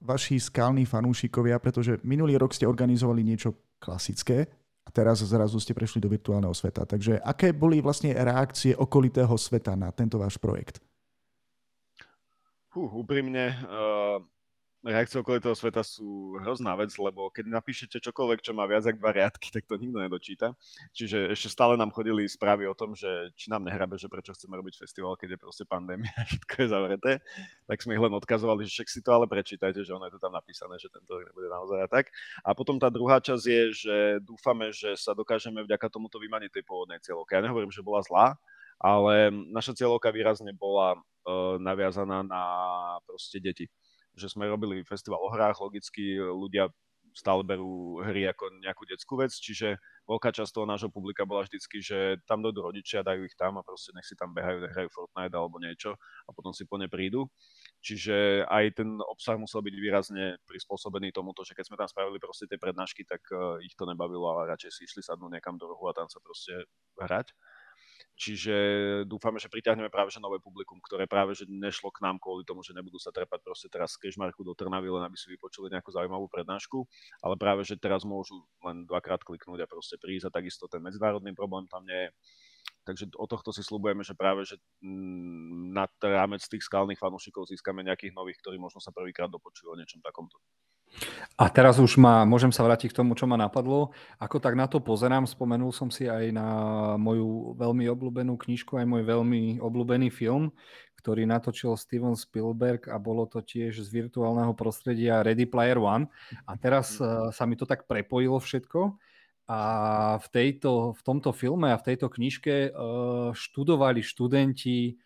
[0.05, 4.53] vaši skalní fanúšikovia, pretože minulý rok ste organizovali niečo klasické,
[4.91, 6.85] teraz zrazu ste prešli do virtuálneho sveta.
[6.85, 10.83] Takže aké boli vlastne reakcie okolitého sveta na tento váš projekt?
[12.71, 14.23] Hú, úprimne, uh,
[14.81, 19.13] reakcie okolitého sveta sú hrozná vec, lebo keď napíšete čokoľvek, čo má viac ako dva
[19.13, 20.57] riadky, tak to nikto nedočíta.
[20.97, 24.57] Čiže ešte stále nám chodili správy o tom, že či nám nehrabe, že prečo chceme
[24.57, 27.13] robiť festival, keď je proste pandémia všetko je zavreté.
[27.69, 30.21] Tak sme ich len odkazovali, že však si to ale prečítajte, že ono je to
[30.23, 32.09] tam napísané, že tento rok nebude naozaj a tak.
[32.41, 36.65] A potom tá druhá časť je, že dúfame, že sa dokážeme vďaka tomuto vymaniť tej
[36.65, 37.37] pôvodnej cieľovke.
[37.37, 38.41] Ja nehovorím, že bola zlá,
[38.81, 42.45] ale naša cieľovka výrazne bola uh, naviazaná na
[43.05, 43.69] proste deti
[44.21, 46.69] že sme robili festival o hrách, logicky ľudia
[47.15, 51.83] stále berú hry ako nejakú detskú vec, čiže veľká časť toho nášho publika bola vždycky,
[51.83, 55.35] že tam dojdú rodičia, dajú ich tam a proste nech si tam behajú, hrajú Fortnite
[55.35, 57.27] alebo niečo a potom si po ne prídu.
[57.83, 62.47] Čiže aj ten obsah musel byť výrazne prispôsobený tomuto, že keď sme tam spravili proste
[62.47, 65.91] tie prednášky, tak uh, ich to nebavilo a radšej si išli sadnúť niekam do rohu
[65.91, 66.69] a tam sa proste
[67.01, 67.33] hrať.
[68.21, 68.55] Čiže
[69.09, 72.61] dúfame, že priťahneme práve že nové publikum, ktoré práve že nešlo k nám kvôli tomu,
[72.61, 75.89] že nebudú sa trepať proste teraz z Kežmarku do Trnavy, len aby si vypočuli nejakú
[75.89, 76.85] zaujímavú prednášku,
[77.25, 81.33] ale práve že teraz môžu len dvakrát kliknúť a proste prísť a takisto ten medzinárodný
[81.33, 82.11] problém tam nie je.
[82.85, 87.81] Takže o tohto si slúbujeme, že práve že mm, nad rámec tých skalných fanúšikov získame
[87.81, 90.37] nejakých nových, ktorí možno sa prvýkrát dopočujú o niečom takomto.
[91.41, 93.97] A teraz už ma, môžem sa vrátiť k tomu, čo ma napadlo.
[94.21, 96.49] Ako tak na to pozerám, spomenul som si aj na
[97.01, 100.53] moju veľmi obľúbenú knižku, aj môj veľmi obľúbený film,
[101.01, 106.13] ktorý natočil Steven Spielberg a bolo to tiež z virtuálneho prostredia Ready Player One.
[106.45, 109.01] A teraz uh, sa mi to tak prepojilo všetko.
[109.51, 109.61] A
[110.21, 115.01] v, tejto, v tomto filme a v tejto knižke uh, študovali študenti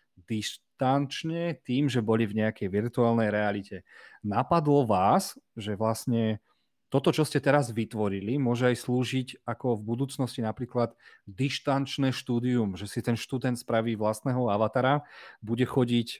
[0.75, 3.87] distančne tým, že boli v nejakej virtuálnej realite.
[4.19, 6.43] Napadlo vás, že vlastne
[6.91, 10.91] toto, čo ste teraz vytvorili, môže aj slúžiť ako v budúcnosti napríklad
[11.31, 15.07] dištančné štúdium, že si ten študent spraví vlastného avatara,
[15.39, 16.19] bude chodiť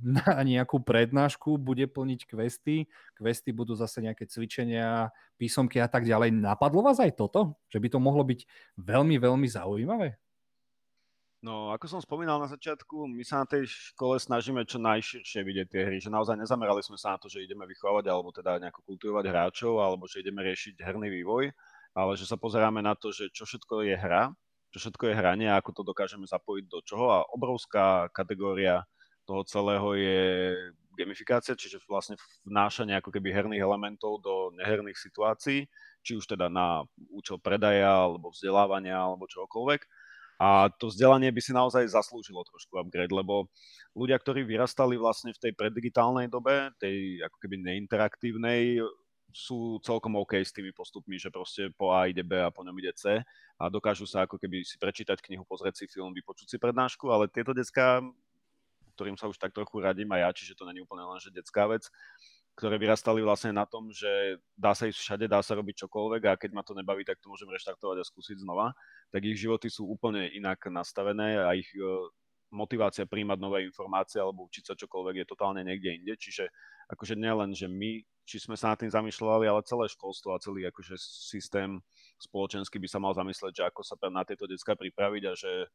[0.00, 2.86] na nejakú prednášku, bude plniť questy,
[3.18, 5.10] questy budú zase nejaké cvičenia,
[5.42, 6.32] písomky a tak ďalej.
[6.38, 7.58] Napadlo vás aj toto?
[7.68, 8.46] Že by to mohlo byť
[8.78, 10.16] veľmi, veľmi zaujímavé?
[11.44, 15.66] No, ako som spomínal na začiatku, my sa na tej škole snažíme čo najširšie vidieť
[15.68, 18.80] tie hry, že naozaj nezamerali sme sa na to, že ideme vychovávať alebo teda nejako
[18.88, 21.52] kultivovať hráčov, alebo že ideme riešiť herný vývoj,
[21.92, 24.32] ale že sa pozeráme na to, že čo všetko je hra,
[24.72, 27.06] čo všetko je hranie a ako to dokážeme zapojiť do čoho.
[27.12, 28.88] A obrovská kategória
[29.28, 30.20] toho celého je
[30.96, 32.16] gamifikácia, čiže vlastne
[32.48, 35.68] vnášanie ako keby herných elementov do neherných situácií,
[36.00, 39.84] či už teda na účel predaja, alebo vzdelávania, alebo čokoľvek
[40.36, 43.48] a to vzdelanie by si naozaj zaslúžilo trošku upgrade, lebo
[43.96, 48.84] ľudia, ktorí vyrastali vlastne v tej preddigitálnej dobe, tej ako keby neinteraktívnej,
[49.36, 52.72] sú celkom OK s tými postupmi, že proste po A ide B a po ňom
[52.80, 53.20] ide C
[53.60, 57.28] a dokážu sa ako keby si prečítať knihu, pozrieť si film, vypočuť si prednášku, ale
[57.28, 58.00] tieto decka,
[58.96, 61.68] ktorým sa už tak trochu radím aj ja, čiže to není úplne len, že detská
[61.68, 61.92] vec,
[62.56, 66.40] ktoré vyrastali vlastne na tom, že dá sa ísť všade, dá sa robiť čokoľvek a
[66.40, 68.72] keď ma to nebaví, tak to môžem reštartovať a skúsiť znova,
[69.12, 71.84] tak ich životy sú úplne inak nastavené a ich e,
[72.48, 76.16] motivácia príjmať nové informácie alebo učiť sa čokoľvek je totálne niekde inde.
[76.16, 76.48] Čiže
[76.88, 80.64] akože nielen, že my, či sme sa nad tým zamýšľali, ale celé školstvo a celý
[80.64, 81.76] akože systém
[82.16, 85.68] spoločenský by sa mal zamyslieť, že ako sa na tieto detská pripraviť a že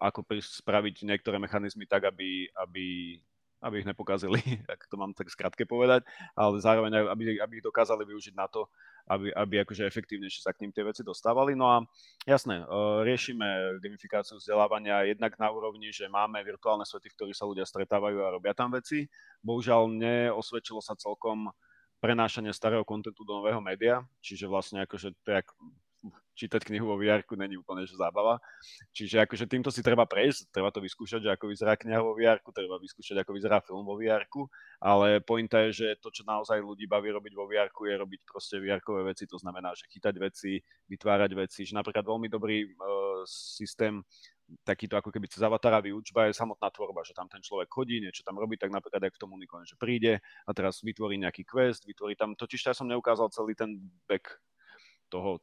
[0.00, 3.18] ako spraviť niektoré mechanizmy tak, aby, aby
[3.62, 4.38] aby ich nepokazili,
[4.72, 6.04] ak to mám tak skrátke povedať,
[6.36, 8.68] ale zároveň, aby, aby ich dokázali využiť na to,
[9.06, 11.54] aby, aby akože efektívnejšie sa k ním tie veci dostávali.
[11.54, 11.76] No a
[12.26, 12.64] jasné, e,
[13.06, 18.18] riešime gamifikáciu vzdelávania jednak na úrovni, že máme virtuálne svety, v ktorých sa ľudia stretávajú
[18.20, 19.06] a robia tam veci.
[19.46, 21.54] Bohužiaľ neosvedčilo sa celkom
[22.02, 25.42] prenášanie starého kontentu do nového média, čiže vlastne akože to je
[26.36, 28.38] čítať knihu vo vr není úplne že zábava.
[28.92, 32.38] Čiže akože týmto si treba prejsť, treba to vyskúšať, že ako vyzerá kniha vo vr
[32.52, 34.28] treba vyskúšať, ako vyzerá film vo vr
[34.76, 38.60] ale pointa je, že to, čo naozaj ľudí baví robiť vo vr je robiť proste
[38.60, 40.60] vr veci, to znamená, že chytať veci,
[40.92, 44.04] vytvárať veci, že napríklad veľmi dobrý uh, systém
[44.62, 48.22] takýto ako keby cez avatara výučba je samotná tvorba, že tam ten človek chodí, niečo
[48.22, 51.82] tam robí, tak napríklad aj v tom unikone, že príde a teraz vytvorí nejaký quest,
[51.82, 53.74] vytvorí tam, totiž ja som neukázal celý ten
[54.06, 54.38] back
[55.10, 55.42] toho,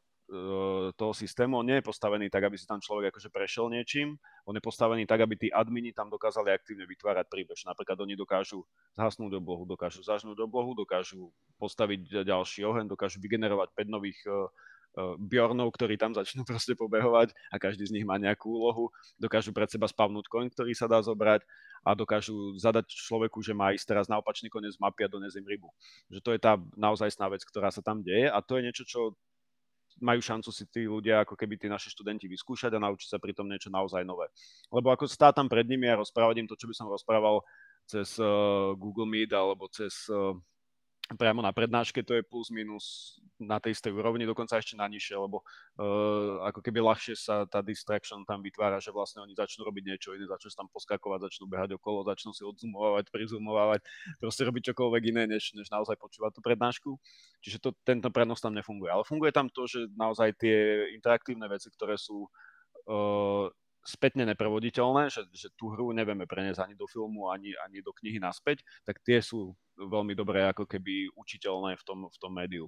[0.97, 1.61] toho systému.
[1.61, 4.17] On nie je postavený tak, aby si tam človek akože prešiel niečím.
[4.49, 7.59] On je postavený tak, aby tí admini tam dokázali aktívne vytvárať príbeh.
[7.69, 8.65] Napríklad oni dokážu
[8.97, 11.29] zhasnúť oblohu, dokážu zažnúť oblohu, dokážu
[11.61, 14.49] postaviť ďalší oheň, dokážu vygenerovať 5 nových uh,
[15.17, 18.93] Bjornov, ktorí tam začnú proste pobehovať a každý z nich má nejakú úlohu.
[19.17, 21.45] Dokážu pred seba spavnúť koň, ktorý sa dá zobrať
[21.83, 25.47] a dokážu zadať človeku, že má ísť teraz na opačný koniec mapy a doniesť im
[25.49, 25.69] rybu.
[26.13, 29.17] Že to je tá naozajstná vec, ktorá sa tam deje a to je niečo, čo
[30.01, 33.45] majú šancu si tí ľudia, ako keby tí naši študenti vyskúšať a naučiť sa pritom
[33.45, 34.31] niečo naozaj nové.
[34.71, 37.43] Lebo ako stáť tam pred nimi a rozprávať im to, čo by som rozprával
[37.85, 40.33] cez uh, Google Meet alebo cez uh,
[41.11, 45.19] priamo na prednáške to je plus minus na tej istej úrovni, dokonca ešte na nižšie,
[45.19, 49.83] lebo uh, ako keby ľahšie sa tá distraction tam vytvára, že vlastne oni začnú robiť
[49.83, 53.83] niečo iné, začnú tam poskakovať, začnú behať okolo, začnú si odzumovať, prizumovať,
[54.23, 56.95] proste robiť čokoľvek iné, než, než naozaj počúvať tú prednášku.
[57.43, 58.87] Čiže to, tento prenos tam nefunguje.
[58.87, 62.31] Ale funguje tam to, že naozaj tie interaktívne veci, ktoré sú
[62.87, 63.51] uh,
[63.83, 68.17] spätne neprevoditeľné, že, že tú hru nevieme preniesť ani do filmu, ani, ani do knihy
[68.17, 72.65] naspäť, tak tie sú veľmi dobré ako keby učiteľné v tom, v tom médiu.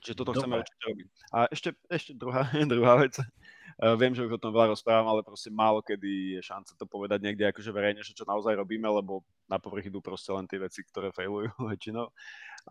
[0.00, 0.40] Čiže toto Dobre.
[0.40, 1.06] chceme určite robiť.
[1.28, 3.20] A ešte, ešte druhá, druhá vec.
[3.80, 6.84] Uh, viem, že už o tom veľa rozprávam, ale proste málo kedy je šanca to
[6.88, 10.56] povedať niekde akože verejne, že čo naozaj robíme, lebo na povrch idú proste len tie
[10.56, 12.08] veci, ktoré failujú väčšinou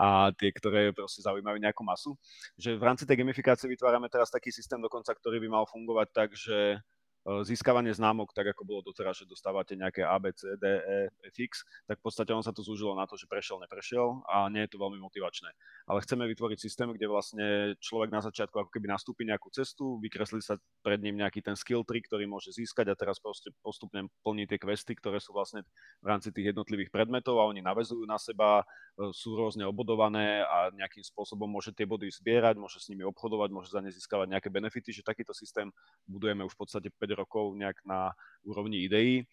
[0.02, 2.18] a tie, ktoré proste zaujímajú nejakú masu.
[2.58, 6.30] Že v rámci tej gamifikácie vytvárame teraz taký systém dokonca, ktorý by mal fungovať tak,
[6.34, 10.66] že E, získavanie známok, tak ako bolo doteraz, že dostávate nejaké A, B, C, D,
[10.66, 14.24] E, F, X, tak v podstate on sa to zúžilo na to, že prešiel, neprešiel
[14.26, 15.52] a nie je to veľmi motivačné.
[15.86, 20.40] Ale chceme vytvoriť systém, kde vlastne človek na začiatku ako keby nastúpi nejakú cestu, vykreslí
[20.40, 24.48] sa pred ním nejaký ten skill tree, ktorý môže získať a teraz proste postupne plní
[24.48, 25.68] tie questy, ktoré sú vlastne
[26.00, 28.64] v rámci tých jednotlivých predmetov a oni navezujú na seba,
[28.96, 33.50] e, sú rôzne obodované a nejakým spôsobom môže tie body zbierať, môže s nimi obchodovať,
[33.52, 35.68] môže za ne získavať nejaké benefity, že takýto systém
[36.08, 38.14] budujeme už v podstate 5 rokov nejak na
[38.44, 39.26] úrovni ideí.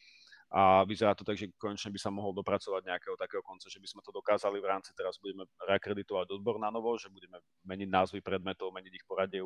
[0.47, 3.89] A vyzerá to tak, že konečne by sa mohol dopracovať nejakého takého konca, že by
[3.91, 8.23] sme to dokázali v rámci, teraz budeme reakreditovať odbor na novo, že budeme meniť názvy
[8.23, 9.43] predmetov, meniť ich poradie,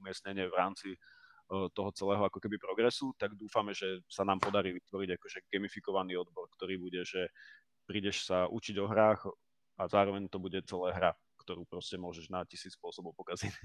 [0.00, 0.98] umiestnenie v rámci e,
[1.76, 6.48] toho celého ako keby progresu, tak dúfame, že sa nám podarí vytvoriť akože gamifikovaný odbor,
[6.56, 7.28] ktorý bude, že
[7.84, 9.28] prídeš sa učiť o hrách
[9.76, 11.12] a zároveň to bude celé hra,
[11.42, 13.52] ktorú proste môžeš na tisíc spôsobov pokaziť.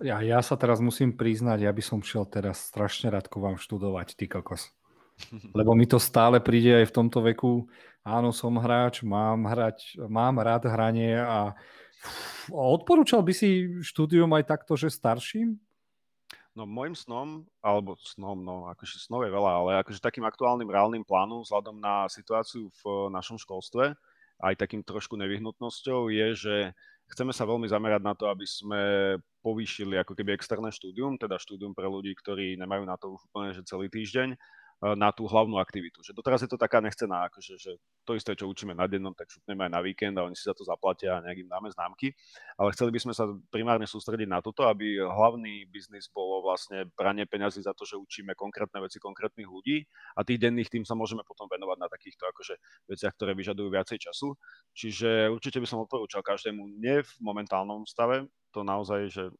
[0.00, 3.60] Ja, ja sa teraz musím priznať, ja by som šiel teraz strašne rád ku vám
[3.60, 4.72] študovať, ty kokos.
[5.58, 7.68] Lebo mi to stále príde aj v tomto veku.
[8.00, 11.52] Áno, som hráč, mám, hrať, mám rád hranie a
[12.48, 15.60] odporúčal by si štúdium aj takto, že starším?
[16.52, 21.00] No môjim snom, alebo snom, no akože snov je veľa, ale akože takým aktuálnym reálnym
[21.00, 23.96] plánom vzhľadom na situáciu v našom školstve,
[24.42, 26.56] aj takým trošku nevyhnutnosťou je, že
[27.14, 28.80] chceme sa veľmi zamerať na to, aby sme
[29.40, 33.54] povýšili ako keby externé štúdium, teda štúdium pre ľudí, ktorí nemajú na to už úplne
[33.54, 34.34] že celý týždeň,
[34.82, 36.02] na tú hlavnú aktivitu.
[36.02, 39.30] Že doteraz je to taká nechcená, akože, že to isté, čo učíme na dennom, tak
[39.30, 42.10] šupneme aj na víkend a oni si za to zaplatia a nejakým dáme známky.
[42.58, 47.30] Ale chceli by sme sa primárne sústrediť na toto, aby hlavný biznis bolo vlastne branie
[47.30, 49.86] peňazí za to, že učíme konkrétne veci konkrétnych ľudí
[50.18, 52.54] a tých denných tým sa môžeme potom venovať na takýchto akože
[52.90, 54.34] veciach, ktoré vyžadujú viacej času.
[54.74, 59.30] Čiže určite by som odporúčal každému nie v momentálnom stave, to naozaj, že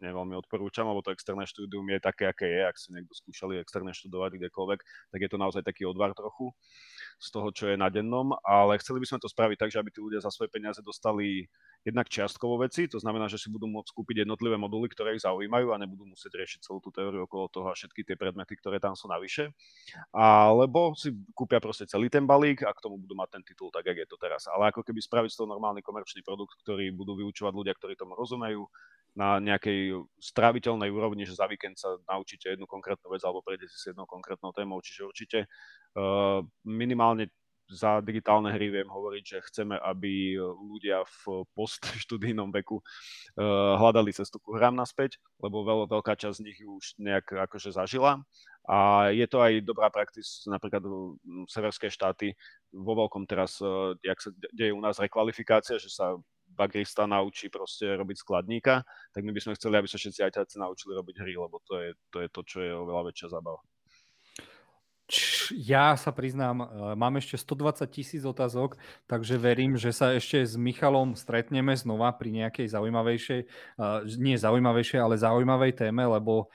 [0.00, 2.60] neveľmi odporúčam, lebo to externé štúdium je také, aké je.
[2.66, 4.80] Ak si niekto skúšali externé študovať kdekoľvek,
[5.12, 6.52] tak je to naozaj taký odvar trochu
[7.16, 9.88] z toho, čo je na dennom, ale chceli by sme to spraviť tak, že aby
[9.88, 11.48] tí ľudia za svoje peniaze dostali
[11.86, 15.70] jednak čiastkovo veci, to znamená, že si budú môcť kúpiť jednotlivé moduly, ktoré ich zaujímajú
[15.70, 18.98] a nebudú musieť riešiť celú tú teóriu okolo toho a všetky tie predmety, ktoré tam
[18.98, 19.54] sú navyše.
[20.10, 23.86] Alebo si kúpia proste celý ten balík a k tomu budú mať ten titul tak,
[23.86, 24.50] jak je to teraz.
[24.50, 28.18] Ale ako keby spraviť z toho normálny komerčný produkt, ktorý budú vyučovať ľudia, ktorí tomu
[28.18, 28.66] rozumejú,
[29.16, 33.78] na nejakej stráviteľnej úrovni, že za víkend sa naučíte jednu konkrétnu vec alebo prejdete si
[33.80, 34.78] s jednou konkrétnou témou.
[34.84, 35.38] Čiže určite
[35.96, 37.32] uh, minimálne
[37.66, 44.38] za digitálne hry viem hovoriť, že chceme, aby ľudia v postštudijnom veku uh, hľadali cestu
[44.38, 48.22] ku hrám naspäť, lebo veľ, veľká časť z nich už nejak akože zažila.
[48.66, 50.82] A je to aj dobrá praktis, napríklad
[51.46, 52.34] severské štáty
[52.70, 56.14] vo veľkom teraz, uh, jak sa deje u nás rekvalifikácia, že sa
[56.56, 60.96] bagrista naučí proste robiť skladníka, tak my by sme chceli, aby sa všetci ajťáci naučili
[60.96, 63.60] robiť hry, lebo to je, to je to, čo je oveľa väčšia zábava.
[65.54, 66.66] Ja sa priznám, e,
[66.98, 68.74] mám ešte 120 tisíc otázok,
[69.06, 73.46] takže verím, že sa ešte s Michalom stretneme znova pri nejakej zaujímavejšej, e,
[74.18, 76.50] nie zaujímavejšej, ale zaujímavej téme, lebo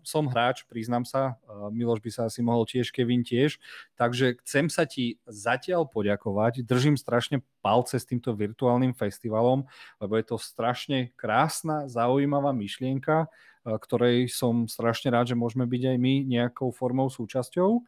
[0.00, 3.60] som hráč, priznám sa, uh, Miloš by sa asi mohol tiež, Kevin tiež,
[4.00, 9.68] takže chcem sa ti zatiaľ poďakovať, držím strašne palce s týmto virtuálnym festivalom,
[10.00, 13.28] lebo je to strašne krásna, zaujímavá myšlienka,
[13.68, 17.84] ktorej som strašne rád, že môžeme byť aj my nejakou formou súčasťou.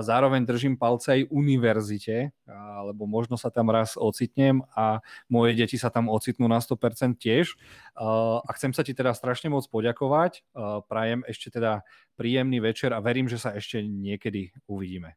[0.00, 2.32] Zároveň držím palce aj univerzite,
[2.88, 7.52] lebo možno sa tam raz ocitnem a moje deti sa tam ocitnú na 100% tiež.
[8.00, 10.44] A chcem sa ti teda strašne moc poďakovať.
[10.88, 11.84] Prajem ešte teda
[12.16, 15.16] príjemný večer a verím, že sa ešte niekedy uvidíme.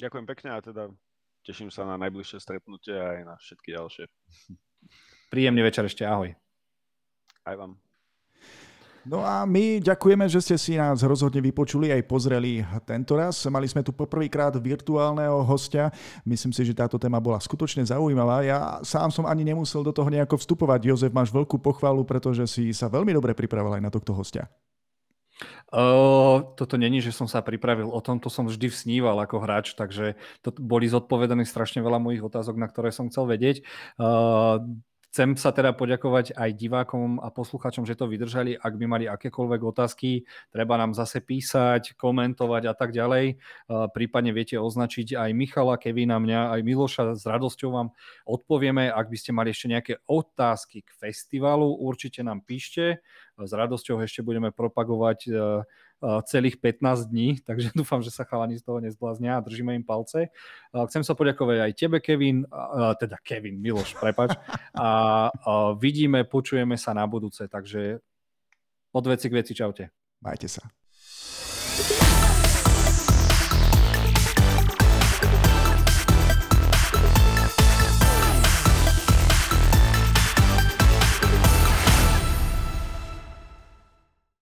[0.00, 0.90] Ďakujem pekne a teda
[1.46, 4.04] teším sa na najbližšie stretnutie a aj na všetky ďalšie.
[5.30, 6.34] Príjemný večer ešte, ahoj.
[7.46, 7.91] Aj vám.
[9.02, 13.34] No a my ďakujeme, že ste si nás rozhodne vypočuli aj pozreli tento raz.
[13.50, 15.90] Mali sme tu poprvýkrát virtuálneho hostia.
[16.22, 18.46] Myslím si, že táto téma bola skutočne zaujímavá.
[18.46, 20.86] Ja sám som ani nemusel do toho nejako vstupovať.
[20.86, 24.46] Jozef, máš veľkú pochvalu, pretože si sa veľmi dobre pripravil aj na tohto hostia.
[25.72, 27.90] Uh, toto není, že som sa pripravil.
[27.90, 30.14] O tomto som vždy sníval ako hráč, takže
[30.46, 33.66] to boli zodpovedané strašne veľa mojich otázok, na ktoré som chcel vedieť.
[33.98, 34.62] Uh,
[35.12, 38.56] Chcem sa teda poďakovať aj divákom a poslucháčom, že to vydržali.
[38.56, 43.36] Ak by mali akékoľvek otázky, treba nám zase písať, komentovať a tak ďalej.
[43.92, 47.02] Prípadne viete označiť aj Michala, Kevina, mňa, aj Miloša.
[47.12, 47.92] S radosťou vám
[48.24, 48.88] odpovieme.
[48.88, 53.04] Ak by ste mali ešte nejaké otázky k festivalu, určite nám píšte.
[53.36, 55.28] S radosťou ešte budeme propagovať
[56.26, 60.28] celých 15 dní, takže dúfam, že sa chalani z toho nezbláznia a držíme im palce.
[60.74, 62.44] Chcem sa poďakovať aj tebe, Kevin,
[62.98, 64.34] teda Kevin, Miloš, prepač.
[64.74, 68.02] A vidíme, počujeme sa na budúce, takže
[68.92, 69.88] od veci k veci, čaute.
[70.20, 70.81] Majte sa.